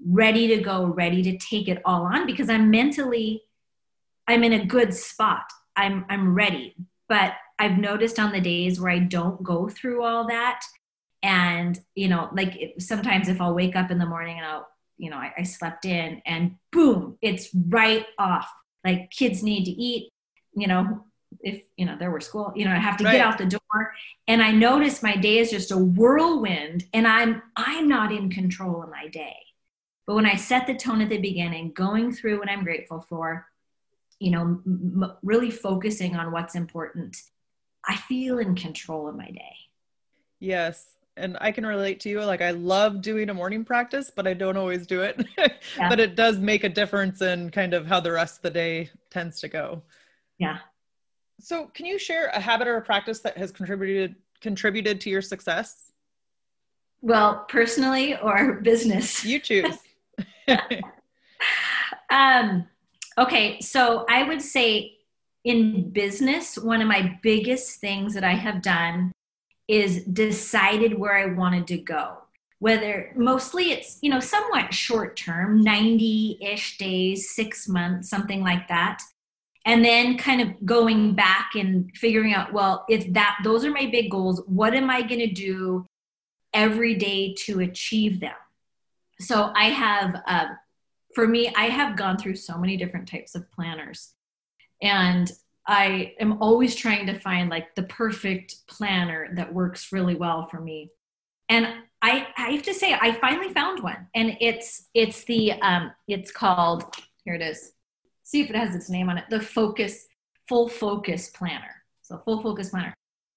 ready 0.05 0.47
to 0.49 0.59
go, 0.59 0.87
ready 0.87 1.23
to 1.23 1.39
take 1.39 1.69
it 1.69 1.81
all 1.85 2.03
on 2.03 2.27
because 2.27 2.51
I'm 2.51 2.71
mentally 2.71 3.43
I'm 4.27 4.43
in 4.45 4.53
a 4.53 4.65
good 4.65 4.93
spot. 4.93 5.45
I'm 5.77 6.05
I'm 6.09 6.35
ready. 6.35 6.75
But 7.09 7.35
I've 7.59 7.79
noticed 7.79 8.19
on 8.19 8.33
the 8.33 8.41
days 8.41 8.81
where 8.81 8.91
I 8.91 8.99
don't 8.99 9.43
go 9.43 9.69
through 9.69 10.03
all 10.03 10.27
that 10.29 10.61
and 11.23 11.81
you 11.95 12.09
know 12.09 12.29
like 12.35 12.57
it, 12.57 12.83
sometimes 12.83 13.29
if 13.29 13.41
I'll 13.41 13.55
wake 13.55 13.77
up 13.77 13.91
in 13.91 13.99
the 13.99 14.07
morning 14.07 14.37
and 14.37 14.47
I'll 14.47 14.69
you 14.99 15.11
know 15.11 15.17
I, 15.17 15.33
I 15.39 15.43
slept 15.45 15.85
in 15.85 16.21
and 16.27 16.57
boom 16.73 17.17
it's 17.23 17.49
right 17.69 18.05
off 18.19 18.51
like 18.85 19.11
kids 19.11 19.43
need 19.43 19.65
to 19.65 19.71
eat 19.71 20.13
you 20.55 20.67
know 20.67 21.06
if 21.41 21.63
you 21.77 21.85
know 21.85 21.97
there 21.99 22.11
were 22.11 22.21
school 22.21 22.53
you 22.57 22.65
know 22.65 22.71
i 22.71 22.79
have 22.79 22.97
to 22.97 23.05
right. 23.05 23.13
get 23.13 23.21
out 23.21 23.37
the 23.37 23.45
door 23.45 23.93
and 24.27 24.43
i 24.43 24.51
notice 24.51 25.03
my 25.03 25.17
day 25.17 25.39
is 25.39 25.51
just 25.51 25.71
a 25.71 25.77
whirlwind 25.77 26.85
and 26.93 27.07
i'm 27.07 27.43
i'm 27.57 27.89
not 27.89 28.13
in 28.13 28.31
control 28.31 28.83
of 28.83 28.89
my 28.89 29.07
day 29.09 29.37
but 30.07 30.15
when 30.15 30.27
I 30.27 30.37
set 30.37 30.67
the 30.67 30.75
tone 30.75 31.01
at 31.01 31.09
the 31.09 31.19
beginning, 31.19 31.73
going 31.73 32.13
through 32.13 32.39
what 32.39 32.49
I'm 32.49 32.63
grateful 32.63 33.01
for, 33.01 33.47
you 34.21 34.31
know, 34.31 34.61
m- 34.65 35.13
really 35.23 35.51
focusing 35.51 36.15
on 36.15 36.31
what's 36.31 36.55
important, 36.55 37.17
I 37.85 37.97
feel 37.97 38.39
in 38.39 38.55
control 38.55 39.09
of 39.09 39.17
my 39.17 39.31
day. 39.31 39.57
Yes. 40.39 40.87
And 41.17 41.37
I 41.41 41.51
can 41.51 41.67
relate 41.67 42.01
to 42.01 42.09
you. 42.09 42.23
Like, 42.23 42.41
I 42.41 42.53
love 42.53 43.03
doing 43.03 43.31
a 43.31 43.35
morning 43.35 43.65
practice, 43.65 44.13
but 44.15 44.27
I 44.27 44.35
don't 44.35 44.57
always 44.57 44.87
do 44.87 45.03
it. 45.03 45.27
Yeah. 45.77 45.91
but 45.91 46.01
it 46.01 46.15
does 46.15 46.39
make 46.39 46.65
a 46.65 46.69
difference 46.69 47.21
in 47.21 47.51
kind 47.51 47.75
of 47.75 47.87
how 47.87 48.01
the 48.01 48.13
rest 48.13 48.37
of 48.37 48.43
the 48.43 48.51
day 48.51 48.89
tends 49.11 49.41
to 49.41 49.49
go. 49.49 49.83
Yeah. 50.39 50.59
So, 51.41 51.67
can 51.67 51.87
you 51.87 51.99
share 51.99 52.29
a 52.29 52.41
habit 52.41 52.67
or 52.67 52.77
a 52.77 52.83
practice 52.83 53.21
that 53.21 53.37
has 53.37 53.53
contributed 53.53 54.17
contributed 54.41 55.01
to 55.03 55.11
your 55.11 55.23
success? 55.23 55.93
Well, 57.03 57.45
personally 57.49 58.17
or 58.17 58.55
business? 58.63 59.25
You 59.25 59.39
choose. 59.39 59.79
um, 62.11 62.67
okay, 63.19 63.61
so 63.61 64.05
I 64.09 64.23
would 64.23 64.43
say 64.43 64.97
in 65.45 65.91
business, 65.91 66.59
one 66.59 66.83
of 66.83 66.89
my 66.89 67.19
biggest 67.23 67.81
things 67.81 68.15
that 68.15 68.25
I 68.25 68.35
have 68.35 68.63
done 68.63 69.13
is 69.69 70.05
decided 70.05 70.99
where 70.99 71.17
I 71.17 71.27
wanted 71.27 71.67
to 71.69 71.79
go. 71.79 72.19
Whether 72.59 73.13
mostly 73.17 73.71
it's, 73.73 73.99
you 74.01 74.11
know, 74.11 74.21
somewhat 74.21 74.73
short 74.73 75.17
term, 75.17 75.63
90 75.63 76.39
ish 76.41 76.79
days, 76.79 77.31
six 77.31 77.69
months, 77.69 78.09
something 78.09 78.43
like 78.43 78.67
that. 78.69 79.03
And 79.67 79.85
then 79.85 80.17
kind 80.17 80.41
of 80.41 80.65
going 80.65 81.15
back 81.15 81.51
and 81.57 81.91
figuring 81.95 82.33
out, 82.33 82.53
well, 82.53 82.85
if 82.89 83.13
that, 83.13 83.39
those 83.45 83.65
are 83.65 83.71
my 83.71 83.87
big 83.87 84.11
goals, 84.11 84.41
what 84.47 84.75
am 84.75 84.89
I 84.89 85.03
going 85.03 85.21
to 85.21 85.27
do 85.27 85.85
every 86.55 86.95
day 86.95 87.35
to 87.47 87.61
achieve 87.61 88.21
them? 88.21 88.37
so 89.21 89.53
I 89.55 89.71
have, 89.71 90.23
uh, 90.27 90.47
for 91.15 91.27
me, 91.27 91.53
I 91.57 91.67
have 91.67 91.97
gone 91.97 92.19
through 92.19 92.37
so 92.37 92.59
many 92.59 92.77
different 92.77 93.09
types 93.09 93.35
of 93.35 93.51
planners. 93.51 94.13
And 94.83 95.31
I 95.67 96.15
am 96.21 96.41
always 96.43 96.75
trying 96.75 97.07
to 97.07 97.19
find 97.19 97.49
like 97.49 97.75
the 97.75 97.83
perfect 97.85 98.67
planner 98.69 99.29
that 99.35 99.53
works 99.53 99.91
really 99.91 100.15
well 100.15 100.47
for 100.49 100.61
me. 100.61 100.91
And 101.49 101.67
I, 102.03 102.29
I 102.37 102.51
have 102.51 102.63
to 102.65 102.75
say, 102.75 102.93
I 102.93 103.13
finally 103.13 103.53
found 103.53 103.83
one, 103.83 104.09
and 104.15 104.37
it's 104.41 104.89
it's 104.95 105.25
the 105.25 105.53
um, 105.53 105.93
it's 106.07 106.31
called 106.31 106.85
here 107.25 107.35
it 107.35 107.43
is. 107.43 107.73
See 108.27 108.43
if 108.43 108.51
it 108.51 108.57
has 108.57 108.75
its 108.75 108.91
name 108.91 109.09
on 109.09 109.19
it. 109.19 109.25
The 109.31 109.41
Focus 109.41 110.07
Full 110.49 110.69
Focus 110.69 111.31
Planner. 111.31 111.83
So 112.03 112.21
Full 112.25 112.43
Focus 112.43 112.69
Planner. 112.69 112.93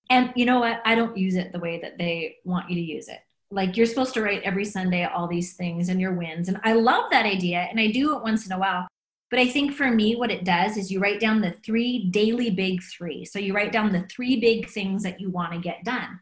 And 0.10 0.34
you 0.36 0.46
know 0.46 0.60
what? 0.60 0.82
I 0.84 0.96
don't 0.96 1.16
use 1.16 1.36
it 1.36 1.52
the 1.52 1.60
way 1.60 1.80
that 1.82 1.98
they 1.98 2.38
want 2.44 2.70
you 2.70 2.76
to 2.76 2.82
use 2.82 3.08
it 3.08 3.20
like 3.52 3.76
you're 3.76 3.86
supposed 3.86 4.14
to 4.14 4.22
write 4.22 4.44
every 4.44 4.66
Sunday 4.66 5.06
all 5.06 5.28
these 5.28 5.54
things 5.54 5.90
and 5.90 6.00
your 6.00 6.14
wins. 6.14 6.48
And 6.48 6.60
I 6.64 6.74
love 6.74 7.06
that 7.12 7.26
idea 7.26 7.68
and 7.70 7.80
I 7.80 7.88
do 7.88 8.16
it 8.16 8.22
once 8.22 8.46
in 8.46 8.52
a 8.52 8.60
while. 8.60 8.88
But 9.32 9.40
I 9.40 9.48
think 9.48 9.74
for 9.74 9.90
me, 9.92 10.16
what 10.16 10.32
it 10.32 10.44
does 10.44 10.78
is 10.78 10.92
you 10.92 11.00
write 11.00 11.20
down 11.20 11.42
the 11.42 11.52
three 11.52 12.10
daily 12.10 12.50
big 12.50 12.82
three. 12.84 13.26
So 13.26 13.38
you 13.40 13.54
write 13.54 13.72
down 13.72 13.92
the 13.92 14.04
three 14.04 14.40
big 14.40 14.70
things 14.70 15.04
that 15.04 15.20
you 15.20 15.30
want 15.30 15.54
to 15.54 15.60
get 15.60 15.84
done. 15.84 16.20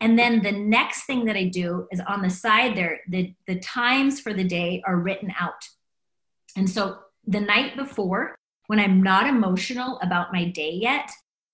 And 0.00 0.18
then 0.18 0.42
the 0.42 0.52
next 0.52 1.04
thing 1.04 1.24
that 1.24 1.36
I 1.36 1.44
do 1.44 1.88
is 1.90 2.00
on 2.00 2.22
the 2.22 2.30
side 2.30 2.76
there, 2.76 3.00
the, 3.08 3.34
the 3.46 3.58
times 3.58 4.20
for 4.20 4.32
the 4.32 4.44
day 4.44 4.82
are 4.86 4.96
written 4.96 5.32
out. 5.38 5.68
And 6.56 6.68
so 6.68 6.98
the 7.28 7.40
night 7.40 7.76
before, 7.76 8.34
when 8.66 8.80
I'm 8.80 9.02
not 9.02 9.26
emotional 9.26 9.98
about 10.02 10.32
my 10.32 10.46
day 10.46 10.72
yet 10.72 11.10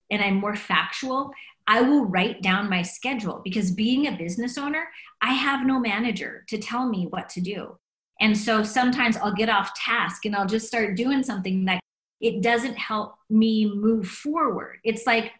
and 0.09 0.21
I'm 0.21 0.35
more 0.35 0.55
factual, 0.55 1.31
I 1.67 1.81
will 1.81 2.05
write 2.05 2.41
down 2.41 2.69
my 2.69 2.81
schedule 2.81 3.41
because 3.43 3.71
being 3.71 4.07
a 4.07 4.17
business 4.17 4.57
owner, 4.57 4.87
I 5.21 5.33
have 5.33 5.65
no 5.65 5.79
manager 5.79 6.45
to 6.49 6.57
tell 6.57 6.87
me 6.87 7.07
what 7.09 7.27
to 7.29 7.41
do. 7.41 7.77
And 8.21 8.37
so 8.37 8.63
sometimes 8.63 9.17
I'll 9.17 9.33
get 9.33 9.49
off 9.49 9.73
task 9.73 10.25
and 10.25 10.35
I'll 10.35 10.45
just 10.45 10.67
start 10.67 10.95
doing 10.95 11.23
something 11.23 11.65
that 11.65 11.81
it 12.21 12.41
doesn't 12.41 12.77
help 12.77 13.15
me 13.29 13.69
move 13.73 14.07
forward. 14.07 14.77
It's 14.83 15.05
like 15.05 15.33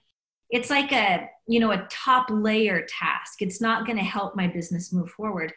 it's 0.52 0.70
like 0.70 0.92
a, 0.92 1.30
you 1.48 1.60
know, 1.60 1.72
a 1.72 1.88
top 1.90 2.28
layer 2.30 2.86
task. 2.88 3.42
It's 3.42 3.62
not 3.62 3.86
going 3.86 3.98
to 3.98 4.04
help 4.04 4.36
my 4.36 4.48
business 4.48 4.94
move 4.94 5.10
forward. 5.10 5.54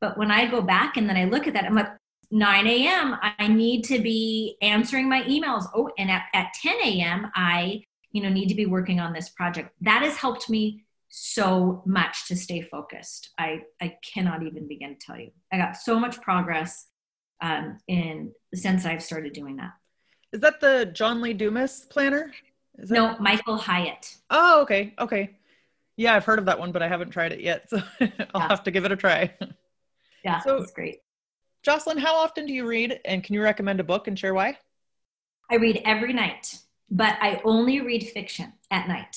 But 0.00 0.18
when 0.18 0.32
I 0.32 0.50
go 0.50 0.60
back 0.60 0.96
and 0.96 1.08
then 1.08 1.16
I 1.16 1.24
look 1.24 1.46
at 1.46 1.54
that, 1.54 1.64
I'm 1.64 1.74
like, 1.74 1.92
9 2.32 2.66
a.m., 2.66 3.16
I 3.38 3.46
need 3.46 3.84
to 3.84 4.00
be 4.00 4.56
answering 4.62 5.08
my 5.08 5.22
emails. 5.22 5.66
Oh, 5.74 5.90
and 5.98 6.10
at, 6.10 6.24
at 6.34 6.48
10 6.62 6.76
a.m., 6.82 7.30
I 7.36 7.84
you 8.12 8.22
know 8.22 8.28
need 8.28 8.48
to 8.48 8.54
be 8.54 8.66
working 8.66 9.00
on 9.00 9.12
this 9.12 9.30
project 9.30 9.74
that 9.80 10.02
has 10.02 10.16
helped 10.16 10.48
me 10.48 10.84
so 11.08 11.82
much 11.84 12.28
to 12.28 12.36
stay 12.36 12.60
focused 12.60 13.30
i 13.38 13.60
i 13.80 13.96
cannot 14.14 14.42
even 14.42 14.68
begin 14.68 14.96
to 14.96 15.06
tell 15.06 15.18
you 15.18 15.30
i 15.52 15.58
got 15.58 15.76
so 15.76 15.98
much 15.98 16.20
progress 16.20 16.86
um, 17.40 17.78
in 17.88 18.30
since 18.54 18.86
i've 18.86 19.02
started 19.02 19.32
doing 19.32 19.56
that 19.56 19.72
is 20.32 20.40
that 20.40 20.60
the 20.60 20.86
john 20.92 21.20
lee 21.20 21.34
dumas 21.34 21.86
planner 21.90 22.32
that- 22.78 22.90
no 22.90 23.18
michael 23.18 23.56
hyatt 23.56 24.16
oh 24.30 24.62
okay 24.62 24.94
okay 24.98 25.30
yeah 25.96 26.14
i've 26.14 26.24
heard 26.24 26.38
of 26.38 26.44
that 26.46 26.58
one 26.58 26.72
but 26.72 26.82
i 26.82 26.88
haven't 26.88 27.10
tried 27.10 27.32
it 27.32 27.40
yet 27.40 27.68
so 27.70 27.82
i'll 28.00 28.40
yeah. 28.40 28.48
have 28.48 28.62
to 28.62 28.70
give 28.70 28.84
it 28.84 28.92
a 28.92 28.96
try 28.96 29.32
yeah 30.24 30.40
so 30.40 30.56
it's 30.56 30.72
great 30.72 31.00
jocelyn 31.62 31.98
how 31.98 32.14
often 32.14 32.46
do 32.46 32.52
you 32.52 32.66
read 32.66 33.00
and 33.04 33.22
can 33.24 33.34
you 33.34 33.42
recommend 33.42 33.80
a 33.80 33.84
book 33.84 34.08
and 34.08 34.18
share 34.18 34.34
why 34.34 34.56
i 35.50 35.56
read 35.56 35.80
every 35.84 36.12
night 36.12 36.58
but 36.92 37.16
I 37.22 37.40
only 37.44 37.80
read 37.80 38.06
fiction 38.08 38.52
at 38.70 38.86
night. 38.86 39.16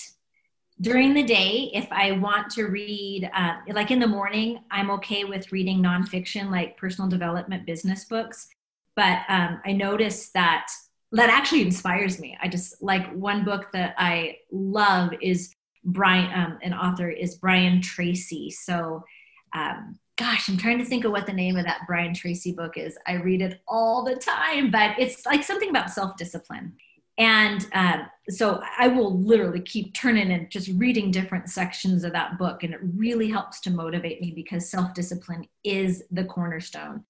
During 0.80 1.14
the 1.14 1.24
day, 1.24 1.72
if 1.74 1.88
I 1.92 2.14
want 2.14 2.50
to 2.52 2.66
read, 2.66 3.30
uh, 3.36 3.56
like 3.74 3.92
in 3.92 4.00
the 4.00 4.08
morning, 4.08 4.60
I'm 4.72 4.90
okay 4.92 5.26
with 5.26 5.52
reading 5.52 5.84
nonfiction 5.84 6.50
like 6.50 6.78
personal 6.78 7.10
development 7.10 7.66
business 7.66 8.06
books. 8.06 8.48
But 8.96 9.20
um, 9.28 9.62
I 9.66 9.74
notice 9.74 10.30
that 10.30 10.68
that 11.12 11.30
actually 11.30 11.62
inspires 11.62 12.20
me. 12.20 12.38
I 12.42 12.48
just 12.48 12.82
like 12.82 13.12
one 13.14 13.44
book 13.44 13.72
that 13.74 13.94
I 13.98 14.38
love 14.52 15.12
is 15.22 15.54
Brian, 15.84 16.32
um, 16.34 16.58
an 16.62 16.74
author 16.74 17.10
is 17.10 17.36
Brian 17.36 17.82
Tracy. 17.82 18.50
So, 18.52 19.04
um, 19.54 20.00
gosh, 20.18 20.48
I'm 20.48 20.58
trying 20.58 20.78
to 20.80 20.86
think 20.86 21.04
of 21.06 21.12
what 21.12 21.26
the 21.26 21.34
name 21.34 21.58
of 21.58 21.66
that 21.66 21.82
Brian 21.88 22.14
Tracy 22.14 22.54
book 22.54 22.78
is. 22.78 22.98
I 23.06 23.14
read 23.14 23.42
it 23.42 23.62
all 23.68 24.04
the 24.04 24.16
time, 24.16 24.72
but 24.72 24.98
it's 24.98 25.26
like 25.26 25.44
something 25.44 25.70
about 25.70 25.90
self 25.90 26.16
discipline. 26.18 26.74
And 27.18 27.66
um, 27.74 28.08
so 28.30 28.62
I 28.78 28.90
will 28.90 29.18
literally 29.20 29.62
keep 29.62 29.94
turning 29.94 30.32
and 30.32 30.50
just 30.50 30.70
reading 30.76 31.12
different 31.12 31.50
sections 31.50 32.04
of 32.04 32.12
that 32.12 32.38
book. 32.38 32.64
And 32.64 32.74
it 32.74 32.82
really 32.96 33.30
helps 33.30 33.62
to 33.62 33.72
motivate 33.72 34.22
me 34.22 34.32
because 34.32 34.70
self 34.70 34.94
discipline 34.94 35.48
is 35.64 36.04
the 36.12 36.26
cornerstone 36.26 37.06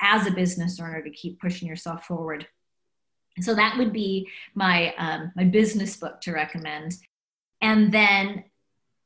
as 0.00 0.26
a 0.26 0.30
business 0.30 0.80
owner 0.80 1.02
to 1.02 1.10
keep 1.10 1.40
pushing 1.40 1.68
yourself 1.68 2.06
forward. 2.06 2.46
So 3.40 3.54
that 3.54 3.76
would 3.78 3.92
be 3.92 4.28
my 4.54 4.94
um, 4.96 5.32
my 5.34 5.44
business 5.44 5.96
book 5.96 6.20
to 6.22 6.32
recommend. 6.32 6.94
And 7.60 7.92
then 7.92 8.44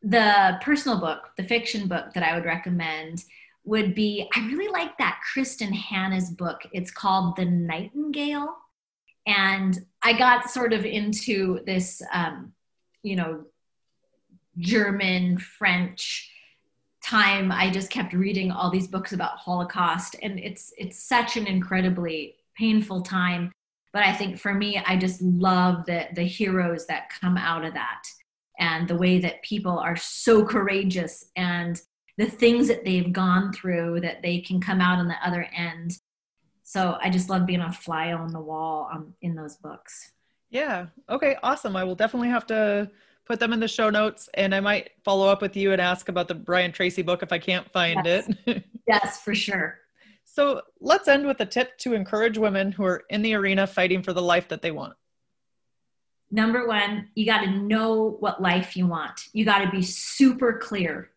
the 0.02 0.58
personal 0.62 1.00
book, 1.00 1.30
the 1.36 1.44
fiction 1.44 1.88
book 1.88 2.12
that 2.14 2.22
I 2.22 2.34
would 2.34 2.44
recommend 2.44 3.24
would 3.64 3.94
be 3.94 4.28
I 4.34 4.46
really 4.48 4.72
like 4.72 4.96
that 4.98 5.20
Kristin 5.34 5.72
Hannah's 5.72 6.30
book. 6.30 6.60
It's 6.72 6.90
called 6.90 7.36
The 7.36 7.44
Nightingale. 7.44 8.56
And 9.26 9.78
I 10.02 10.14
got 10.14 10.50
sort 10.50 10.72
of 10.72 10.86
into 10.86 11.62
this, 11.66 12.00
um, 12.12 12.52
you 13.02 13.14
know, 13.14 13.44
German, 14.58 15.38
French 15.38 16.30
time. 17.04 17.52
I 17.52 17.70
just 17.70 17.90
kept 17.90 18.12
reading 18.14 18.50
all 18.50 18.70
these 18.70 18.88
books 18.88 19.12
about 19.12 19.36
Holocaust, 19.36 20.16
and 20.22 20.38
it's 20.38 20.72
it's 20.78 21.02
such 21.02 21.36
an 21.36 21.46
incredibly 21.46 22.36
painful 22.56 23.02
time. 23.02 23.52
But 23.92 24.02
I 24.02 24.12
think 24.12 24.38
for 24.38 24.54
me, 24.54 24.82
I 24.84 24.96
just 24.96 25.20
love 25.20 25.84
the 25.86 26.06
the 26.14 26.22
heroes 26.22 26.86
that 26.86 27.10
come 27.20 27.36
out 27.36 27.64
of 27.64 27.74
that 27.74 28.04
and 28.58 28.88
the 28.88 28.96
way 28.96 29.18
that 29.20 29.42
people 29.42 29.78
are 29.78 29.96
so 29.96 30.44
courageous 30.44 31.26
and 31.36 31.80
the 32.16 32.26
things 32.26 32.66
that 32.68 32.84
they've 32.84 33.12
gone 33.12 33.52
through 33.52 34.00
that 34.00 34.22
they 34.22 34.40
can 34.40 34.60
come 34.60 34.80
out 34.80 34.98
on 34.98 35.06
the 35.06 35.14
other 35.24 35.48
end. 35.56 35.98
So 36.64 36.98
I 37.00 37.10
just 37.10 37.30
love 37.30 37.46
being 37.46 37.60
a 37.60 37.72
fly 37.72 38.12
on 38.12 38.32
the 38.32 38.40
wall 38.40 38.90
um, 38.92 39.14
in 39.22 39.34
those 39.34 39.56
books. 39.56 40.12
Yeah. 40.50 40.86
Okay. 41.08 41.36
Awesome. 41.42 41.76
I 41.76 41.84
will 41.84 41.94
definitely 41.94 42.28
have 42.28 42.46
to 42.48 42.90
put 43.24 43.38
them 43.38 43.52
in 43.52 43.60
the 43.60 43.68
show 43.68 43.90
notes 43.90 44.28
and 44.34 44.54
I 44.54 44.60
might 44.60 44.90
follow 45.04 45.28
up 45.28 45.40
with 45.40 45.56
you 45.56 45.72
and 45.72 45.80
ask 45.80 46.08
about 46.08 46.28
the 46.28 46.34
Brian 46.34 46.72
Tracy 46.72 47.02
book 47.02 47.22
if 47.22 47.32
I 47.32 47.38
can't 47.38 47.70
find 47.70 48.00
yes. 48.04 48.28
it. 48.46 48.64
yes, 48.88 49.20
for 49.22 49.34
sure. 49.34 49.78
So 50.24 50.62
let's 50.80 51.08
end 51.08 51.26
with 51.26 51.40
a 51.40 51.46
tip 51.46 51.78
to 51.78 51.94
encourage 51.94 52.38
women 52.38 52.72
who 52.72 52.84
are 52.84 53.04
in 53.10 53.22
the 53.22 53.34
arena 53.34 53.66
fighting 53.66 54.02
for 54.02 54.12
the 54.12 54.22
life 54.22 54.48
that 54.48 54.62
they 54.62 54.70
want 54.70 54.94
number 56.30 56.66
one, 56.66 57.08
you 57.14 57.26
got 57.26 57.40
to 57.40 57.50
know 57.50 58.16
what 58.20 58.42
life 58.42 58.76
you 58.76 58.86
want. 58.86 59.28
You 59.32 59.44
got 59.44 59.64
to 59.64 59.70
be 59.70 59.82
super 59.82 60.58
clear. 60.58 61.10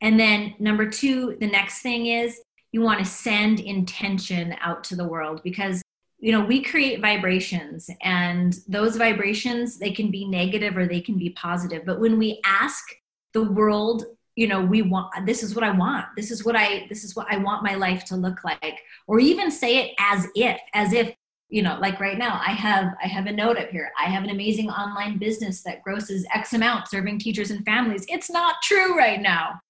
And 0.00 0.18
then 0.18 0.54
number 0.58 0.88
two, 0.88 1.36
the 1.40 1.46
next 1.46 1.82
thing 1.82 2.06
is 2.06 2.40
you 2.72 2.80
want 2.80 3.00
to 3.00 3.04
send 3.04 3.60
intention 3.60 4.54
out 4.60 4.84
to 4.84 4.96
the 4.96 5.06
world 5.06 5.42
because 5.42 5.82
you 6.18 6.32
know 6.32 6.44
we 6.44 6.62
create 6.62 7.00
vibrations 7.00 7.90
and 8.02 8.58
those 8.68 8.96
vibrations 8.96 9.78
they 9.78 9.90
can 9.90 10.10
be 10.10 10.26
negative 10.26 10.76
or 10.76 10.86
they 10.86 11.00
can 11.00 11.16
be 11.16 11.30
positive 11.30 11.84
but 11.86 11.98
when 11.98 12.18
we 12.18 12.40
ask 12.44 12.84
the 13.32 13.42
world 13.42 14.04
you 14.36 14.46
know 14.46 14.62
we 14.62 14.82
want 14.82 15.10
this 15.24 15.42
is 15.42 15.54
what 15.54 15.64
i 15.64 15.70
want 15.70 16.04
this 16.16 16.30
is 16.30 16.44
what 16.44 16.54
i 16.54 16.86
this 16.88 17.04
is 17.04 17.16
what 17.16 17.26
i 17.30 17.38
want 17.38 17.64
my 17.64 17.74
life 17.74 18.04
to 18.04 18.16
look 18.16 18.44
like 18.44 18.80
or 19.06 19.18
even 19.18 19.50
say 19.50 19.78
it 19.78 19.94
as 19.98 20.26
if 20.34 20.60
as 20.74 20.92
if 20.92 21.14
you 21.50 21.62
know 21.62 21.76
like 21.80 22.00
right 22.00 22.16
now 22.16 22.40
i 22.46 22.52
have 22.52 22.94
i 23.02 23.06
have 23.06 23.26
a 23.26 23.32
note 23.32 23.58
up 23.58 23.68
here. 23.68 23.90
I 24.00 24.04
have 24.04 24.24
an 24.24 24.30
amazing 24.30 24.70
online 24.70 25.18
business 25.18 25.62
that 25.64 25.82
grosses 25.82 26.26
x 26.32 26.52
amount 26.54 26.88
serving 26.88 27.18
teachers 27.18 27.50
and 27.50 27.64
families. 27.64 28.06
It's 28.08 28.30
not 28.30 28.62
true 28.62 28.96
right 28.96 29.20
now 29.20 29.60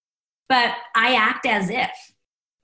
but 0.48 0.74
i 0.94 1.14
act 1.14 1.46
as 1.46 1.70
if. 1.70 1.90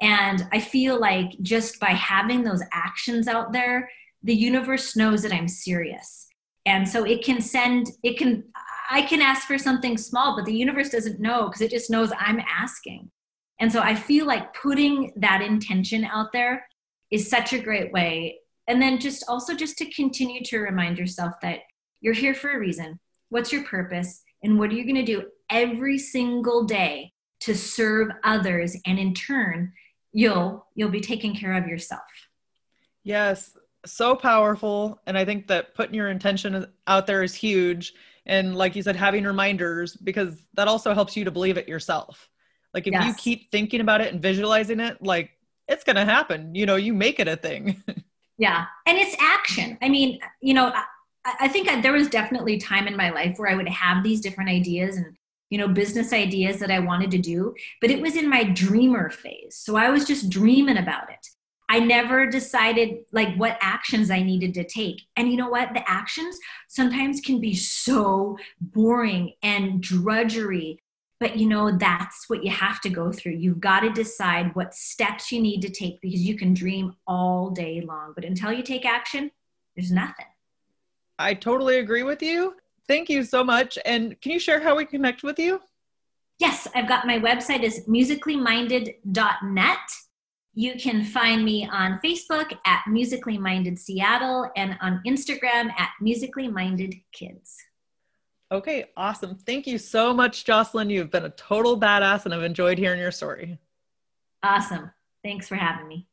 And 0.01 0.47
i 0.53 0.61
feel 0.61 1.01
like 1.01 1.31
just 1.43 1.81
by 1.81 1.91
having 1.91 2.45
those 2.45 2.63
actions 2.73 3.27
out 3.27 3.53
there 3.53 3.91
the 4.23 4.35
universe 4.35 4.95
knows 4.97 5.23
that 5.23 5.33
i'm 5.33 5.49
serious. 5.49 6.29
And 6.67 6.89
so 6.89 7.05
it 7.05 7.25
can 7.25 7.41
send 7.41 7.91
it 8.03 8.19
can 8.19 8.45
i 8.91 9.03
can 9.03 9.23
ask 9.23 9.47
for 9.47 9.59
something 9.59 9.97
small 9.97 10.37
but 10.37 10.45
the 10.45 10.55
universe 10.55 10.91
doesn't 10.91 11.21
know 11.21 11.47
because 11.47 11.63
it 11.63 11.71
just 11.71 11.91
knows 11.91 12.13
i'm 12.19 12.41
asking. 12.41 13.11
And 13.59 13.73
so 13.73 13.81
i 13.81 13.95
feel 13.95 14.27
like 14.27 14.55
putting 14.55 15.13
that 15.17 15.41
intention 15.41 16.05
out 16.05 16.33
there 16.33 16.67
is 17.11 17.31
such 17.31 17.53
a 17.53 17.59
great 17.59 17.93
way 17.93 18.41
and 18.69 18.81
then 18.81 18.99
just 18.99 19.25
also 19.29 19.55
just 19.55 19.79
to 19.79 19.91
continue 19.93 20.43
to 20.45 20.59
remind 20.59 20.99
yourself 20.99 21.35
that 21.43 21.61
you're 22.01 22.15
here 22.15 22.35
for 22.35 22.51
a 22.51 22.59
reason. 22.59 22.99
What's 23.29 23.53
your 23.53 23.65
purpose? 23.65 24.23
And 24.43 24.59
what 24.59 24.71
are 24.71 24.75
you 24.75 24.85
going 24.85 24.97
to 24.97 25.05
do 25.05 25.25
every 25.51 25.99
single 25.99 26.65
day 26.65 27.13
to 27.41 27.55
serve 27.55 28.09
others? 28.25 28.77
And 28.87 28.99
in 28.99 29.15
turn 29.15 29.73
you'll 30.13 30.67
you'll 30.75 30.89
be 30.89 31.01
taking 31.01 31.35
care 31.35 31.53
of 31.53 31.67
yourself. 31.67 32.01
Yes 33.05 33.55
so 33.87 34.15
powerful. 34.15 35.01
And 35.07 35.17
i 35.17 35.25
think 35.25 35.47
that 35.49 35.75
putting 35.75 35.95
your 35.95 36.09
intention 36.09 36.67
out 36.87 37.07
there 37.07 37.23
is 37.23 37.35
huge. 37.35 37.95
And 38.27 38.57
like 38.57 38.75
you 38.75 38.83
said 38.83 38.97
having 38.97 39.25
reminders 39.25 39.97
because 39.97 40.43
that 40.55 40.69
also 40.69 40.95
helps 40.95 41.17
you 41.17 41.25
to 41.25 41.31
believe 41.31 41.57
it 41.57 41.69
yourself. 41.69 42.29
Like 42.75 42.87
if 42.87 42.93
yes. 42.93 43.07
you 43.07 43.15
keep 43.15 43.51
thinking 43.51 43.81
about 43.81 44.01
it 44.01 44.13
and 44.13 44.21
visualizing 44.21 44.81
it 44.81 45.03
like 45.03 45.31
it's 45.69 45.85
going 45.85 45.97
to 45.97 46.05
happen. 46.05 46.55
You 46.55 46.67
know 46.67 46.77
you 46.77 46.93
make 46.93 47.21
it 47.21 47.29
a 47.29 47.37
thing 47.37 47.83
Yeah. 48.39 48.67
And 48.87 48.99
it's 48.99 49.17
action. 49.21 49.79
I 49.83 49.89
mean, 49.89 50.19
you 50.41 50.55
know, 50.55 50.73
I, 50.75 50.85
I 51.41 51.49
think 51.49 51.69
there 51.83 51.93
was 51.93 52.09
definitely 52.09 52.59
time 52.59 52.87
in 52.87 52.97
my 52.97 53.11
life 53.11 53.39
where 53.39 53.51
I 53.51 53.55
would 53.55 53.69
have 53.69 54.03
these 54.03 54.21
different 54.21 54.51
ideas 54.51 54.97
and, 54.97 55.17
you 55.51 55.59
know, 55.59 55.69
business 55.69 56.13
ideas 56.13 56.59
that 56.59 56.71
I 56.71 56.81
wanted 56.81 57.11
to 57.13 57.19
do, 57.19 57.55
but 57.81 57.91
it 57.91 58.01
was 58.01 58.17
in 58.17 58.29
my 58.29 58.45
dreamer 58.45 59.11
phase. 59.11 59.57
So 59.57 59.77
I 59.77 59.91
was 59.91 60.05
just 60.05 60.29
dreaming 60.29 60.77
about 60.77 61.11
it. 61.11 61.27
I 61.69 61.81
never 61.81 62.27
decided 62.27 62.99
like 63.13 63.35
what 63.37 63.59
actions 63.61 64.11
I 64.11 64.23
needed 64.23 64.55
to 64.55 64.65
take. 64.65 65.03
And 65.17 65.31
you 65.31 65.37
know 65.37 65.49
what? 65.49 65.75
The 65.75 65.89
actions 65.91 66.39
sometimes 66.69 67.21
can 67.21 67.41
be 67.41 67.55
so 67.55 68.39
boring 68.61 69.33
and 69.43 69.81
drudgery 69.81 70.81
but 71.19 71.37
you 71.37 71.49
know, 71.49 71.71
that's 71.77 72.29
what 72.29 72.45
you 72.45 72.51
have 72.51 72.81
to 72.83 72.91
go 72.91 73.11
through. 73.11 73.33
You've 73.33 73.61
got 73.61 73.81
to 73.81 73.91
decide 73.91 74.55
what 74.55 74.75
steps 74.75 75.33
you 75.33 75.41
need 75.41 75.63
to 75.63 75.71
take 75.71 76.01
because 76.01 76.21
you 76.21 76.37
can 76.37 76.53
dream 76.53 76.95
all 77.07 77.51
day 77.51 77.81
long. 77.81 78.13
But 78.15 78.25
until 78.25 78.53
you 78.53 78.63
take 78.63 78.85
action, 78.85 79.31
there's 79.75 79.91
nothing. 79.91 80.27
I 81.19 81.33
totally 81.35 81.79
agree 81.79 82.03
with 82.03 82.23
you. 82.23 82.57
Thank 82.87 83.09
you 83.09 83.25
so 83.25 83.43
much. 83.43 83.79
And 83.85 84.21
can 84.21 84.33
you 84.33 84.39
share 84.39 84.61
how 84.61 84.77
we 84.77 84.85
connect 84.85 85.23
with 85.23 85.39
you? 85.39 85.63
Yes, 86.39 86.69
I've 86.75 86.89
got 86.89 87.07
my 87.07 87.19
website 87.19 87.63
is 87.63 87.87
musicallyminded.net. 87.89 89.79
You 90.53 90.75
can 90.75 91.03
find 91.05 91.45
me 91.45 91.69
on 91.71 91.99
Facebook 92.05 92.53
at 92.67 92.83
Musically 92.87 93.39
Minded 93.39 93.79
Seattle 93.79 94.51
and 94.57 94.77
on 94.83 95.01
Instagram 95.07 95.71
at 95.79 95.91
Musically 96.01 96.49
Minded 96.49 96.95
Kids. 97.13 97.57
Okay, 98.53 98.87
awesome. 98.97 99.35
Thank 99.35 99.67
you 99.67 99.77
so 99.77 100.15
much, 100.15 100.45
Jocelyn. 100.45 100.89
You've 100.89 101.11
been 101.11 101.25
a 101.25 101.31
total 101.31 101.79
badass 101.79 102.25
and 102.25 102.35
I've 102.35 102.45
enjoyed 102.45 102.79
hearing 102.79 103.01
your 103.01 103.11
story. 103.11 103.59
Awesome. 104.43 104.91
Thanks 105.25 105.49
for 105.49 105.57
having 105.57 105.89
me. 105.89 106.07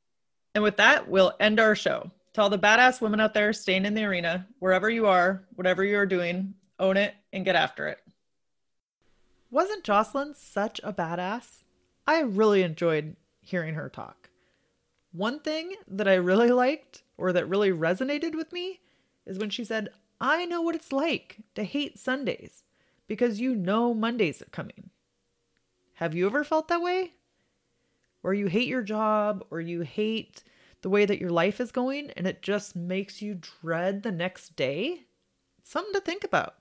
And 0.56 0.64
with 0.64 0.78
that, 0.78 1.08
we'll 1.08 1.34
end 1.40 1.60
our 1.60 1.76
show. 1.76 2.10
To 2.34 2.42
all 2.42 2.50
the 2.50 2.58
badass 2.58 3.00
women 3.02 3.20
out 3.20 3.36
there 3.36 3.54
staying 3.54 3.86
in 3.86 3.94
the 3.94 4.06
arena, 4.06 4.48
wherever 4.58 4.90
you 4.90 5.06
are, 5.06 5.44
whatever 5.54 5.84
you're 5.84 6.08
doing, 6.08 6.56
own 6.80 6.98
it 6.98 7.14
and 7.32 7.46
get 7.46 7.56
after 7.56 7.88
it. 7.88 8.00
Wasn't 9.52 9.84
Jocelyn 9.84 10.34
such 10.34 10.82
a 10.84 10.92
badass? 10.92 11.62
I 12.08 12.22
really 12.22 12.64
enjoyed 12.64 13.16
hearing 13.42 13.76
her 13.76 13.90
talk. 13.90 14.30
One 15.12 15.40
thing 15.40 15.76
that 15.88 16.08
I 16.08 16.16
really 16.16 16.50
liked 16.50 17.04
or 17.18 17.32
that 17.34 17.48
really 17.48 17.70
resonated 17.70 18.34
with 18.34 18.52
me 18.52 18.80
is 19.28 19.38
when 19.38 19.52
she 19.52 19.64
said, 19.64 19.90
I 20.24 20.46
know 20.46 20.62
what 20.62 20.74
it's 20.74 20.94
like 20.94 21.40
to 21.54 21.66
hate 21.66 22.00
Sundays 22.00 22.64
because 23.08 23.42
you 23.42 23.54
know 23.54 23.94
Mondays 23.94 24.42
are 24.42 24.46
coming. 24.46 24.90
Have 25.96 26.16
you 26.16 26.26
ever 26.26 26.46
felt 26.46 26.70
that 26.70 26.82
way? 26.82 27.12
Or 28.24 28.34
you 28.34 28.48
hate 28.48 28.70
your 28.70 28.84
job 28.84 29.44
or 29.52 29.60
you 29.60 29.82
hate 29.82 30.42
the 30.82 30.88
way 30.88 31.06
that 31.06 31.20
your 31.20 31.30
life 31.30 31.60
is 31.60 31.74
going 31.74 32.10
and 32.12 32.26
it 32.26 32.42
just 32.42 32.74
makes 32.74 33.22
you 33.22 33.38
dread 33.62 34.04
the 34.04 34.14
next 34.14 34.56
day? 34.56 35.02
Something 35.62 35.94
to 35.94 36.00
think 36.00 36.24
about. 36.24 36.56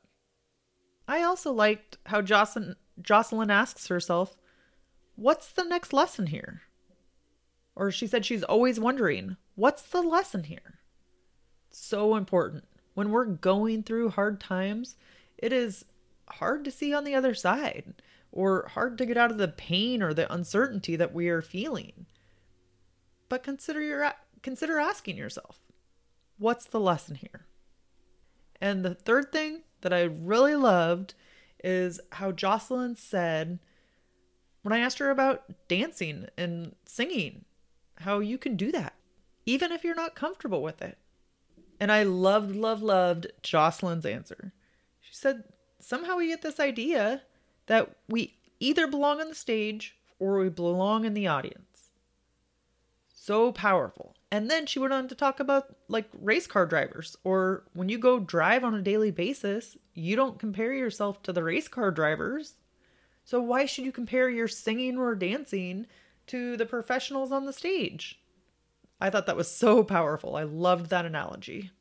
I 1.06 1.22
also 1.22 1.52
liked 1.52 1.98
how 2.06 2.20
Jocelyn, 2.20 2.74
Jocelyn 3.00 3.52
asks 3.52 3.86
herself, 3.86 4.36
What's 5.14 5.52
the 5.52 5.62
next 5.62 5.92
lesson 5.92 6.26
here? 6.26 6.62
Or 7.76 7.92
she 7.92 8.08
said 8.08 8.26
she's 8.26 8.42
always 8.42 8.80
wondering, 8.80 9.36
What's 9.54 9.82
the 9.82 10.02
lesson 10.02 10.42
here? 10.44 10.80
So 11.70 12.16
important 12.16 12.64
when 12.94 13.10
we're 13.10 13.24
going 13.24 13.82
through 13.82 14.10
hard 14.10 14.40
times, 14.40 14.96
it 15.38 15.52
is 15.52 15.84
hard 16.28 16.64
to 16.64 16.70
see 16.70 16.94
on 16.94 17.04
the 17.04 17.14
other 17.14 17.34
side 17.34 17.94
or 18.30 18.68
hard 18.68 18.96
to 18.98 19.06
get 19.06 19.16
out 19.16 19.30
of 19.30 19.38
the 19.38 19.48
pain 19.48 20.02
or 20.02 20.14
the 20.14 20.32
uncertainty 20.32 20.96
that 20.96 21.12
we 21.12 21.28
are 21.28 21.42
feeling. 21.42 22.06
But 23.28 23.42
consider 23.42 23.80
your 23.80 24.12
consider 24.42 24.78
asking 24.78 25.16
yourself, 25.16 25.60
what's 26.38 26.66
the 26.66 26.80
lesson 26.80 27.16
here? 27.16 27.46
And 28.60 28.84
the 28.84 28.94
third 28.94 29.32
thing 29.32 29.62
that 29.80 29.92
I 29.92 30.02
really 30.02 30.54
loved 30.54 31.14
is 31.64 32.00
how 32.12 32.32
Jocelyn 32.32 32.96
said 32.96 33.58
when 34.62 34.72
I 34.72 34.78
asked 34.78 34.98
her 34.98 35.10
about 35.10 35.44
dancing 35.68 36.26
and 36.36 36.74
singing, 36.86 37.44
how 37.96 38.20
you 38.20 38.38
can 38.38 38.56
do 38.56 38.72
that 38.72 38.94
even 39.46 39.72
if 39.72 39.84
you're 39.84 39.94
not 39.94 40.14
comfortable 40.14 40.62
with 40.62 40.82
it. 40.82 40.98
And 41.82 41.90
I 41.90 42.04
loved, 42.04 42.54
loved, 42.54 42.84
loved 42.84 43.26
Jocelyn's 43.42 44.06
answer. 44.06 44.52
She 45.00 45.16
said, 45.16 45.42
somehow 45.80 46.16
we 46.16 46.28
get 46.28 46.40
this 46.40 46.60
idea 46.60 47.22
that 47.66 47.96
we 48.08 48.36
either 48.60 48.86
belong 48.86 49.20
on 49.20 49.28
the 49.28 49.34
stage 49.34 49.96
or 50.20 50.38
we 50.38 50.48
belong 50.48 51.04
in 51.04 51.14
the 51.14 51.26
audience. 51.26 51.90
So 53.12 53.50
powerful. 53.50 54.14
And 54.30 54.48
then 54.48 54.66
she 54.66 54.78
went 54.78 54.92
on 54.92 55.08
to 55.08 55.16
talk 55.16 55.40
about 55.40 55.74
like 55.88 56.08
race 56.12 56.46
car 56.46 56.66
drivers, 56.66 57.16
or 57.24 57.64
when 57.72 57.88
you 57.88 57.98
go 57.98 58.20
drive 58.20 58.62
on 58.62 58.76
a 58.76 58.80
daily 58.80 59.10
basis, 59.10 59.76
you 59.92 60.14
don't 60.14 60.38
compare 60.38 60.72
yourself 60.72 61.20
to 61.24 61.32
the 61.32 61.42
race 61.42 61.66
car 61.66 61.90
drivers. 61.90 62.54
So 63.24 63.40
why 63.40 63.66
should 63.66 63.84
you 63.84 63.90
compare 63.90 64.30
your 64.30 64.46
singing 64.46 64.98
or 64.98 65.16
dancing 65.16 65.88
to 66.28 66.56
the 66.56 66.64
professionals 66.64 67.32
on 67.32 67.44
the 67.44 67.52
stage? 67.52 68.21
I 69.02 69.10
thought 69.10 69.26
that 69.26 69.36
was 69.36 69.50
so 69.50 69.82
powerful. 69.82 70.36
I 70.36 70.44
loved 70.44 70.90
that 70.90 71.04
analogy. 71.04 71.72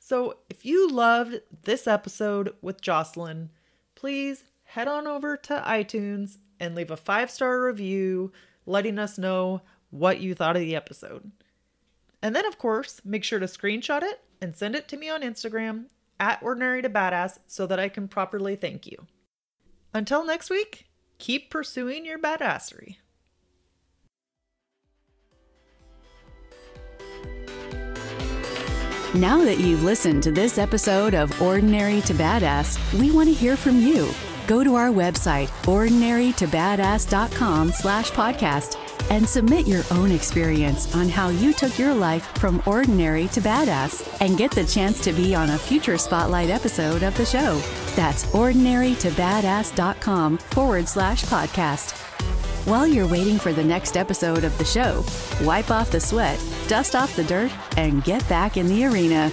So 0.00 0.38
if 0.50 0.66
you 0.66 0.90
loved 0.90 1.40
this 1.62 1.86
episode 1.86 2.54
with 2.60 2.80
Jocelyn, 2.80 3.50
please 3.94 4.42
head 4.64 4.88
on 4.88 5.06
over 5.06 5.36
to 5.36 5.62
iTunes 5.64 6.38
and 6.58 6.74
leave 6.74 6.90
a 6.90 6.96
five 6.96 7.30
star 7.30 7.62
review 7.62 8.32
letting 8.66 8.98
us 8.98 9.16
know 9.16 9.62
what 9.90 10.20
you 10.20 10.34
thought 10.34 10.56
of 10.56 10.60
the 10.60 10.74
episode. 10.74 11.30
And 12.20 12.34
then, 12.34 12.46
of 12.46 12.58
course, 12.58 13.00
make 13.04 13.22
sure 13.22 13.38
to 13.38 13.46
screenshot 13.46 14.02
it 14.02 14.20
and 14.42 14.56
send 14.56 14.74
it 14.74 14.88
to 14.88 14.96
me 14.96 15.08
on 15.08 15.22
Instagram 15.22 15.84
at 16.18 16.42
ordinary 16.42 16.82
to 16.82 16.90
badass 16.90 17.38
so 17.46 17.64
that 17.68 17.78
I 17.78 17.88
can 17.88 18.08
properly 18.08 18.56
thank 18.56 18.88
you. 18.88 19.06
Until 19.94 20.24
next 20.24 20.50
week, 20.50 20.88
keep 21.18 21.48
pursuing 21.48 22.04
your 22.04 22.18
badassery. 22.18 22.96
Now 29.14 29.42
that 29.42 29.58
you've 29.58 29.84
listened 29.84 30.22
to 30.24 30.30
this 30.30 30.58
episode 30.58 31.14
of 31.14 31.40
Ordinary 31.40 32.02
to 32.02 32.12
Badass, 32.12 32.76
we 33.00 33.10
want 33.10 33.28
to 33.28 33.34
hear 33.34 33.56
from 33.56 33.80
you. 33.80 34.10
Go 34.46 34.62
to 34.62 34.74
our 34.74 34.90
website, 34.90 35.48
ordinarytobadass.com 35.64 37.72
slash 37.72 38.10
podcast, 38.10 38.76
and 39.10 39.26
submit 39.26 39.66
your 39.66 39.82
own 39.90 40.12
experience 40.12 40.94
on 40.94 41.08
how 41.08 41.30
you 41.30 41.54
took 41.54 41.78
your 41.78 41.94
life 41.94 42.26
from 42.36 42.62
ordinary 42.66 43.28
to 43.28 43.40
badass 43.40 44.06
and 44.20 44.36
get 44.36 44.50
the 44.50 44.64
chance 44.64 45.00
to 45.00 45.14
be 45.14 45.34
on 45.34 45.48
a 45.50 45.58
future 45.58 45.96
spotlight 45.96 46.50
episode 46.50 47.02
of 47.02 47.16
the 47.16 47.24
show. 47.24 47.58
That's 47.96 48.26
ordinarytobadass.com 48.26 50.36
forward 50.38 50.86
slash 50.86 51.24
podcast. 51.24 51.97
While 52.68 52.86
you're 52.86 53.08
waiting 53.08 53.38
for 53.38 53.50
the 53.50 53.64
next 53.64 53.96
episode 53.96 54.44
of 54.44 54.58
the 54.58 54.64
show, 54.66 55.02
wipe 55.42 55.70
off 55.70 55.90
the 55.90 55.98
sweat, 55.98 56.38
dust 56.66 56.94
off 56.94 57.16
the 57.16 57.24
dirt, 57.24 57.50
and 57.78 58.04
get 58.04 58.28
back 58.28 58.58
in 58.58 58.66
the 58.66 58.84
arena. 58.84 59.32